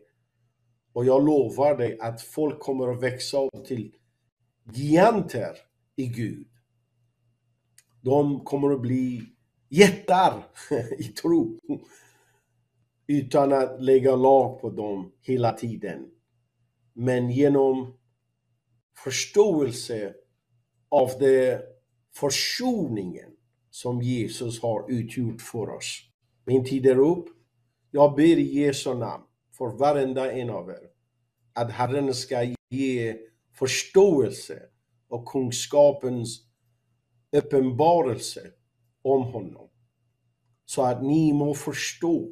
[0.93, 3.95] och jag lovar dig att folk kommer att växa upp till
[4.73, 5.57] giganter
[5.97, 6.47] i Gud.
[8.01, 9.23] De kommer att bli
[9.73, 10.47] jättar
[10.99, 11.59] i tro.
[13.07, 16.11] Utan att lägga lag på dem hela tiden.
[16.93, 17.95] Men genom
[19.05, 20.15] förståelse
[20.89, 21.63] av det
[22.15, 23.31] försoningen
[23.71, 26.01] som Jesus har utgjort för oss.
[26.45, 27.27] Min tid är upp.
[27.91, 29.25] Jag ber i Jesu namn
[29.59, 30.89] för varenda en av er.
[31.53, 33.17] Att Herren ska ge
[33.55, 34.63] förståelse
[35.09, 36.41] och kunskapens
[37.37, 38.51] uppenbarelse
[39.03, 39.69] om honom.
[40.65, 42.29] Så att ni må förstå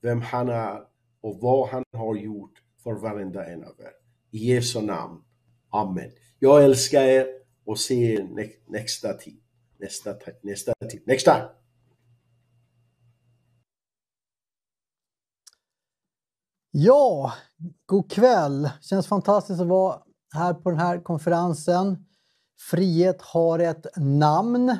[0.00, 0.80] vem han är
[1.20, 3.92] och vad han har gjort för varenda en av er.
[4.30, 5.22] I Jesu namn.
[5.70, 6.10] Amen.
[6.38, 7.26] Jag älskar er
[7.64, 9.40] och ser er nästa tid.
[9.78, 11.02] Nästa, nästa tid.
[11.06, 11.50] Nästa!
[16.70, 17.32] Ja,
[17.86, 18.70] god kväll.
[18.80, 20.02] Känns fantastiskt att vara
[20.34, 22.06] här på den här konferensen.
[22.70, 24.78] Frihet har ett namn.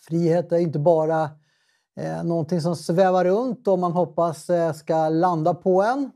[0.00, 1.30] Frihet är inte bara
[2.00, 6.10] eh, någonting som svävar runt och man hoppas eh, ska landa på en.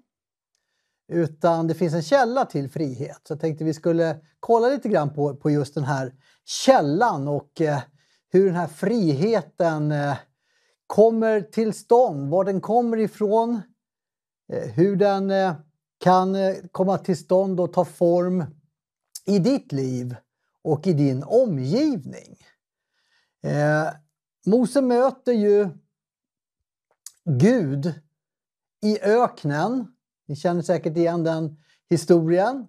[1.12, 3.20] Utan det finns en källa till frihet.
[3.24, 6.14] Så jag tänkte vi skulle kolla lite grann på, på just den här
[6.44, 7.80] källan och eh,
[8.32, 10.16] hur den här friheten eh,
[10.86, 13.62] kommer till stånd, var den kommer ifrån,
[14.52, 15.54] Eh, hur den eh,
[15.98, 18.44] kan eh, komma till stånd och ta form
[19.26, 20.16] i ditt liv
[20.64, 22.36] och i din omgivning.
[23.42, 23.88] Eh,
[24.46, 25.68] Mose möter ju
[27.24, 27.94] Gud
[28.82, 29.94] i öknen.
[30.26, 31.56] Ni känner säkert igen den
[31.90, 32.66] historien.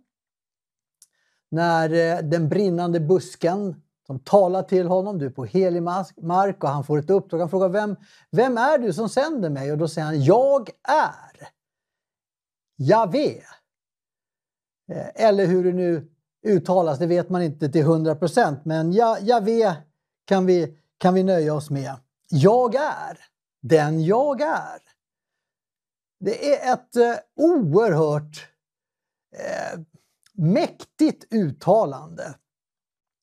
[1.50, 6.70] När eh, den brinnande busken som talar till honom, du är på helig mark och
[6.70, 7.40] han får ett uppdrag.
[7.40, 7.96] Han frågar vem,
[8.32, 9.72] vem är du som sänder mig?
[9.72, 11.50] Och då säger han, jag är
[12.78, 13.42] Javé.
[14.92, 16.10] Eh, eller hur det nu
[16.48, 18.92] uttalas, det vet man inte till 100 procent, men
[19.22, 19.76] Javé
[20.26, 21.96] kan vi, kan vi nöja oss med.
[22.30, 23.18] Jag är
[23.62, 24.82] den jag är.
[26.20, 28.48] Det är ett eh, oerhört
[29.36, 29.80] eh,
[30.34, 32.36] mäktigt uttalande.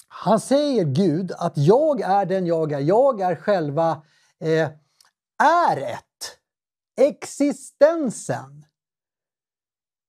[0.08, 2.80] Han säger Gud att jag är den jag är.
[2.80, 4.02] Jag är själva
[4.40, 4.70] eh,
[5.68, 6.38] äret,
[6.96, 8.64] existensen.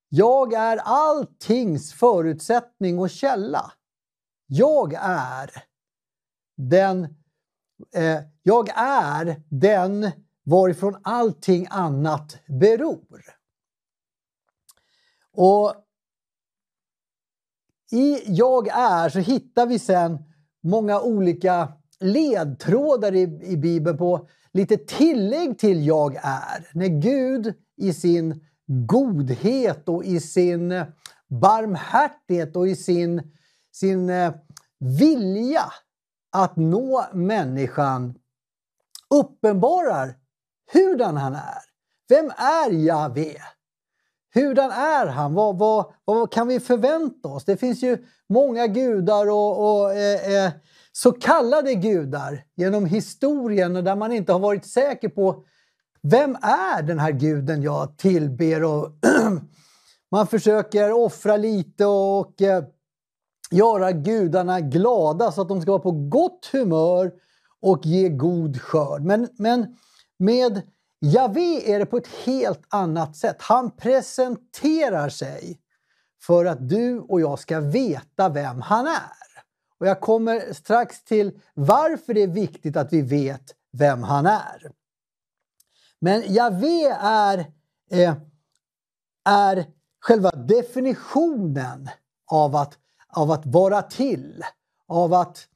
[0.09, 3.71] Jag är alltings förutsättning och källa.
[4.47, 5.63] Jag är
[6.59, 7.03] den,
[7.95, 10.11] eh, jag är den
[10.43, 13.21] varifrån allting annat beror.
[15.31, 15.73] Och
[17.91, 20.17] i Jag är så hittar vi sen
[20.63, 26.69] många olika ledtrådar i, i Bibeln på lite tillägg till Jag är.
[26.73, 28.45] När Gud i sin
[28.87, 30.85] godhet och i sin
[31.27, 33.31] barmhärtighet och i sin,
[33.71, 34.33] sin eh,
[34.79, 35.63] vilja
[36.31, 38.15] att nå människan
[39.09, 40.15] uppenbarar
[40.73, 41.61] hurdan han är.
[42.09, 43.35] Vem är Javé?
[44.33, 45.33] Hurdan är han?
[45.33, 47.45] Vad, vad, vad kan vi förvänta oss?
[47.45, 47.97] Det finns ju
[48.29, 50.51] många gudar och, och eh, eh,
[50.91, 55.45] så kallade gudar genom historien och där man inte har varit säker på
[56.01, 58.63] vem är den här guden jag tillber?
[58.63, 58.91] Och
[60.11, 62.63] man försöker offra lite och eh,
[63.49, 67.11] göra gudarna glada så att de ska vara på gott humör
[67.61, 69.01] och ge god skörd.
[69.01, 69.77] Men, men
[70.17, 70.61] med
[71.01, 73.37] Javé är det på ett helt annat sätt.
[73.39, 75.59] Han presenterar sig
[76.21, 79.43] för att du och jag ska veta vem han är.
[79.79, 84.71] Och jag kommer strax till varför det är viktigt att vi vet vem han är.
[86.01, 87.39] Men Javé är,
[87.91, 88.15] eh,
[89.25, 89.65] är
[89.99, 91.89] själva definitionen
[92.31, 92.77] av att,
[93.09, 94.43] av att vara till,
[94.87, 95.47] av, att,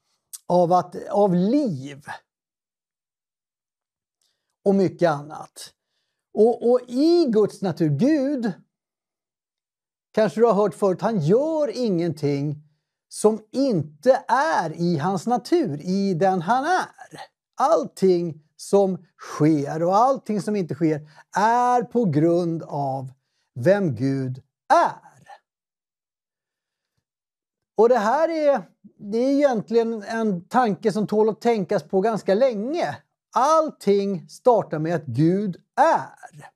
[0.47, 2.05] av, att, av liv
[4.65, 5.73] och mycket annat.
[6.33, 8.53] Och, och i Guds natur, Gud,
[10.13, 12.63] kanske du har hört förut, han gör ingenting
[13.09, 17.19] som inte är i hans natur, i den han är.
[17.55, 23.11] Allting som sker och allting som inte sker är på grund av
[23.55, 24.43] vem Gud
[24.73, 25.12] är.
[27.75, 28.63] Och det här är,
[28.97, 32.97] det är egentligen en tanke som tål att tänkas på ganska länge.
[33.35, 36.49] Allting startar med att Gud är.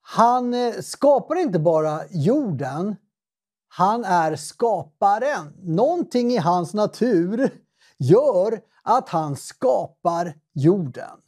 [0.00, 2.96] Han eh, skapar inte bara jorden,
[3.68, 5.52] han är skaparen.
[5.62, 7.50] Någonting i hans natur
[7.98, 11.20] gör att han skapar jorden.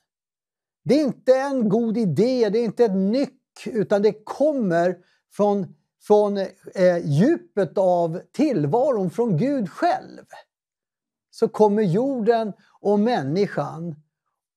[0.85, 4.97] Det är inte en god idé, det är inte ett nyck, utan det kommer
[5.33, 10.25] från, från eh, djupet av tillvaron, från Gud själv.
[11.31, 13.95] Så kommer jorden och människan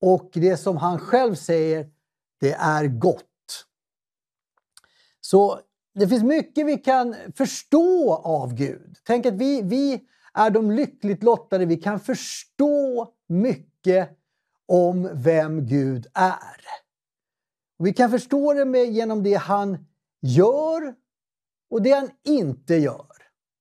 [0.01, 1.89] och det som han själv säger,
[2.39, 3.25] det är gott.
[5.21, 5.59] Så
[5.93, 8.97] det finns mycket vi kan förstå av Gud.
[9.03, 11.65] Tänk att vi, vi är de lyckligt lottade.
[11.65, 14.09] Vi kan förstå mycket
[14.65, 16.61] om vem Gud är.
[17.77, 19.85] Vi kan förstå det med, genom det han
[20.21, 20.95] gör
[21.71, 23.07] och det han inte gör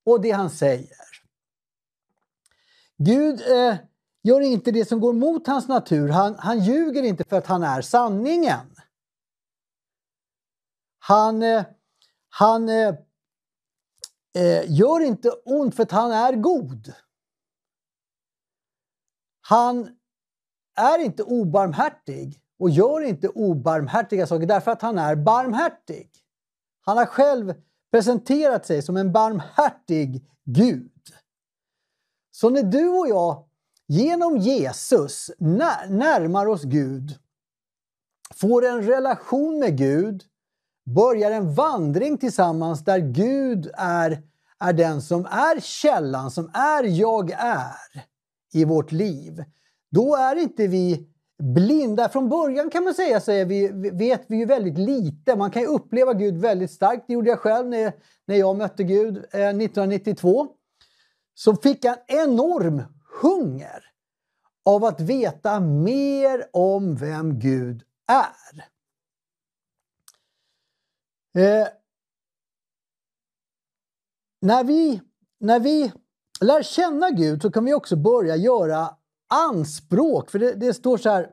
[0.07, 0.97] och det han säger.
[2.97, 3.77] Gud eh,
[4.23, 6.09] gör inte det som går mot hans natur.
[6.09, 8.77] Han, han ljuger inte för att han är sanningen.
[10.99, 11.65] Han, eh,
[12.29, 12.95] han eh,
[14.35, 16.93] eh gör inte ont för att han är god.
[19.41, 19.97] Han
[20.77, 26.11] är inte obarmhärtig och gör inte obarmhärtiga saker därför att han är barmhärtig.
[26.81, 27.55] Han har själv
[27.91, 30.93] presenterat sig som en barmhärtig Gud.
[32.31, 33.45] Så när du och jag
[33.87, 37.19] genom Jesus närmar oss Gud,
[38.35, 40.23] får en relation med Gud,
[40.95, 44.23] börjar en vandring tillsammans där Gud är,
[44.59, 48.05] är den som är källan, som är jag är
[48.53, 49.45] i vårt liv.
[49.91, 51.10] Då är inte vi
[51.41, 52.09] blinda.
[52.09, 55.37] Från början kan man säga så vi, vet vi ju väldigt lite.
[55.37, 57.05] Man kan ju uppleva Gud väldigt starkt.
[57.07, 57.93] Det gjorde jag själv när,
[58.25, 60.49] när jag mötte Gud eh, 1992.
[61.35, 62.83] Så fick jag en enorm
[63.23, 63.85] hunger
[64.65, 68.67] av att veta mer om vem Gud är.
[71.35, 71.69] Eh,
[74.41, 75.01] när, vi,
[75.39, 75.93] när vi
[76.41, 78.97] lär känna Gud så kan vi också börja göra
[79.31, 80.31] anspråk.
[80.31, 81.33] För det, det står så här...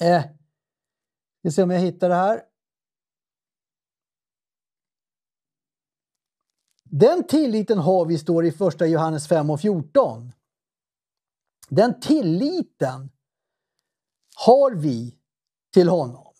[0.00, 0.24] Eh,
[1.42, 2.42] vi ser om jag hittar det här.
[6.84, 10.32] Den tilliten har vi, står i första Johannes 5 och 14.
[11.68, 13.10] Den tilliten
[14.46, 15.18] har vi
[15.72, 16.34] till honom.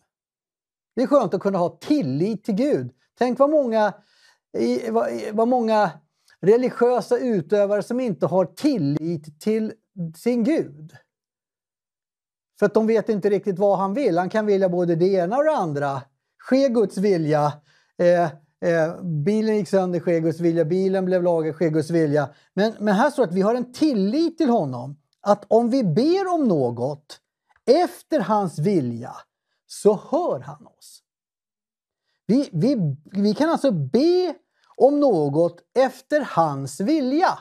[0.95, 2.95] Det är skönt att kunna ha tillit till Gud.
[3.19, 3.95] Tänk vad många,
[5.33, 5.91] vad många
[6.41, 9.73] religiösa utövare som inte har tillit till
[10.17, 10.97] sin Gud.
[12.59, 14.19] För att de vet inte riktigt vad han vill.
[14.19, 16.03] Han kan vilja både det ena och det andra.
[16.39, 17.53] Ske Guds vilja.
[17.99, 18.23] Eh,
[18.71, 20.65] eh, bilen gick sönder, ske Guds vilja.
[20.65, 22.29] Bilen blev lagad, ske Guds vilja.
[22.55, 24.97] Men, men här står att vi har en tillit till honom.
[25.21, 27.21] Att om vi ber om något
[27.67, 29.17] efter hans vilja
[29.67, 31.03] så hör han oss.
[32.27, 34.35] Vi, vi, vi kan alltså be
[34.77, 37.39] om något efter hans vilja.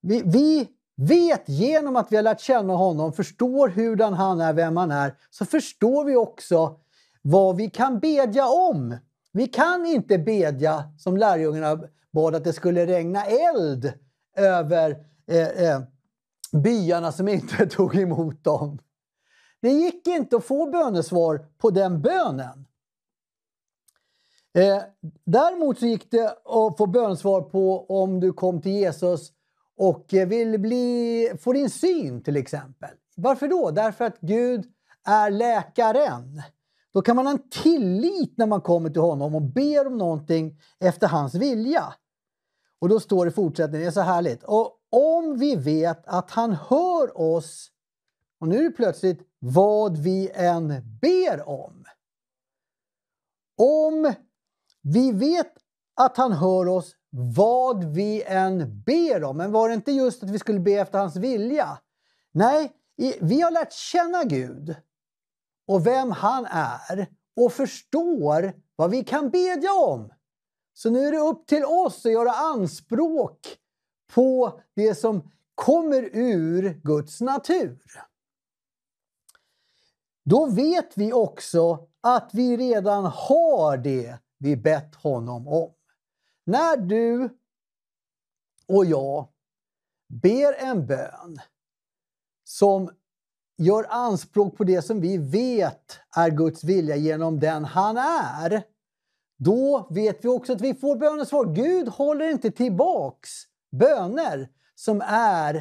[0.00, 4.76] Vi, vi vet genom att vi har lärt känna honom, förstår hurdan han är, vem
[4.76, 6.80] han är, så förstår vi också
[7.22, 8.96] vad vi kan bedja om.
[9.32, 11.80] Vi kan inte bedja som lärjungarna
[12.10, 13.92] bad att det skulle regna eld
[14.36, 15.80] över eh, eh,
[16.52, 18.78] byarna som inte tog emot dem.
[19.60, 22.66] Det gick inte att få bönesvar på den bönen.
[24.54, 24.82] Eh,
[25.24, 29.32] däremot så gick det att få bönesvar på om du kom till Jesus
[29.78, 32.90] och vill bli, få din syn till exempel.
[33.16, 33.70] Varför då?
[33.70, 34.64] Därför att Gud
[35.04, 36.42] är läkaren.
[36.92, 40.60] Då kan man ha en tillit när man kommer till honom och ber om någonting
[40.80, 41.94] efter hans vilja.
[42.78, 44.42] Och då står det i fortsättningen, det är så härligt.
[44.42, 47.70] Och om vi vet att han hör oss,
[48.40, 51.84] och nu är det plötsligt vad vi än ber om.
[53.56, 54.14] Om
[54.82, 55.52] vi vet
[55.94, 59.36] att han hör oss vad vi än ber om.
[59.36, 61.78] Men var det inte just att vi skulle be efter hans vilja?
[62.32, 62.72] Nej,
[63.20, 64.76] vi har lärt känna Gud
[65.66, 67.06] och vem han är
[67.36, 70.12] och förstår vad vi kan bedja om.
[70.74, 73.58] Så nu är det upp till oss att göra anspråk
[74.14, 77.78] på det som kommer ur Guds natur.
[80.24, 85.72] Då vet vi också att vi redan har det vi bett honom om.
[86.48, 87.38] När du
[88.68, 89.28] och jag
[90.08, 91.38] ber en bön
[92.44, 92.90] som
[93.58, 98.62] gör anspråk på det som vi vet är Guds vilja genom den han är,
[99.38, 101.44] då vet vi också att vi får bönesvar.
[101.54, 103.30] Gud håller inte tillbaks
[103.70, 105.54] böner som är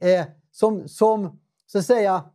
[0.00, 2.30] eh, som, som så att säga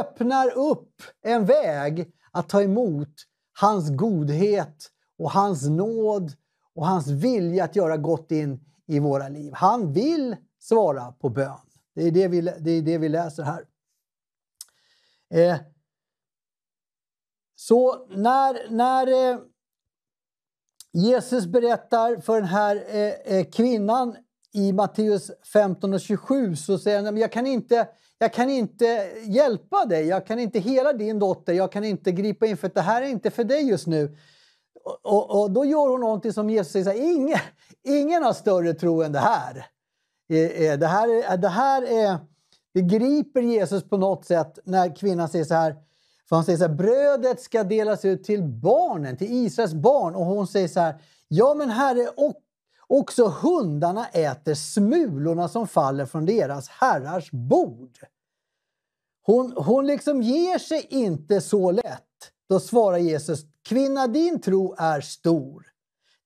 [0.00, 3.14] öppnar upp en väg att ta emot
[3.60, 6.32] hans godhet och hans nåd
[6.74, 9.52] och hans vilja att göra gott in i våra liv.
[9.54, 11.58] Han vill svara på bön.
[11.94, 13.64] Det är det vi, det är det vi läser här.
[15.30, 15.58] Eh,
[17.54, 19.38] så när, när eh,
[20.92, 24.16] Jesus berättar för den här eh, eh kvinnan
[24.52, 27.88] i Matteus 15 och 27 så säger han jag kan, inte,
[28.18, 32.46] jag kan inte hjälpa dig, jag kan inte hela din dotter, jag kan inte gripa
[32.46, 34.16] in för det här är inte för dig just nu.
[34.84, 37.38] Och, och, då gör hon någonting som Jesus säger, ingen,
[37.82, 39.66] ingen har större tro än det här.
[40.30, 42.18] Eh, eh, det här, är, det här är,
[42.74, 45.76] det griper Jesus på något sätt när kvinnan säger så här,
[46.28, 50.14] för han säger så här, brödet ska delas ut till barnen, till Israels barn.
[50.14, 50.94] Och hon säger så här,
[51.28, 52.34] ja men herre, och,
[52.86, 57.98] också hundarna äter smulorna som faller från deras herrars bord.
[59.22, 62.08] Hon, hon liksom ger sig inte så lätt.
[62.48, 65.66] Då svarar Jesus, Kvinna, din tro är stor.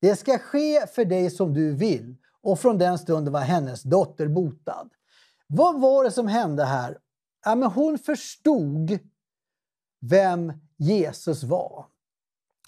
[0.00, 2.16] Det ska ske för dig som du vill.
[2.42, 4.90] Och från den stunden var hennes dotter botad.
[5.46, 6.98] Vad var det som hände här?
[7.44, 8.98] Ja, men hon förstod
[10.00, 11.86] vem Jesus var.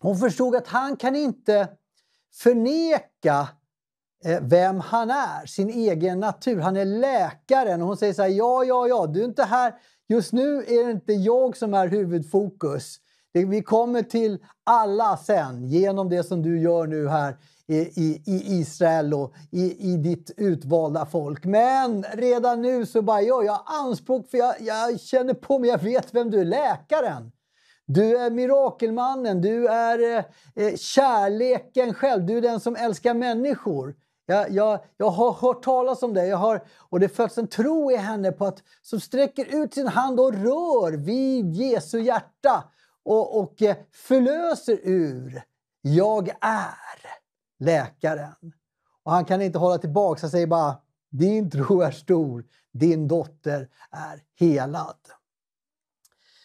[0.00, 1.68] Hon förstod att han kan inte
[2.34, 3.48] förneka
[4.24, 6.60] eh, vem han är, sin egen natur.
[6.60, 7.80] Han är läkaren.
[7.80, 9.74] Hon säger så här, ja, ja, ja, du är inte här.
[10.08, 13.00] Just nu är det inte jag som är huvudfokus.
[13.44, 17.36] Vi kommer till alla sen genom det som du gör nu här
[17.68, 17.78] i,
[18.26, 21.44] i, Israel och i, i ditt utvalda folk.
[21.44, 25.82] Men redan nu så bara gör jag anspråk för jag, jag känner på mig, jag
[25.82, 27.32] vet vem du är, läkaren.
[27.86, 30.24] Du är mirakelmannen, du är
[30.54, 33.94] eh, kärleken själv, du är den som älskar människor.
[34.26, 36.28] Jag, jag, jag har hört talas om dig.
[36.28, 39.86] jag har, och det föds en tro i henne på att, som sträcker ut sin
[39.86, 42.64] hand och rör vid Jesu hjärta
[43.08, 45.42] och, och eh, förlöser ur
[45.80, 47.00] Jag är
[47.58, 48.52] läkaren.
[49.02, 50.76] Och han kan inte hålla tillbaka, han säger bara
[51.10, 54.98] din tro är stor, din dotter är helad.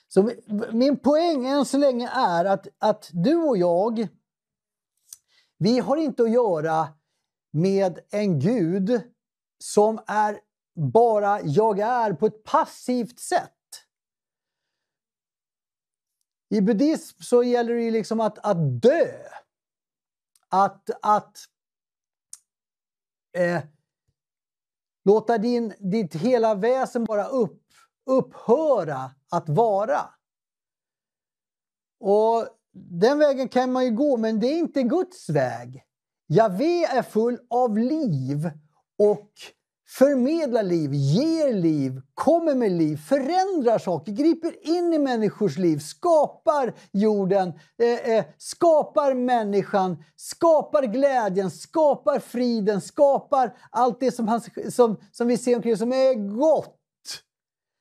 [0.07, 0.31] Så
[0.71, 4.07] min poäng än så länge är att, att du och jag,
[5.57, 6.87] vi har inte att göra
[7.51, 9.01] med en Gud
[9.59, 10.39] som är
[10.75, 13.53] bara jag är på ett passivt sätt.
[16.53, 19.11] I buddhism så gäller det ju liksom att, att dö.
[20.49, 21.37] Att, att
[23.37, 23.63] eh,
[25.05, 27.63] låta din, ditt hela väsen bara upp,
[28.05, 30.09] upphöra att vara.
[31.99, 35.83] Och Den vägen kan man ju gå, men det är inte Guds väg.
[36.27, 38.51] Javé är full av liv
[38.97, 39.31] och
[39.97, 46.73] förmedlar liv, ger liv, kommer med liv, förändrar saker, griper in i människors liv, skapar
[46.91, 54.97] jorden, eh, eh, skapar människan, skapar glädjen, skapar friden, skapar allt det som, han, som,
[55.11, 56.79] som vi ser omkring som är gott.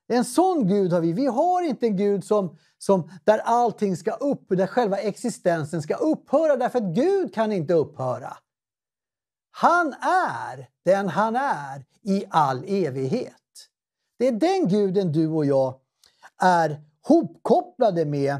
[0.08, 1.12] En sån Gud har vi.
[1.12, 5.94] Vi har inte en Gud som, som, där allting ska upp, där själva existensen ska
[5.94, 8.36] upphöra därför att Gud kan inte upphöra.
[9.52, 13.34] Han är den han är i all evighet.
[14.18, 15.74] Det är den guden du och jag
[16.42, 18.36] är hopkopplade med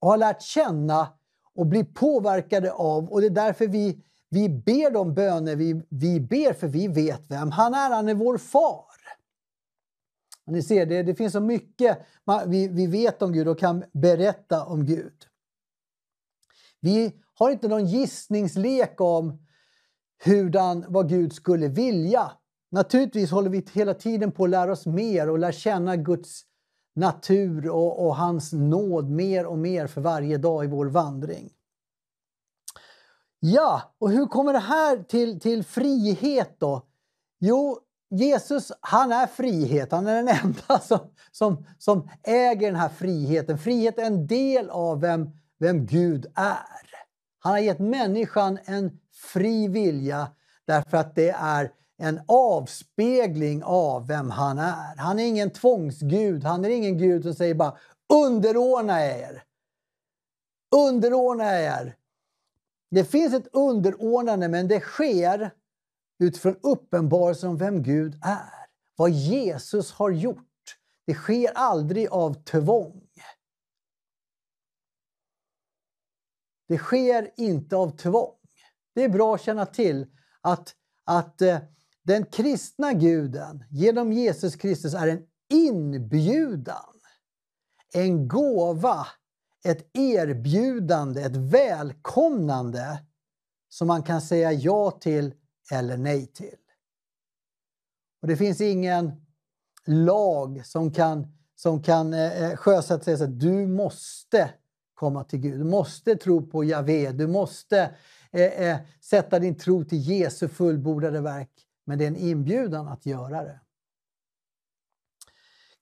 [0.00, 1.08] och har lärt känna
[1.54, 3.12] och blir påverkade av.
[3.12, 7.30] Och det är därför vi, vi ber de böner vi, vi ber, för vi vet
[7.30, 7.90] vem han är.
[7.90, 8.84] Han är vår far.
[10.46, 11.98] Ni ser, det, det finns så mycket
[12.46, 15.26] vi, vi vet om Gud och kan berätta om Gud.
[16.80, 19.43] Vi har inte någon gissningslek om
[20.24, 22.32] hurdan, vad Gud skulle vilja.
[22.70, 26.42] Naturligtvis håller vi hela tiden på att lära oss mer och lära känna Guds
[26.96, 31.50] natur och, och hans nåd mer och mer för varje dag i vår vandring.
[33.40, 36.86] Ja, och hur kommer det här till, till frihet då?
[37.40, 37.78] Jo,
[38.10, 40.98] Jesus han är frihet, han är den enda som,
[41.30, 43.58] som, som äger den här friheten.
[43.58, 46.93] Frihet är en del av vem, vem Gud är.
[47.44, 50.28] Han har gett människan en fri vilja
[50.64, 54.96] därför att det är en avspegling av vem han är.
[54.96, 57.78] Han är ingen tvångsgud, han är ingen gud som säger bara
[58.12, 59.42] underordna er.
[60.76, 61.96] Underordna er.
[62.90, 65.50] Det finns ett underordnande men det sker
[66.18, 68.66] utifrån uppenbarelsen om vem Gud är.
[68.96, 70.76] Vad Jesus har gjort.
[71.06, 73.03] Det sker aldrig av tvång.
[76.68, 78.34] Det sker inte av tvång.
[78.94, 80.06] Det är bra att känna till
[80.40, 80.74] att,
[81.04, 81.58] att eh,
[82.02, 87.00] den kristna guden genom Jesus Kristus är en inbjudan,
[87.94, 89.06] en gåva,
[89.64, 93.04] ett erbjudande, ett välkomnande
[93.68, 95.34] som man kan säga ja till
[95.72, 96.58] eller nej till.
[98.22, 99.12] Och Det finns ingen
[99.86, 104.50] lag som kan, som kan eh, eh sjösätta sig så att du måste
[104.94, 105.58] komma till Gud.
[105.58, 107.94] Du måste tro på Javé, du måste
[108.32, 111.50] eh, eh, sätta din tro till Jesu fullbordade verk.
[111.86, 113.60] Men det är en inbjudan att göra det.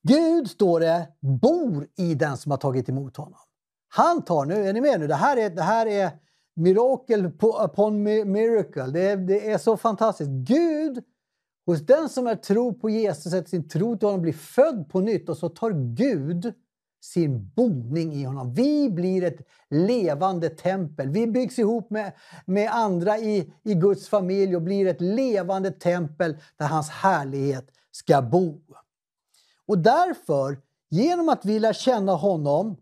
[0.01, 3.39] Gud, står det, bor i den som har tagit emot honom.
[3.87, 6.11] Han tar, nu är ni med nu, det här är, det här är
[6.55, 7.31] mirakel
[7.65, 8.87] upon miracle.
[8.87, 10.29] Det är, det är så fantastiskt.
[10.29, 11.03] Gud,
[11.65, 14.99] hos den som är tro på Jesus, sätter sin tro till honom, blir född på
[14.99, 16.53] nytt och så tar Gud
[17.03, 18.53] sin boning i honom.
[18.53, 21.09] Vi blir ett levande tempel.
[21.09, 22.11] Vi byggs ihop med,
[22.45, 28.21] med andra i, i Guds familj och blir ett levande tempel där hans härlighet ska
[28.21, 28.61] bo.
[29.65, 30.57] Och därför,
[30.89, 32.77] genom att vi lär känna honom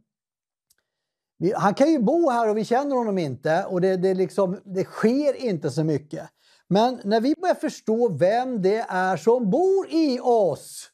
[1.38, 4.60] vi, han kan ju bo här och vi känner honom inte och det, det, liksom,
[4.64, 6.30] det sker inte så mycket.
[6.68, 10.91] Men när vi börjar förstå vem det är som bor i oss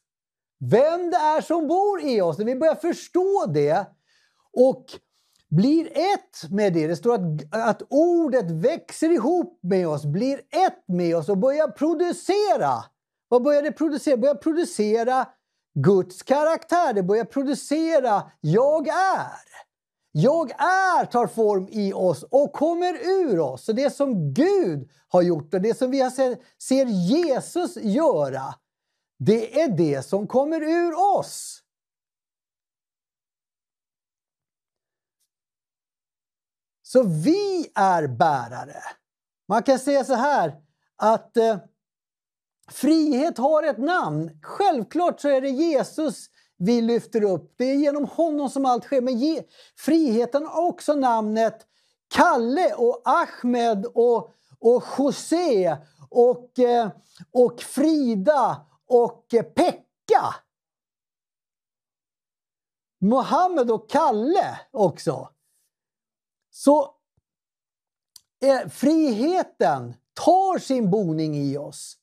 [0.58, 2.38] vem det är som bor i oss.
[2.38, 3.86] När vi börjar förstå det
[4.52, 4.84] och
[5.50, 6.86] blir ett med det.
[6.86, 11.68] Det står att, att ordet växer ihop med oss, blir ett med oss och börjar
[11.68, 12.84] producera.
[13.28, 14.16] Vad börjar det producera?
[14.16, 15.26] Det börjar producera
[15.74, 16.92] Guds karaktär.
[16.92, 19.48] Det börjar producera jag är.
[20.12, 23.64] Jag är tar form i oss och kommer ur oss.
[23.64, 26.10] Så det som Gud har gjort och det som vi
[26.58, 28.54] ser Jesus göra
[29.18, 31.62] det är det som kommer ur oss.
[36.82, 38.82] Så vi är bärare.
[39.48, 40.56] Man kan säga så här
[40.96, 41.58] att eh,
[42.70, 44.40] frihet har ett namn.
[44.42, 46.26] Självklart så är det Jesus
[46.56, 47.54] vi lyfter upp.
[47.56, 49.00] Det är genom honom som allt sker.
[49.00, 49.42] Men ge,
[49.76, 51.66] friheten har också namnet
[52.08, 55.76] Kalle och Ahmed och, och José
[56.10, 56.90] och, eh,
[57.32, 60.34] och Frida och Pekka.
[63.00, 65.28] Mohammed och Kalle också.
[66.50, 66.94] Så
[68.44, 71.98] eh, friheten tar sin boning i oss.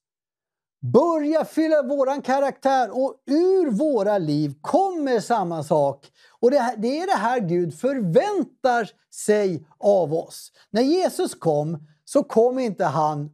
[0.94, 6.12] Börja fylla våran karaktär och ur våra liv kommer samma sak.
[6.40, 10.52] Och det, här, det är det här Gud förväntar sig av oss.
[10.70, 13.32] När Jesus kom så kom inte han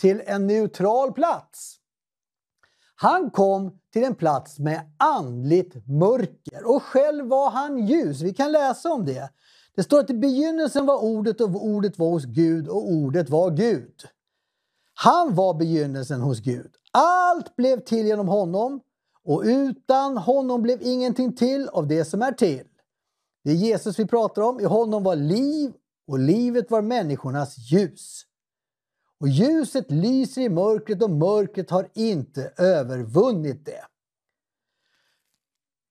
[0.00, 1.79] till en neutral plats.
[3.02, 8.20] Han kom till en plats med andligt mörker och själv var han ljus.
[8.20, 9.30] Vi kan läsa om det.
[9.76, 13.50] Det står att i begynnelsen var ordet och ordet var hos Gud och ordet var
[13.50, 13.94] Gud.
[14.94, 16.70] Han var begynnelsen hos Gud.
[16.92, 18.80] Allt blev till genom honom
[19.24, 22.66] och utan honom blev ingenting till av det som är till.
[23.44, 24.60] Det är Jesus vi pratar om.
[24.60, 25.72] I honom var liv
[26.06, 28.26] och livet var människornas ljus.
[29.20, 33.84] Och ljuset lyser i mörkret och mörkret har inte övervunnit det.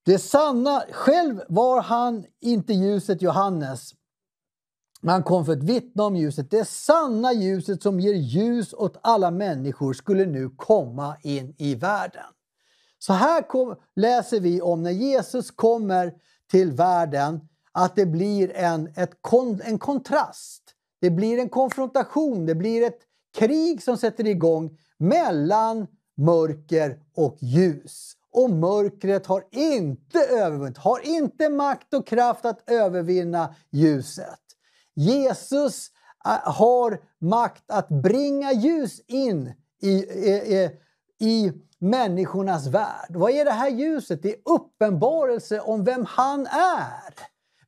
[0.04, 3.94] Det sanna, själv var han inte ljuset Johannes,
[5.00, 6.50] men han kom för att vittna om ljuset.
[6.50, 12.24] Det sanna ljuset som ger ljus åt alla människor skulle nu komma in i världen.
[12.98, 16.14] Så här kom, läser vi om när Jesus kommer
[16.50, 19.14] till världen att det blir en, ett,
[19.64, 20.62] en kontrast.
[21.00, 23.00] Det blir en konfrontation, det blir ett
[23.34, 25.86] krig som sätter igång mellan
[26.16, 28.12] mörker och ljus.
[28.32, 34.40] Och mörkret har inte övervunnit, har inte makt och kraft att övervinna ljuset.
[34.94, 35.90] Jesus
[36.26, 39.52] äh, har makt att bringa ljus in
[39.82, 40.70] i, i,
[41.20, 43.08] i människornas värld.
[43.08, 44.22] Vad är det här ljuset?
[44.22, 47.14] Det är uppenbarelse om vem han är.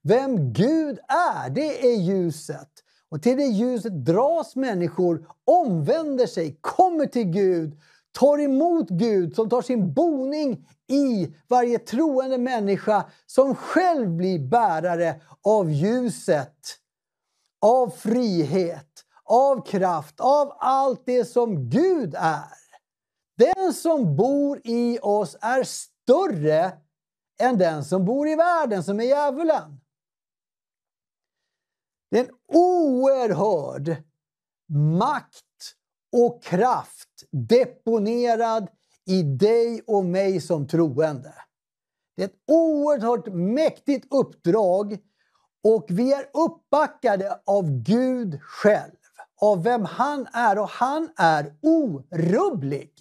[0.02, 2.68] Vem Gud är, det är ljuset.
[3.12, 7.80] Och till det ljuset dras människor, omvänder sig, kommer till Gud,
[8.12, 15.20] tar emot Gud som tar sin boning i varje troende människa som själv blir bärare
[15.42, 16.56] av ljuset,
[17.60, 22.56] av frihet, av kraft, av allt det som Gud är.
[23.36, 26.72] Den som bor i oss är större
[27.40, 29.81] än den som bor i världen, som är djävulen.
[32.12, 33.96] Det är en oerhörd
[34.98, 35.74] makt
[36.12, 38.68] och kraft deponerad
[39.06, 41.34] i dig och mig som troende.
[42.16, 44.98] Det är ett oerhört mäktigt uppdrag
[45.64, 48.96] och vi är uppbackade av Gud själv,
[49.40, 52.92] av vem han är och han är orubblig.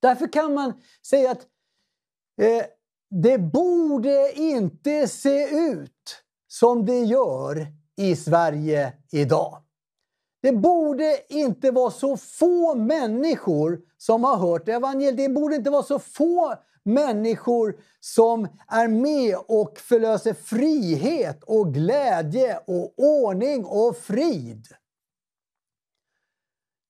[0.00, 1.46] Därför kan man säga att
[2.40, 2.66] eh,
[3.10, 7.66] det borde inte se ut som det gör
[7.96, 9.62] i Sverige idag.
[10.42, 15.16] Det borde inte vara så få människor som har hört evangeliet.
[15.16, 22.58] Det borde inte vara så få människor som är med och förlöser frihet och glädje
[22.66, 24.66] och ordning och frid.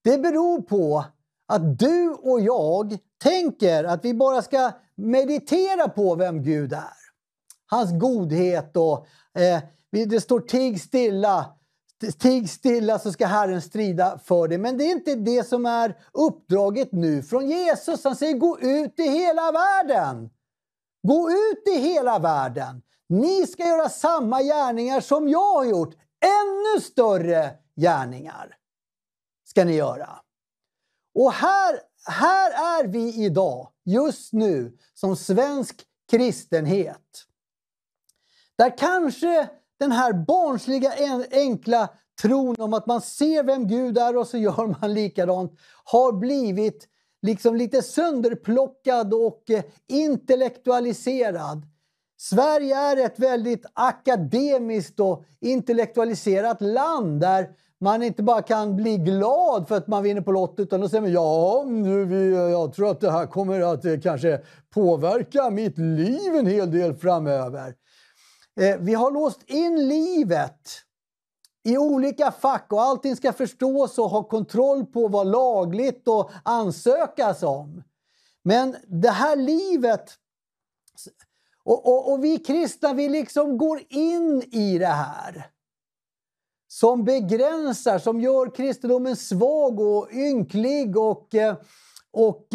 [0.04, 1.04] Det beror på
[1.46, 6.97] att du och jag tänker att vi bara ska meditera på vem Gud är.
[7.70, 9.06] Hans godhet och
[9.40, 11.54] eh, det står tig stilla.
[12.18, 14.58] Tig stilla så ska Herren strida för dig.
[14.58, 18.04] Men det är inte det som är uppdraget nu från Jesus.
[18.04, 20.30] Han säger gå ut i hela världen.
[21.02, 22.82] Gå ut i hela världen.
[23.08, 25.94] Ni ska göra samma gärningar som jag har gjort.
[26.20, 28.56] Ännu större gärningar
[29.44, 30.08] ska ni göra.
[31.14, 37.27] Och här, här är vi idag, just nu, som svensk kristenhet.
[38.58, 39.48] Där kanske
[39.78, 40.92] den här barnsliga
[41.30, 41.88] enkla
[42.22, 45.52] tron om att man ser vem Gud är och så gör man likadant
[45.84, 46.88] har blivit
[47.22, 51.62] liksom lite sönderplockad och eh, intellektualiserad.
[52.20, 57.48] Sverige är ett väldigt akademiskt och intellektualiserat land där
[57.80, 61.02] man inte bara kan bli glad för att man vinner på Lotto utan då säger
[61.02, 64.40] man ja, nu, jag tror att det här kommer att eh, kanske
[64.74, 67.74] påverka mitt liv en hel del framöver.
[68.58, 70.68] Eh, vi har låst in livet
[71.64, 77.42] i olika fack och allting ska förstås och ha kontroll på vad lagligt och ansökas
[77.42, 77.82] om.
[78.42, 80.10] Men det här livet
[81.64, 85.50] och, och, och vi kristna, vi liksom går in i det här.
[86.70, 91.56] som begränsar, som gör kristendomen svag och ynklig och, eh,
[92.10, 92.54] och,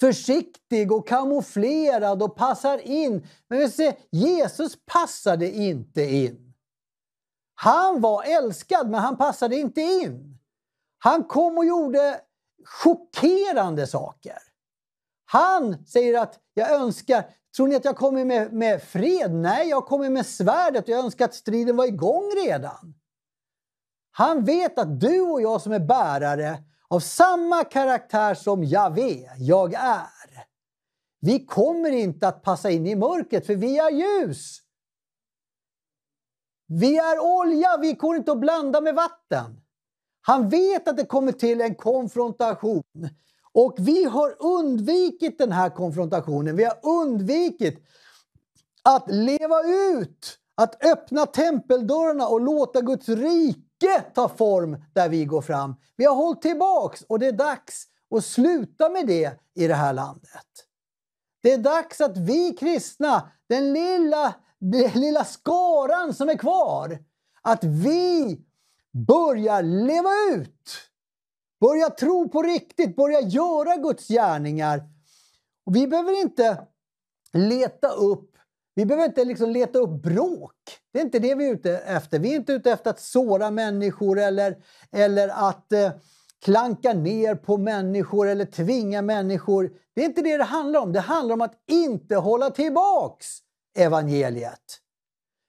[0.00, 3.26] försiktig och kamouflerad och passar in.
[3.48, 6.54] Men vi ser, Jesus passade inte in.
[7.54, 10.38] Han var älskad, men han passade inte in.
[10.98, 12.20] Han kom och gjorde
[12.64, 14.38] chockerande saker.
[15.24, 17.24] Han säger att jag önskar...
[17.56, 19.34] Tror ni att jag kommer med, med fred?
[19.34, 20.88] Nej, jag kommer med svärdet.
[20.88, 22.94] Jag önskar att striden var igång redan.
[24.10, 29.74] Han vet att du och jag som är bärare av samma karaktär som Javé, jag
[29.74, 30.06] är.
[31.20, 34.58] Vi kommer inte att passa in i mörkret för vi är ljus.
[36.66, 39.60] Vi är olja, vi går inte att blanda med vatten.
[40.20, 43.08] Han vet att det kommer till en konfrontation.
[43.52, 46.56] Och vi har undvikit den här konfrontationen.
[46.56, 47.78] Vi har undvikit
[48.82, 53.65] att leva ut, att öppna tempeldörrarna och låta Guds rike
[54.14, 55.74] ta form där vi går fram.
[55.96, 57.86] Vi har hållit tillbaks och det är dags
[58.16, 60.46] att sluta med det i det här landet.
[61.42, 66.98] Det är dags att vi kristna, den lilla, den lilla skaran som är kvar,
[67.42, 68.40] att vi
[69.06, 70.70] börjar leva ut.
[71.60, 74.82] Börja tro på riktigt, börja göra Guds gärningar.
[75.66, 76.66] Och vi behöver inte
[77.32, 78.35] leta upp
[78.76, 80.54] vi behöver inte liksom leta upp bråk.
[80.92, 82.18] Det är inte det vi är ute efter.
[82.18, 84.56] Vi är inte ute efter att såra människor eller,
[84.92, 85.92] eller att eh,
[86.44, 89.72] klanka ner på människor eller tvinga människor.
[89.94, 90.92] Det är inte det det handlar om.
[90.92, 93.26] Det handlar om att inte hålla tillbaks
[93.78, 94.80] evangeliet.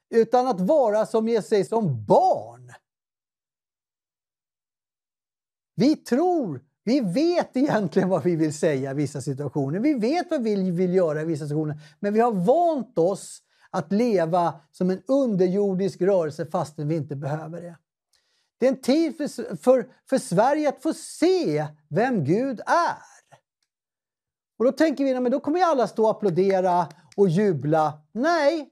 [0.09, 2.73] Utan att vara som Jesus säger som barn.
[5.75, 9.79] Vi tror, vi vet egentligen vad vi vill säga i vissa situationer.
[9.79, 11.79] Vi vet vad vi vill göra i vissa situationer.
[11.99, 17.61] Men vi har vant oss att leva som en underjordisk rörelse fastän vi inte behöver
[17.61, 17.77] det.
[18.59, 23.37] Det är en tid för, för, för Sverige att få se vem Gud är.
[24.59, 28.01] Och då tänker vi att då kommer alla stå och applådera och jubla.
[28.11, 28.69] Nej,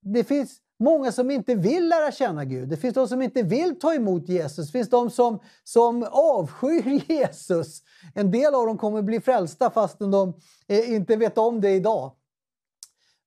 [0.00, 2.68] det finns många som inte vill lära känna Gud.
[2.68, 4.66] Det finns de som inte vill ta emot Jesus.
[4.66, 7.82] Det finns de som, som avskyr Jesus.
[8.14, 10.34] En del av dem kommer bli frälsta fastän de
[10.68, 12.12] eh, inte vet om det idag.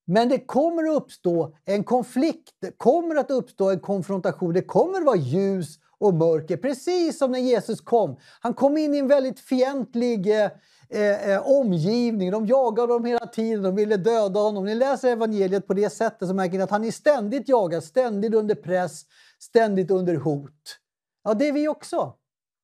[0.05, 4.53] Men det kommer att uppstå en konflikt, det kommer att uppstå en konfrontation.
[4.53, 8.17] Det kommer att vara ljus och mörker, precis som när Jesus kom.
[8.41, 10.49] Han kom in i en väldigt fientlig eh,
[10.91, 12.31] eh, eh, omgivning.
[12.31, 14.65] De jagade honom hela tiden, de ville döda honom.
[14.65, 18.33] Ni läser evangeliet på det sättet så märker ni att han är ständigt jagad, ständigt
[18.33, 19.05] under press,
[19.39, 20.79] ständigt under hot.
[21.23, 22.17] Ja, det är vi också.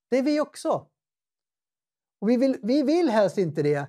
[0.10, 0.88] Det är vi också.
[2.22, 3.88] Och vi, vill, vi vill helst inte det,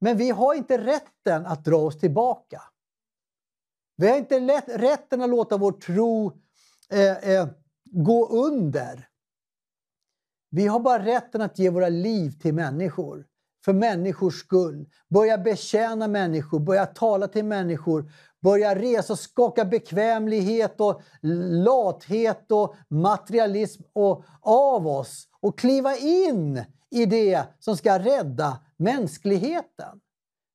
[0.00, 2.62] men vi har inte rätten att dra oss tillbaka.
[3.96, 6.32] Vi har inte lätt, rätten att låta vår tro
[6.90, 7.48] eh, eh,
[7.84, 9.08] gå under.
[10.50, 13.26] Vi har bara rätten att ge våra liv till människor
[13.64, 14.86] för människors skull.
[15.08, 18.12] Börja betjäna människor, börja tala till människor,
[18.42, 21.02] börja resa och skaka bekvämlighet och
[21.64, 30.00] lathet och materialism och av oss och kliva in i det som ska rädda mänskligheten.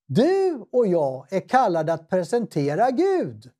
[0.07, 3.52] Du och jag är kallade att presentera Gud.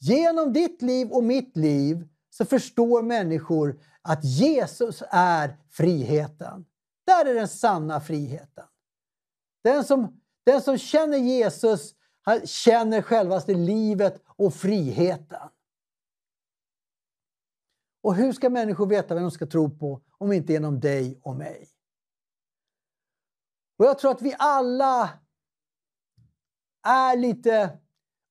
[0.00, 6.64] Genom ditt liv och mitt liv så förstår människor att Jesus är friheten.
[7.10, 8.64] Där är den sanna friheten.
[9.64, 15.48] Den som, den som känner Jesus han känner självaste livet och friheten.
[18.02, 21.36] Och hur ska människor veta vem de ska tro på om inte genom dig och
[21.36, 21.68] mig?
[23.78, 25.10] Och jag tror att vi alla
[26.86, 27.78] är lite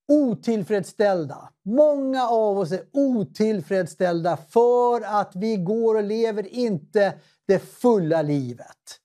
[0.07, 1.53] otillfredsställda.
[1.64, 7.19] Många av oss är otillfredsställda för att vi går och lever inte
[7.49, 8.99] det fulla livet.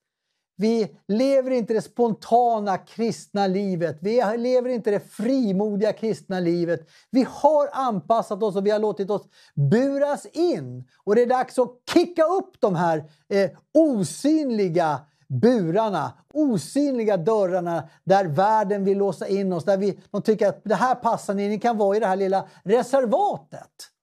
[0.56, 3.98] Vi lever inte det spontana kristna livet.
[4.00, 6.88] Vi lever inte det frimodiga kristna livet.
[7.10, 9.22] Vi har anpassat oss och vi har låtit oss
[9.70, 10.88] buras in.
[11.04, 18.24] Och det är dags att kicka upp de här eh, osynliga burarna, osynliga dörrarna där
[18.24, 19.64] världen vill låsa in oss.
[19.64, 22.16] Där vi, de tycker att det här passar ni, ni kan vara i det här
[22.16, 23.93] lilla reservatet.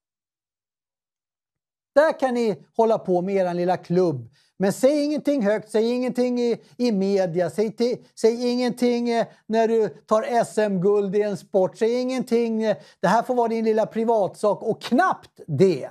[1.96, 4.30] Där kan ni hålla på med er lilla klubb.
[4.62, 9.68] Men säg ingenting högt, säg ingenting i, i media, säg, till, säg ingenting eh, när
[9.68, 12.64] du tar SM-guld i en sport, säg ingenting.
[12.64, 15.90] Eh, det här får vara din lilla privatsak och knappt det.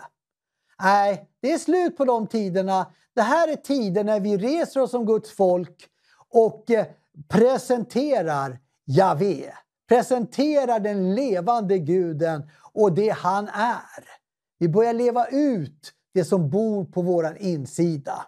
[0.82, 2.86] Nej, det är slut på de tiderna.
[3.14, 5.86] Det här är tider när vi reser oss som Guds folk
[6.28, 6.86] och eh,
[7.28, 9.52] presenterar Javé.
[9.89, 14.20] Presenterar den levande guden och det han är.
[14.61, 18.27] Vi börjar leva ut det som bor på vår insida.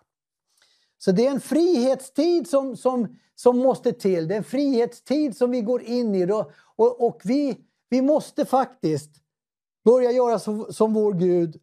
[0.98, 4.28] Så det är en frihetstid som, som, som måste till.
[4.28, 6.26] Det är en frihetstid som vi går in i.
[6.26, 6.50] Då.
[6.76, 9.10] Och, och vi, vi måste faktiskt
[9.84, 11.56] börja göra som, som vår Gud.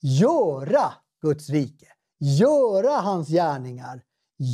[0.00, 0.92] Göra
[1.22, 1.86] Guds rike.
[2.18, 4.02] Göra hans gärningar.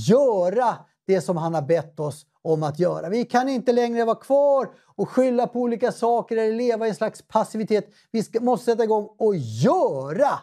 [0.08, 3.08] Göra det som han har bett oss om att göra.
[3.08, 6.94] Vi kan inte längre vara kvar och skylla på olika saker eller leva i en
[6.94, 7.88] slags passivitet.
[8.10, 10.38] Vi ska, måste sätta igång och göra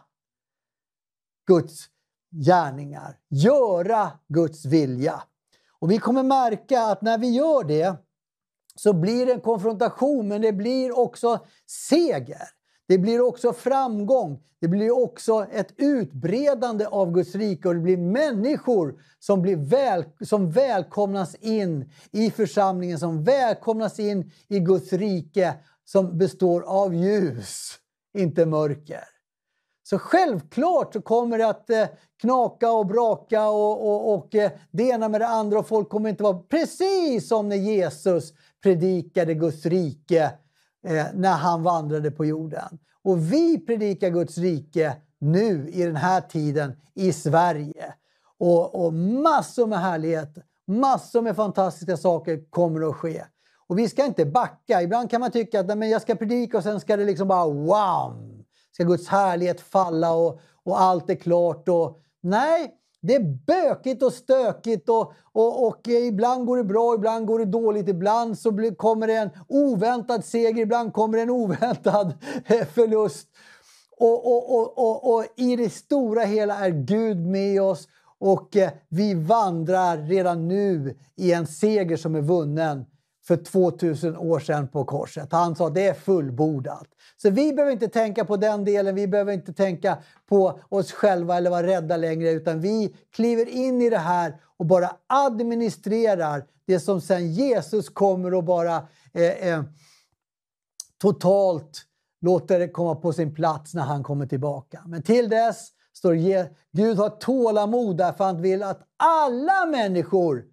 [1.48, 1.90] Guds
[2.31, 3.19] gärningar.
[3.30, 5.23] Göra Guds vilja.
[5.80, 7.95] Och vi kommer märka att när vi gör det
[8.76, 11.45] så blir det en konfrontation men det blir också
[11.90, 12.59] seger.
[12.90, 14.40] Det blir också framgång.
[14.60, 20.03] Det blir också ett utbredande av Guds rike och det blir människor som, blir väl,
[20.26, 25.53] som välkomnas in i församlingen, som välkomnas in i Guds rike
[25.86, 27.72] som består av ljus,
[28.18, 29.03] inte mörker.
[29.84, 31.88] Så självklart så kommer det att eh,
[32.22, 36.10] knaka och braka och, och, och eh, det ena med det andra och folk kommer
[36.10, 38.34] inte vara precis som när Jesus
[38.64, 40.32] predikade Guds rike
[40.88, 42.80] eh, när han vandrade på jorden.
[43.03, 47.93] Och vi predikar Guds rike nu i den här tiden i Sverige.
[48.38, 50.38] Och, och massor med härlighet,
[50.68, 53.23] massor med fantastiska saker kommer att ske.
[53.68, 54.81] Och vi ska inte backa.
[54.81, 57.45] Ibland kan man tycka att men jag ska predika och sen ska det liksom bara
[57.45, 58.43] wow!
[58.72, 61.69] Ska Guds härlighet falla och, och allt är klart.
[61.69, 67.27] Och, nej, det är bökigt och stökigt och, och, och ibland går det bra, ibland
[67.27, 67.89] går det dåligt.
[67.89, 72.13] Ibland så blir, kommer det en oväntad seger, ibland kommer det en oväntad
[72.73, 73.27] förlust.
[73.97, 77.88] Och, och, och, och, och i det stora hela är Gud med oss
[78.19, 82.85] och eh, vi vandrar redan nu i en seger som är vunnen
[83.30, 85.31] för 2000 år sedan på korset.
[85.31, 86.88] Han sa det är fullbordat.
[87.18, 89.97] Så vi behöver inte tänka på den delen, vi behöver inte tänka
[90.30, 94.65] på oss själva eller vara rädda längre utan vi kliver in i det här och
[94.65, 99.64] bara administrerar det som sen Jesus kommer och bara eh, eh,
[101.01, 101.85] totalt
[102.22, 104.84] låter det komma på sin plats när han kommer tillbaka.
[104.85, 106.14] Men till dess står
[106.72, 110.45] Gud har tålamod därför han vill att alla människor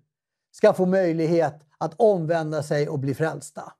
[0.52, 3.72] ska få möjlighet att omvända sig och bli frälsta.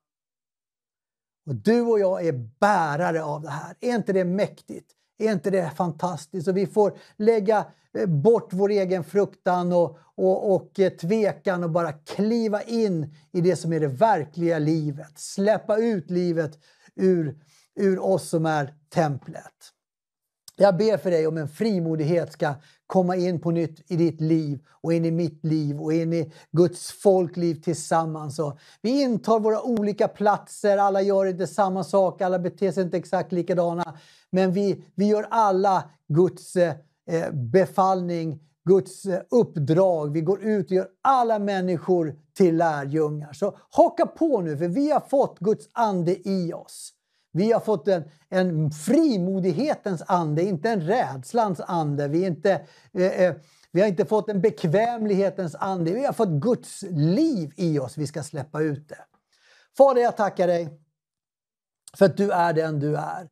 [1.47, 3.75] Och du och jag är bärare av det här.
[3.81, 4.93] Är inte det mäktigt?
[5.19, 6.49] Är inte det fantastiskt?
[6.49, 7.67] Och vi får lägga
[7.99, 13.41] eh, bort vår egen fruktan och, och, och eh, tvekan och bara kliva in i
[13.41, 15.19] det som är det verkliga livet.
[15.19, 16.59] Släppa ut livet
[16.95, 17.39] ur,
[17.75, 19.76] ur oss som är templet.
[20.59, 22.55] Jag ber för dig om en frimodighet ska
[22.87, 26.33] komma in på nytt i ditt liv och in i mitt liv och in i
[26.53, 28.39] Guds folkliv tillsammans.
[28.39, 32.97] Och vi intar våra olika platser, alla gör inte samma sak, alla beter sig inte
[32.97, 33.99] exakt likadana.
[34.31, 36.75] Men vi, vi gör alla Guds eh,
[37.33, 40.13] befallning, Guds eh, uppdrag.
[40.13, 43.33] Vi går ut och gör alla människor till lärjungar.
[43.33, 46.93] Så haka på nu, för vi har fått Guds ande i oss.
[47.37, 52.09] Vi har fått en, en frimodighetens ande, inte en rädslans ande.
[52.09, 53.35] Vi, inte, eh, eh,
[53.73, 55.93] vi har inte fått en bekvämlighetens ande.
[55.93, 57.99] Vi har fått Guds liv i oss.
[57.99, 58.99] Vi ska släppa ut det.
[59.77, 60.69] Fader, jag tackar dig
[61.97, 63.29] för att du är den du är.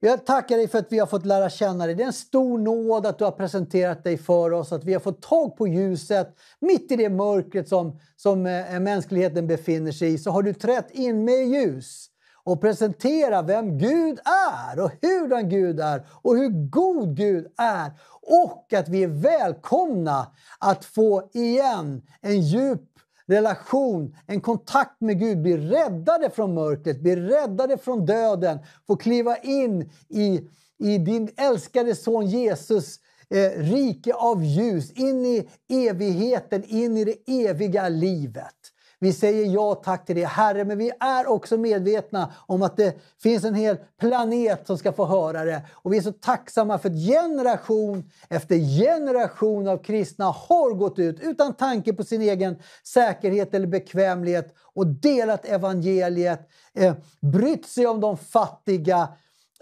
[0.00, 1.94] Jag tackar dig för att vi har fått lära känna dig.
[1.94, 5.00] Det är en stor nåd att du har presenterat dig för oss, att vi har
[5.00, 10.18] fått tag på ljuset mitt i det mörkret som, som eh, mänskligheten befinner sig i.
[10.18, 12.08] Så har du trätt in med ljus
[12.44, 17.92] och presentera vem Gud är och hurdan Gud är och hur god Gud är.
[18.22, 20.26] Och att vi är välkomna
[20.58, 22.80] att få igen en djup
[23.26, 29.36] relation, en kontakt med Gud, bli räddade från mörkret, bli räddade från döden, få kliva
[29.36, 30.48] in i,
[30.78, 32.98] i din älskade son Jesus
[33.30, 38.71] eh, rike av ljus, in i evigheten, in i det eviga livet.
[39.02, 42.96] Vi säger ja tack till det, Herre, men vi är också medvetna om att det
[43.22, 45.62] finns en hel planet som ska få höra det.
[45.72, 51.20] Och vi är så tacksamma för att generation efter generation av kristna har gått ut
[51.20, 58.00] utan tanke på sin egen säkerhet eller bekvämlighet och delat evangeliet, eh, brytt sig om
[58.00, 59.08] de fattiga,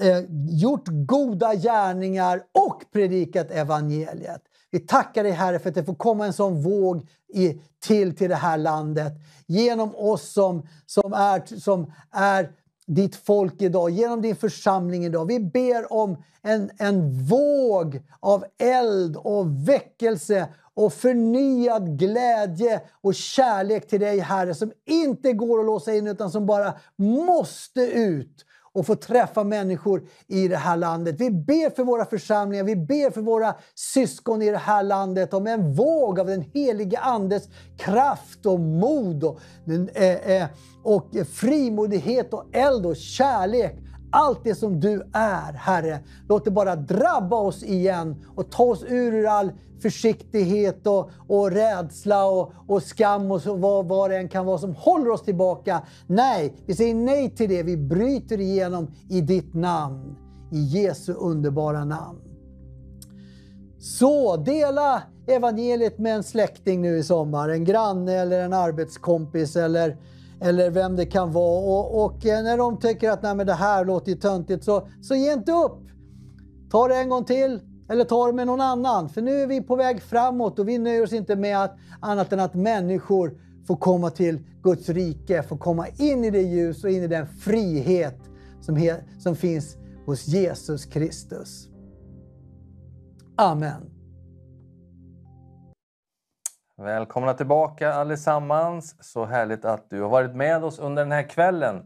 [0.00, 4.42] eh, gjort goda gärningar och predikat evangeliet.
[4.70, 8.28] Vi tackar dig Herre för att det får komma en sån våg i, till till
[8.28, 9.12] det här landet.
[9.46, 12.52] Genom oss som, som, är, som är
[12.86, 15.26] ditt folk idag, genom din församling idag.
[15.26, 23.88] Vi ber om en, en våg av eld och väckelse och förnyad glädje och kärlek
[23.88, 28.44] till dig Herre som inte går att låsa in utan som bara måste ut
[28.74, 31.16] och få träffa människor i det här landet.
[31.18, 35.46] Vi ber för våra församlingar, vi ber för våra syskon i det här landet om
[35.46, 37.48] en våg av den helige Andes
[37.78, 39.40] kraft och mod och,
[39.94, 40.48] eh, eh,
[40.84, 43.76] och frimodighet och eld och kärlek
[44.12, 45.98] allt det som du är, Herre,
[46.28, 49.52] låt det bara drabba oss igen och ta oss ur all
[49.82, 54.58] försiktighet och, och rädsla och, och skam och så, vad, vad det än kan vara
[54.58, 55.82] som håller oss tillbaka.
[56.06, 57.62] Nej, vi säger nej till det.
[57.62, 60.16] Vi bryter igenom i ditt namn.
[60.52, 62.18] I Jesu underbara namn.
[63.78, 67.48] Så dela evangeliet med en släkting nu i sommar.
[67.48, 69.96] En granne eller en arbetskompis eller
[70.40, 71.60] eller vem det kan vara.
[71.60, 74.88] Och, och eh, när de tycker att Nej, men det här låter ju töntigt så,
[75.02, 75.78] så ge inte upp.
[76.70, 79.08] Ta det en gång till eller ta det med någon annan.
[79.08, 82.32] För nu är vi på väg framåt och vi nöjer oss inte med att, annat
[82.32, 83.34] än att människor
[83.66, 87.26] får komma till Guds rike, får komma in i det ljus och in i den
[87.26, 88.18] frihet
[88.60, 89.76] som, he, som finns
[90.06, 91.68] hos Jesus Kristus.
[93.36, 93.90] Amen.
[96.76, 98.96] Välkomna tillbaka allesammans.
[99.00, 101.82] Så härligt att du har varit med oss under den här kvällen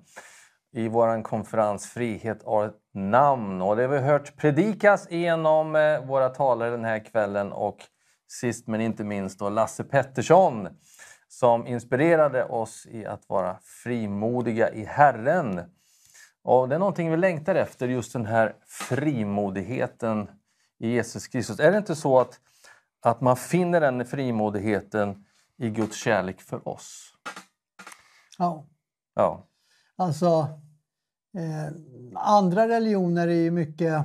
[0.75, 3.63] i vår konferens Frihet har ett namn.
[3.63, 7.79] Och det har vi hört predikas genom eh, våra talare den här kvällen och
[8.29, 10.69] sist men inte minst då Lasse Pettersson
[11.29, 15.61] som inspirerade oss i att vara frimodiga i Herren.
[16.43, 20.31] Och det är någonting vi längtar efter, just den här frimodigheten
[20.79, 21.61] i Jesus Kristus.
[21.61, 22.41] Är det inte så att
[23.05, 25.25] att man finner den frimodigheten
[25.59, 27.15] i Guds kärlek för oss.
[28.39, 28.67] Ja.
[29.15, 29.47] ja.
[29.97, 30.49] Alltså,
[31.37, 31.75] eh,
[32.15, 34.05] andra religioner är ju mycket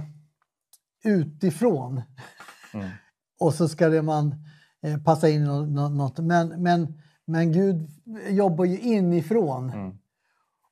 [1.03, 2.01] utifrån.
[2.73, 2.89] Mm.
[3.39, 4.35] Och så ska det man
[4.83, 6.19] eh, passa in något.
[6.19, 7.89] Men, men, men Gud
[8.29, 9.69] jobbar ju inifrån.
[9.69, 9.97] Mm.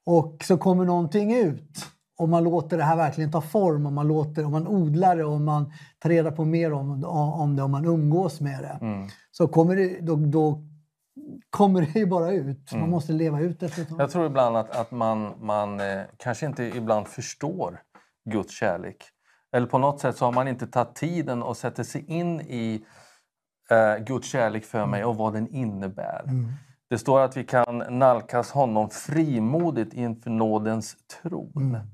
[0.06, 1.86] Och så kommer någonting ut
[2.18, 5.24] om man låter det här verkligen ta form, om man, låter, om man odlar det,
[5.24, 9.08] om man tar reda på mer om, om det, om man umgås med det, mm.
[9.32, 10.64] så kommer det, då, då
[11.50, 12.72] kommer det ju bara ut.
[12.72, 12.82] Mm.
[12.82, 14.02] Man måste leva ut efter ett tag.
[14.02, 17.82] Jag tror ibland att, att man, man eh, kanske inte ibland förstår
[18.30, 19.04] Guds kärlek.
[19.52, 22.86] Eller på något sätt så har man inte tagit tiden och sätter sig in i
[23.70, 26.24] eh, Guds kärlek för mig och vad den innebär.
[26.24, 26.52] Mm.
[26.90, 31.52] Det står att vi kan nalkas honom frimodigt inför nådens tron.
[31.56, 31.88] Mm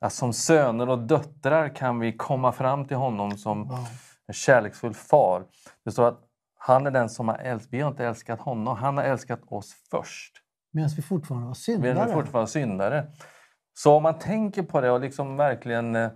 [0.00, 3.78] att som söner och döttrar kan vi komma fram till honom som wow.
[4.26, 5.44] en kärleksfull far.
[5.84, 6.20] Det står att
[6.66, 9.74] han är den som har älskat, vi har inte älskat honom, han har älskat oss
[9.90, 10.32] först.
[10.72, 11.94] Medan vi fortfarande var syndare.
[11.94, 13.06] Medan vi fortfarande syndare.
[13.74, 16.10] Så om man tänker på det och liksom verkligen eh,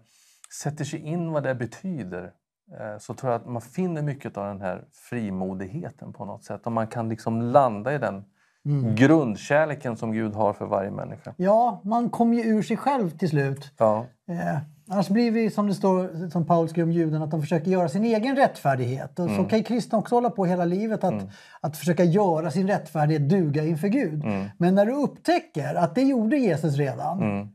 [0.63, 2.33] sätter sig in vad det betyder
[2.81, 6.67] eh, så tror jag att man finner mycket av den här frimodigheten på något sätt.
[6.67, 8.25] Och man kan liksom landa i den
[8.65, 8.95] Mm.
[8.95, 11.35] Grundkärleken som Gud har för varje människa.
[11.37, 13.73] Ja, man kommer ju ur sig själv till slut.
[13.79, 14.07] Ja.
[14.31, 14.59] Eh,
[14.91, 17.89] annars blir vi som det står, som Paulus skriver om judarna, att de försöker göra
[17.89, 19.19] sin egen rättfärdighet.
[19.19, 19.37] Och mm.
[19.37, 21.29] Så kan ju kristna också hålla på hela livet, att, mm.
[21.61, 24.25] att försöka göra sin rättfärdighet duga inför Gud.
[24.25, 24.47] Mm.
[24.59, 27.49] Men när du upptäcker att det gjorde Jesus redan, mm.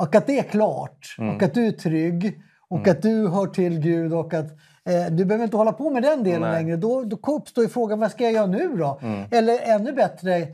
[0.00, 1.44] och att det är klart, och mm.
[1.44, 5.44] att du är trygg, och att du hör till Gud och att Eh, du behöver
[5.44, 6.52] inte hålla på med den delen Nej.
[6.52, 6.76] längre.
[6.76, 8.98] Då, då uppstår ju frågan, vad ska jag göra nu då?
[9.02, 9.24] Mm.
[9.30, 10.46] Eller ännu bättre,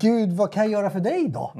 [0.00, 1.52] Gud vad kan jag göra för dig då?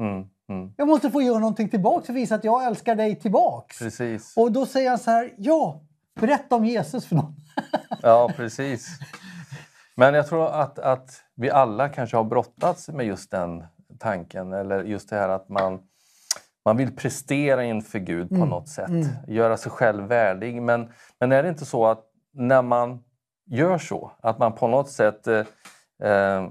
[0.51, 0.73] Mm.
[0.77, 3.79] Jag måste få göra någonting tillbaks och visa att jag älskar dig tillbaks.
[3.79, 4.33] Precis.
[4.37, 5.81] Och då säger han så här, ja,
[6.19, 7.35] berätta om Jesus för någon.
[8.01, 8.87] ja, precis.
[9.95, 13.63] Men jag tror att, att vi alla kanske har brottats med just den
[13.99, 14.53] tanken.
[14.53, 15.79] Eller just det här att man,
[16.65, 18.49] man vill prestera inför Gud på mm.
[18.49, 18.89] något sätt.
[18.89, 19.07] Mm.
[19.27, 20.61] Göra sig själv värdig.
[20.61, 22.03] Men, men är det inte så att
[22.33, 23.03] när man
[23.45, 25.45] gör så, att man på något sätt eh,
[26.03, 26.49] eh,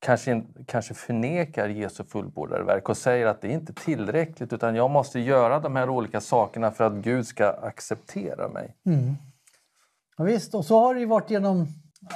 [0.00, 4.90] kanske, kanske förnekar Jesu fullbordade verk och säger att det är inte tillräckligt utan jag
[4.90, 8.74] måste göra de här olika sakerna för att Gud ska acceptera mig.
[8.86, 9.16] Mm.
[10.16, 11.66] Ja, visst, och så har det ju varit genom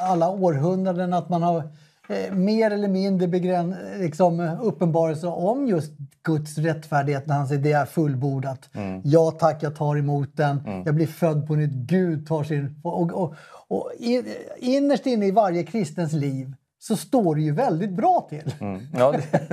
[0.00, 1.62] alla århundraden att man har
[2.08, 5.92] eh, mer eller mindre begräns, liksom, uppenbarelse om just
[6.22, 8.70] Guds rättfärdighet när han säger det är fullbordat.
[8.72, 9.00] Mm.
[9.04, 10.60] Ja tack, jag tar emot den.
[10.66, 10.82] Mm.
[10.84, 11.72] Jag blir född på nytt.
[11.72, 12.80] Gud tar sin...
[12.84, 13.34] Och, och,
[13.68, 13.92] och,
[14.58, 16.54] innerst inne i varje kristens liv
[16.86, 18.54] så står det ju väldigt bra till.
[18.60, 18.80] Mm.
[18.92, 19.48] Ja, det...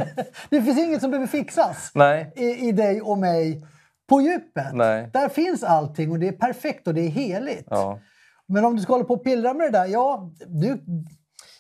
[0.49, 0.61] det...
[0.61, 2.33] finns inget som behöver fixas Nej.
[2.35, 3.65] I, i dig och mig
[4.09, 4.73] på djupet.
[4.73, 5.09] Nej.
[5.13, 7.67] Där finns allting och det är perfekt och det är heligt.
[7.69, 7.99] Ja.
[8.47, 10.81] Men om du ska hålla på och pillra med det där, ja, du,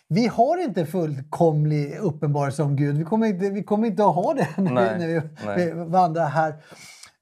[0.07, 2.97] vi har inte fullkomlig uppenbarelse om Gud.
[2.97, 5.71] Vi kommer inte, vi kommer inte att ha det när, nej, vi, när vi, vi,
[5.71, 6.55] vandrar här.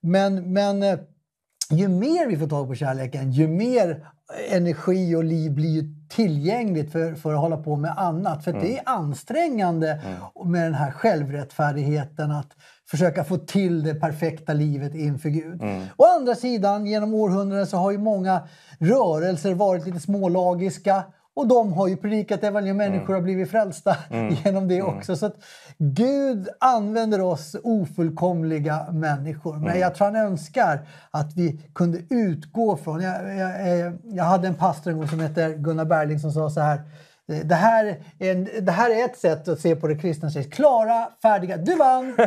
[0.01, 0.99] Men, men eh,
[1.71, 4.07] ju mer vi får tag på kärleken, ju mer
[4.49, 8.43] energi och liv blir tillgängligt för, för att hålla på med annat.
[8.43, 8.63] För mm.
[8.63, 10.51] det är ansträngande mm.
[10.51, 12.49] med den här självrättfärdigheten att
[12.91, 15.61] försöka få till det perfekta livet inför Gud.
[15.61, 15.85] Mm.
[15.97, 18.41] Å andra sidan, genom århundraden så har ju många
[18.79, 21.03] rörelser varit lite smålagiska
[21.39, 22.77] och de har ju predikat evangelium.
[22.77, 23.95] Människor har blivit frälsta
[24.43, 25.15] genom det också.
[25.15, 25.35] Så att
[25.77, 29.57] Gud använder oss ofullkomliga människor.
[29.57, 33.01] Men jag tror han önskar att vi kunde utgå från...
[33.01, 36.49] Jag, jag, jag, jag hade en pastor en gång som heter Gunnar Berling som sa
[36.49, 36.81] så här.
[37.43, 37.85] Det här,
[38.19, 40.31] är det här är ett sätt att se på det kristna.
[40.31, 42.15] Sägs, Klara, färdiga, du vann!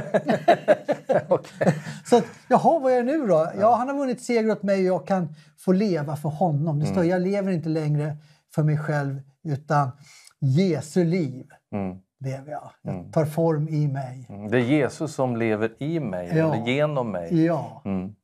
[2.05, 3.52] Så att, jaha, vad är det nu då?
[3.60, 6.80] Ja, han har vunnit seger åt mig och jag kan få leva för honom.
[6.80, 8.16] Det står, jag lever inte längre
[8.55, 9.91] för mig själv utan
[10.41, 11.99] Jesu liv Mm.
[12.20, 12.70] lever jag.
[12.83, 14.27] Jag tar form i mig.
[14.29, 14.51] Mm.
[14.51, 16.55] Det är Jesus som lever i mig, Ja.
[16.55, 17.45] eller genom mig.
[17.45, 17.83] Ja.
[17.85, 18.15] Mm.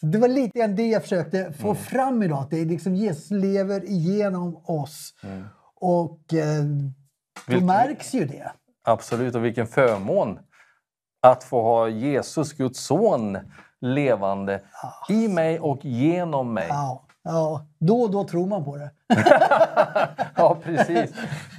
[0.00, 2.38] Det var lite grann det jag försökte få fram idag.
[2.38, 5.14] Att det är liksom Jesus lever igenom oss.
[5.74, 6.90] Och eh, då
[7.46, 8.52] Vilken- märks ju det.
[8.84, 10.38] Absolut, och vilken förmån
[11.22, 13.38] att få ha Jesus, Guds son,
[13.80, 14.62] levande
[15.08, 16.66] i mig och genom mig.
[16.68, 17.66] Ja, ja.
[17.78, 18.90] Då och då tror man på det.
[20.38, 21.12] Ja, precis.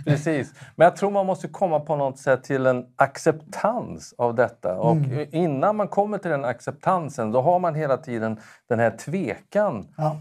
[0.05, 0.53] precis.
[0.75, 4.79] Men jag tror man måste komma på något sätt till en acceptans av detta.
[4.79, 5.27] Och Mm.
[5.31, 8.39] innan man kommer till den acceptansen, då har man hela tiden
[8.69, 10.17] den här tvekan Ja.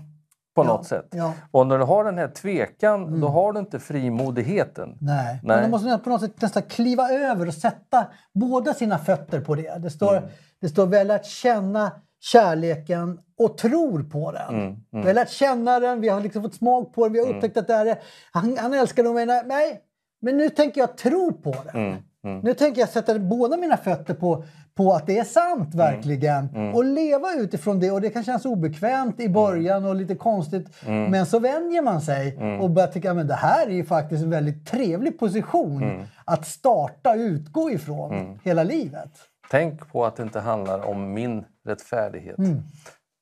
[0.55, 1.06] på Ja, något sätt.
[1.10, 1.32] ja.
[1.51, 4.89] Och när du har den här tvekan, då har du inte frimodigheten.
[5.01, 5.24] Nej.
[5.27, 5.40] Nej.
[5.43, 9.55] Men de måste på något sätt nästan kliva över och sätta båda sina fötter på
[9.55, 9.78] det.
[9.82, 10.28] Det står, Mm.
[10.60, 11.93] det står har lärt känna
[12.32, 14.55] kärleken och tror på den.
[14.55, 17.35] Mm, Vi har lärt känna den, vi har liksom fått smak på den, vi har
[17.35, 17.98] upptäckt att det är,
[18.32, 19.27] han, han älskar nog mig.
[19.27, 19.81] Nej,
[20.20, 21.97] men nu tänker jag tro på den.
[22.24, 24.44] Mm, Nu tänker jag sätta båda mina fötter på,
[24.74, 26.48] på att det är sant Mm, verkligen.
[26.74, 27.90] Och leva utifrån det.
[27.90, 29.31] Och det kan kännas obekvämt Mm.
[29.31, 30.66] i början och lite konstigt.
[30.86, 32.61] Men så vänjer man sig Mm.
[32.61, 36.03] och börjar tycka att det här är ju faktiskt en väldigt trevlig position Mm.
[36.24, 39.11] att starta och utgå ifrån hela livet.
[39.51, 42.38] Tänk på att det inte handlar om min rättfärdighet.
[42.38, 42.62] Mm.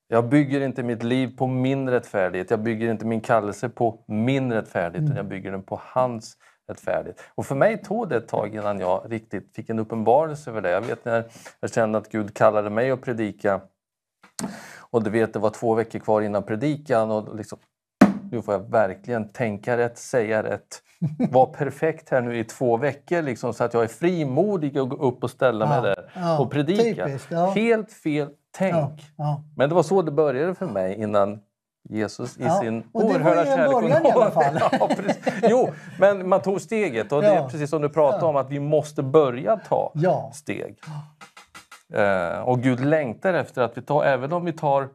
[0.07, 2.49] Jag bygger inte mitt liv på min rättfärdighet.
[2.49, 5.05] Jag bygger inte min kallelse på min rättfärdighet, Mm.
[5.05, 7.21] utan jag bygger den på hans rättfärdighet.
[7.35, 10.69] Och för mig tog det ett tag innan jag riktigt fick en uppenbarelse över det.
[10.69, 11.23] Jag vet när
[11.59, 13.61] jag kände att Gud kallade mig att predika
[14.79, 17.59] och du vet, det var två veckor kvar innan predikan och liksom,
[18.35, 20.81] nu får jag verkligen tänka rätt, säga rätt,
[21.31, 24.95] vara perfekt här nu i två veckor liksom, så att jag är frimodig och gå
[24.95, 27.05] upp och ställa mig Ja, där ja, och predika.
[27.05, 27.45] typiskt, ja.
[27.55, 29.01] Helt fel tänk.
[29.55, 31.39] Men det var så det började för mig innan
[31.89, 35.33] Jesus i Ja, sin oerhörda kärlek och nåd- ja, precis.
[35.43, 38.59] Jo, men man tog steget och det är precis som du pratade om att vi
[38.59, 39.91] måste börja ta
[40.33, 40.75] steg.
[41.93, 44.87] Eh, och Gud längtar efter att vi tar, även om vi tar,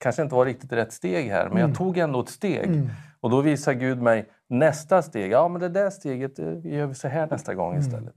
[0.00, 1.68] kanske inte var riktigt rätt steg här, men Mm.
[1.70, 2.90] jag tog ändå ett steg.
[3.20, 5.32] Och då visar Gud mig nästa steg.
[5.32, 7.80] Ja, men det där steget det gör vi så här nästa gång Mm.
[7.86, 8.14] istället.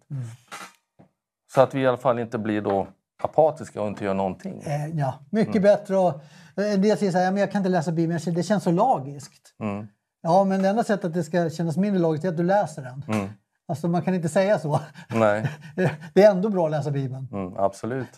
[1.54, 2.88] Så att vi i alla fall inte blir då
[3.24, 4.62] apatiska och inte gör någonting.
[4.66, 5.64] Eh, ja, mycket Mm.
[5.64, 5.98] bättre.
[5.98, 6.10] Och,
[6.58, 8.44] eh, en del säger så här, "Ja, men jag kan inte läsa Bibeln, säger, det
[8.44, 9.56] känns så lagiskt.
[9.60, 9.88] Mm.
[10.22, 12.82] Ja, men det enda sättet att det ska kännas mindre lagiskt är att du läser
[12.82, 13.04] den.
[13.18, 13.30] Mm.
[13.68, 14.80] Alltså man kan inte säga så.
[15.10, 15.50] Nej.
[16.14, 17.28] Det är ändå bra att läsa Bibeln.
[17.32, 18.18] Mm, absolut.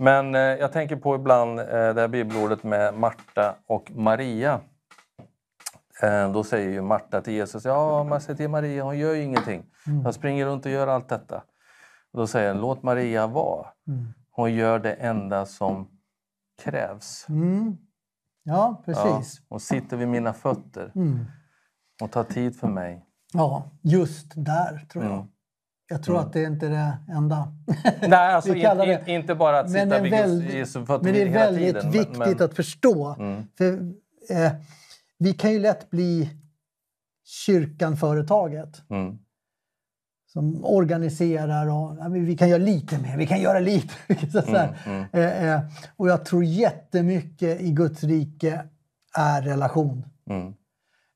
[0.00, 4.60] Men eh, jag tänker på ibland eh, det här bibelordet med Marta och Maria.
[6.02, 9.22] Eh, då säger ju Marta till Jesus, ja man säger till Maria, hon gör ju
[9.22, 9.66] ingenting.
[10.04, 11.42] Hon springer runt och gör allt detta.
[12.12, 13.66] Då säger han, låt Maria vara.
[14.30, 15.88] Hon gör det enda som
[16.64, 17.26] krävs.
[17.28, 17.76] Mm.
[18.42, 19.42] Ja, Ja, precis.
[19.48, 21.24] hon sitter vid mina fötter Mm.
[22.02, 23.06] och tar tid för mig.
[23.32, 25.26] Ja, just där tror jag.
[25.90, 25.96] Mm.
[25.98, 27.52] Jag tror att det inte är det enda.
[28.08, 31.90] Nej, alltså det- inte bara att sitta vid Guds- men det är väldigt tiden.
[31.90, 33.14] viktigt men, att förstå.
[33.18, 33.42] Mm.
[33.58, 33.72] För,
[34.30, 34.52] eh,
[35.18, 36.30] vi kan ju lätt bli
[37.24, 39.18] kyrkan-företaget Mm.
[40.32, 43.94] som organiserar och ja, vi kan göra lite mer, vi kan göra lite.
[44.32, 44.78] så här.
[44.86, 45.60] Mm, Eh, eh,
[45.96, 48.64] och jag tror jättemycket i Guds rike
[49.16, 50.04] är relation.
[50.30, 50.54] Mm.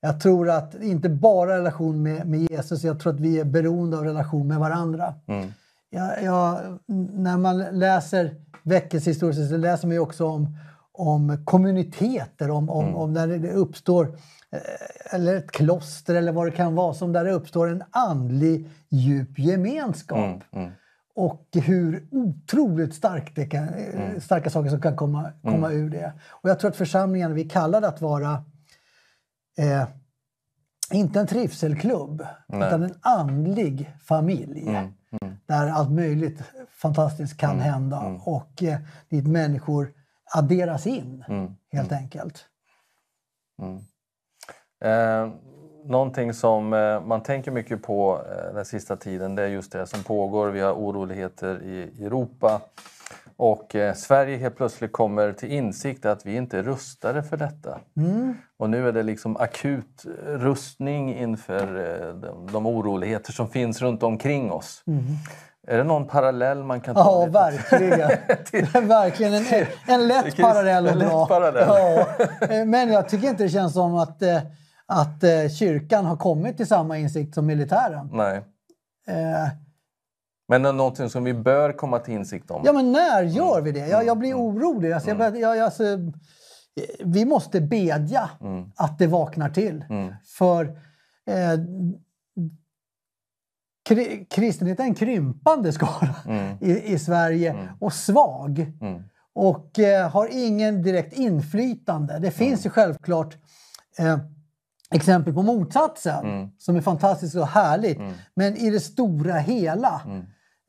[0.05, 3.98] Jag tror att inte bara relation med, med Jesus, jag tror att vi är beroende
[3.98, 5.14] av relation med varandra.
[5.26, 5.52] Mm.
[5.90, 6.59] Jag, jag,
[7.12, 10.56] när man läser väckelsehistorier så läser man ju också om,
[10.93, 12.97] om kommuniteter, om, om, Mm.
[12.97, 14.05] om när det uppstår,
[14.51, 18.70] eh, eller ett kloster eller vad det kan vara, som där det uppstår en andlig
[18.89, 20.18] djup gemenskap.
[20.18, 20.40] Mm.
[20.52, 20.70] Mm.
[21.14, 26.12] Och hur otroligt starkt det kan, eh, starka saker som kan komma, komma ur det.
[26.31, 28.44] Och jag tror att församlingen, vi kallar det att vara
[29.59, 29.89] eh,
[30.93, 34.62] inte en trivselklubb, utan en andlig familj.
[34.68, 34.93] Mm.
[35.47, 38.78] Där allt möjligt fantastiskt kan hända och eh,
[39.09, 39.93] dit människor
[40.35, 41.52] adderas in, Mm.
[41.72, 42.44] helt enkelt.
[44.85, 45.28] Eh,
[45.85, 49.86] någonting som eh, man tänker mycket på eh, den sista tiden det är just det
[49.86, 50.48] som pågår.
[50.51, 52.60] Vi har oroligheter i Europa
[53.36, 57.81] och eh, Sverige helt plötsligt kommer till insikt att vi inte är rustade för detta.
[57.97, 58.35] Mm.
[58.59, 61.62] Och nu är det liksom akut rustning inför
[62.09, 64.82] eh, de, de oroligheter som finns runt omkring oss.
[65.66, 67.01] Är det någon parallell man kan ta?
[67.01, 68.09] Ja, verkligen.
[68.51, 71.27] Det är verkligen en, en lätt parallell och bra.
[71.27, 71.65] parallell.
[71.69, 72.06] Ja.
[72.51, 74.39] Eh, Men jag tycker inte det känns som att, eh,
[74.86, 78.09] att eh, kyrkan har kommit till samma insikt som militären.
[78.12, 78.36] Nej.
[79.09, 79.48] Eh,
[80.49, 82.62] Men någonting som vi bör komma till insikt om.
[82.65, 83.87] Ja, men när gör vi det?
[83.89, 84.41] Jag, jag blir Mm.
[84.43, 84.93] orolig.
[84.93, 85.85] Alltså, jag, börjar- jag, alltså,
[87.05, 88.73] vi måste bedja Mm.
[88.77, 89.85] att det vaknar till.
[90.39, 90.65] För
[91.27, 91.59] eh,
[93.89, 96.15] kri- kristenheten är en krympande skara
[96.61, 98.59] i, i Sverige och svag.
[98.81, 99.03] Mm.
[99.35, 102.19] Och eh, har ingen direkt inflytande.
[102.19, 103.37] Det finns ju självklart
[103.99, 104.19] eh,
[104.95, 106.25] exempel på motsatsen
[106.59, 107.99] som är fantastiskt och härligt.
[108.37, 110.03] Men i det stora hela.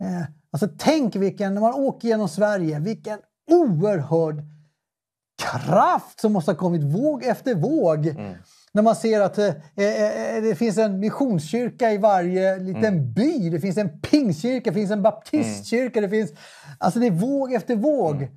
[0.03, 3.19] Eh, alltså tänk vilken, när man åker genom Sverige, vilken
[3.51, 4.43] oerhörd
[5.41, 8.15] kraft som måste ha kommit våg efter våg.
[8.71, 13.49] När man ser att eh, eh, det finns en missionskyrka i varje liten by.
[13.49, 16.01] Det finns en pingstkyrka, det finns en baptistkyrka.
[16.01, 16.31] Det, finns,
[16.77, 18.27] alltså det är våg efter våg.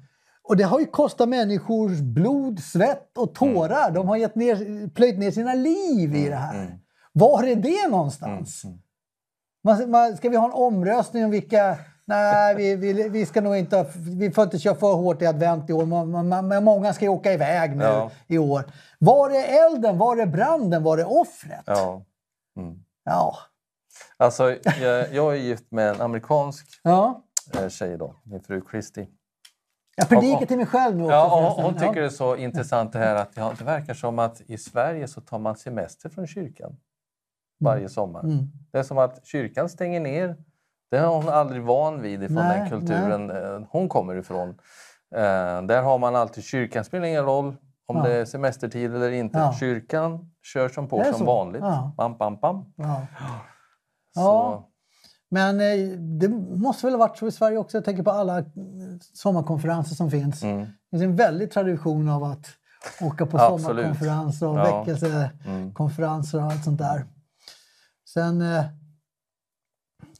[0.48, 3.90] Och det har ju kostat människors blod, svett och tårar.
[3.90, 6.78] De har gett ner, plöjt ner sina liv i det här.
[7.12, 8.62] Var är det någonstans?
[9.64, 11.78] Man, man, ska vi ha en omröstning om vilka...
[12.04, 13.86] Nej, vi, vi, vi ska nog inte...
[14.18, 15.86] Vi får inte köra för hårt i advent i år.
[15.86, 18.10] Man, man, många ska ju åka iväg nu Ja.
[18.26, 18.64] i år.
[18.98, 19.98] Var är elden?
[19.98, 20.82] Var är branden?
[20.82, 21.62] Var är offret?
[21.66, 22.04] Ja.
[23.04, 23.36] Ja.
[24.16, 27.22] Alltså, jag, jag är gift med en amerikansk ja.
[27.54, 29.06] eh, tjej då, min fru Christy.
[29.98, 31.14] Jag predikar till mig själv nu också.
[31.14, 31.64] Ja, förresten.
[31.64, 34.58] hon tycker det är så intressant det här att ja, det verkar som att i
[34.58, 36.76] Sverige så tar man semester från kyrkan
[37.60, 38.20] varje sommar.
[38.24, 38.46] Mm.
[38.72, 40.36] Det är som att kyrkan stänger ner.
[40.90, 44.48] Det har hon aldrig van vid ifrån Nej, den kulturen eh, hon kommer ifrån.
[45.14, 47.56] Eh, där har man alltid kyrkan spelar ingen roll
[47.86, 48.02] om Ja.
[48.02, 49.38] det är semestertid eller inte.
[49.38, 49.52] Ja.
[49.60, 51.24] Kyrkan kör som på är som så.
[51.24, 51.62] vanligt.
[51.62, 51.94] Ja.
[51.96, 52.72] Bam, bam, bam.
[52.76, 53.06] Ja.
[54.14, 54.68] Så, Ja.
[55.30, 56.28] Men eh, det
[56.58, 57.76] måste väl ha varit så i Sverige också.
[57.76, 58.44] Jag tänker på alla eh,
[59.14, 60.42] sommarkonferenser som finns.
[60.42, 60.58] Mm.
[60.60, 62.46] Det finns en väldig tradition av att
[63.00, 63.66] åka på Absolut.
[63.66, 64.78] sommarkonferenser och Ja.
[64.84, 67.04] Väckelsekonferenser och allt sånt där.
[68.08, 68.64] Sen eh,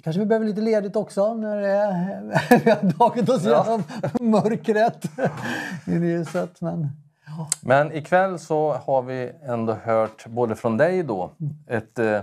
[0.03, 3.51] kanske vi behöver lite ledigt också när det är, vi har tagit oss Ja.
[3.65, 3.83] igenom
[4.21, 5.05] mörkret
[5.87, 6.61] in i ljuset.
[6.61, 6.89] Men,
[7.63, 11.33] Men ikväll så har vi ändå hört både från dig då
[11.67, 12.21] ett, eh,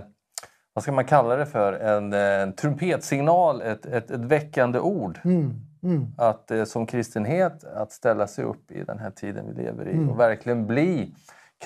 [0.76, 5.20] vad ska man kalla det för, en, eh, en trumpetssignal, ett, ett, ett väckande ord.
[5.24, 9.62] mm, mm, Att eh, som kristenhet att ställa sig upp i den här tiden vi
[9.62, 10.10] lever i Mm.
[10.10, 11.14] och verkligen bli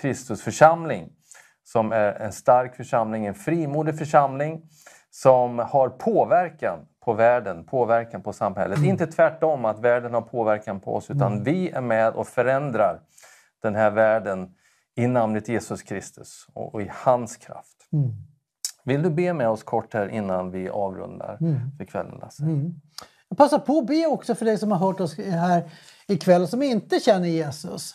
[0.00, 1.08] Kristus församling.
[1.64, 4.62] Som är en stark församling, en frimodig församling
[5.10, 8.78] som har påverkan på världen, påverkan på samhället.
[8.78, 8.90] Mm.
[8.90, 13.00] Inte tvärtom att världen har påverkan på oss utan vi är med och förändrar
[13.62, 14.54] den här världen
[14.94, 17.88] i namnet Jesus Kristus och, och i hans kraft.
[18.86, 21.38] Mm, Vill du be med oss kort här innan vi avrundar
[21.78, 22.42] för kvällen Lasse?
[22.42, 22.74] mm.
[23.28, 25.70] Jag passar på att be också för dig som har hört oss här
[26.08, 27.94] ikväll som inte känner Jesus.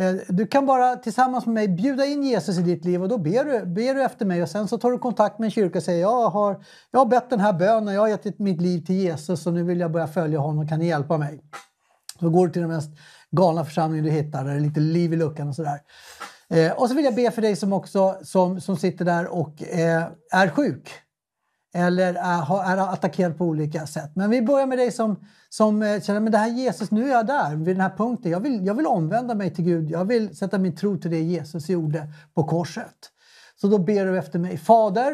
[0.00, 3.18] Eh, Du kan bara tillsammans med mig bjuda in Jesus i ditt liv och då
[3.18, 5.78] ber du, ber du efter mig och sen så tar du kontakt med en kyrka
[5.78, 8.84] och säger jag har, jag har bett den här bönen, jag har gett mitt liv
[8.84, 11.40] till Jesus och nu vill jag börja följa honom, kan ni hjälpa mig?
[12.20, 12.90] Så går du till den mest
[13.30, 15.80] galna församlingen du hittar där det är lite liv i luckan och sådär.
[16.50, 19.62] Eh, och så vill jag be för dig som också som, som sitter där och
[19.62, 20.90] eh, är sjuk
[21.76, 24.10] eller är, är attackerad på olika sätt.
[24.14, 27.12] Men vi börjar med dig som, som eh, känner men det här Jesus, nu är
[27.12, 28.32] jag där vid den här punkten.
[28.32, 29.90] Jag vill, jag vill omvända mig till Gud.
[29.90, 33.10] Jag vill sätta min tro till det Jesus gjorde på korset.
[33.60, 34.56] Så då ber du efter mig.
[34.56, 35.12] Fader,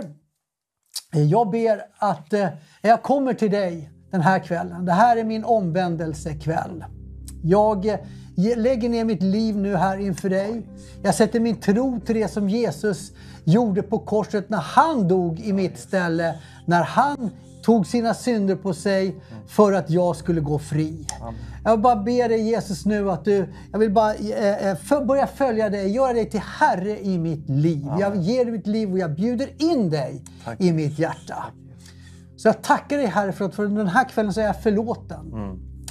[1.14, 2.48] eh, jag ber att eh,
[2.82, 4.84] jag kommer till dig den här kvällen.
[4.84, 6.84] Det här är min omvändelsekväll.
[7.42, 7.98] Jag eh,
[8.36, 10.62] lägger ner mitt liv nu här inför dig.
[11.02, 13.12] Jag sätter min tro till det som Jesus
[13.44, 16.34] gjorde på korset när han dog i mitt ställe.
[16.66, 17.30] När han
[17.62, 21.06] tog sina synder på sig för att jag skulle gå fri.
[21.64, 25.26] Jag bara ber dig Jesus nu att du, jag vill bara eh, eh, för, börja
[25.26, 27.86] följa dig, göra dig till Herre i mitt liv.
[28.00, 30.24] Jag ger dig mitt liv och jag bjuder in dig
[30.58, 31.44] i mitt hjärta.
[32.36, 35.32] Så jag tackar dig Herre för att för den här kvällen så är jag förlåten.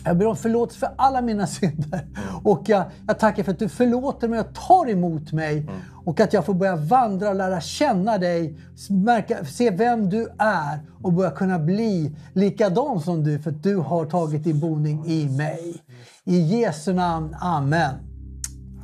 [0.05, 2.07] Jag ber om förlåtelse för alla mina synder.
[2.43, 5.69] Och jag, jag tackar för att du förlåter mig och tar emot mig.
[6.05, 8.57] Och att jag får börja vandra och lära känna dig.
[8.89, 13.39] Märka, se vem du är och börja kunna bli likadan som du.
[13.39, 15.83] För att du har tagit din boning i mig.
[16.23, 17.35] I Jesu namn.
[17.41, 17.95] Amen.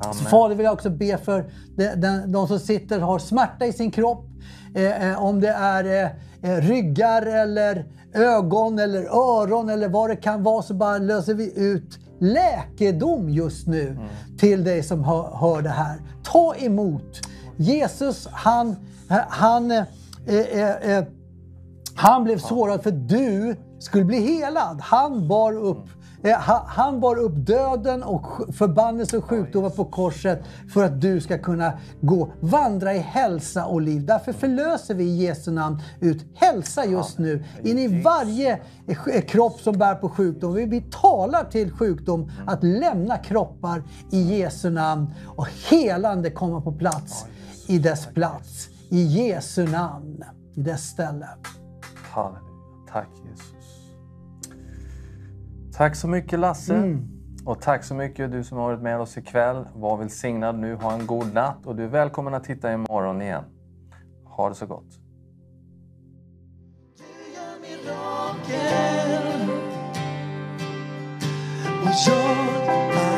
[0.02, 0.14] Amen.
[0.14, 1.46] Så Fader vill jag också be för
[1.76, 4.26] de, de, de som sitter och har smärta i sin kropp.
[4.76, 6.10] Eh, eh, om det är eh,
[6.42, 12.00] ryggar eller ögon eller öron eller vad det kan vara så bara löser vi ut
[12.20, 13.98] läkedom just nu
[14.40, 16.02] till dig som hör, hör det här.
[16.24, 17.20] Ta emot.
[17.58, 18.76] Jesus han,
[19.30, 19.84] han, eh,
[20.26, 21.04] eh, eh,
[21.96, 24.82] han blev sårad för du skulle bli helad.
[24.82, 25.97] Han bar upp, eh,
[26.66, 28.26] han bar upp döden och
[28.56, 30.44] förbannelse och sjukdomar på korset
[30.74, 34.06] för att du ska kunna gå, vandra i hälsa och liv.
[34.06, 39.22] Därför förlöser vi i Jesu namn ut hälsa just nu in i varje eh, sj-
[39.22, 40.54] kropp som bär på sjukdom.
[40.54, 47.26] Vi, talar till sjukdom att lämna kroppar i Jesu namn och helande komma på plats
[47.68, 48.70] i dess plats.
[48.90, 50.24] I Jesu namn,
[50.56, 51.28] i dess ställe.
[52.12, 52.42] Halleluja.
[52.92, 53.57] Tack Jesus.
[55.78, 56.76] Tack så mycket Lasse.
[56.76, 57.08] Mm.
[57.46, 59.68] Och tack så mycket du som har varit med oss ikväll.
[59.76, 60.76] Var välsignad nu.
[60.76, 61.66] Ha en god natt.
[61.66, 63.44] Och du är välkommen att titta imorgon igen.
[64.26, 65.00] Ha det så gott.
[71.84, 73.17] Och jag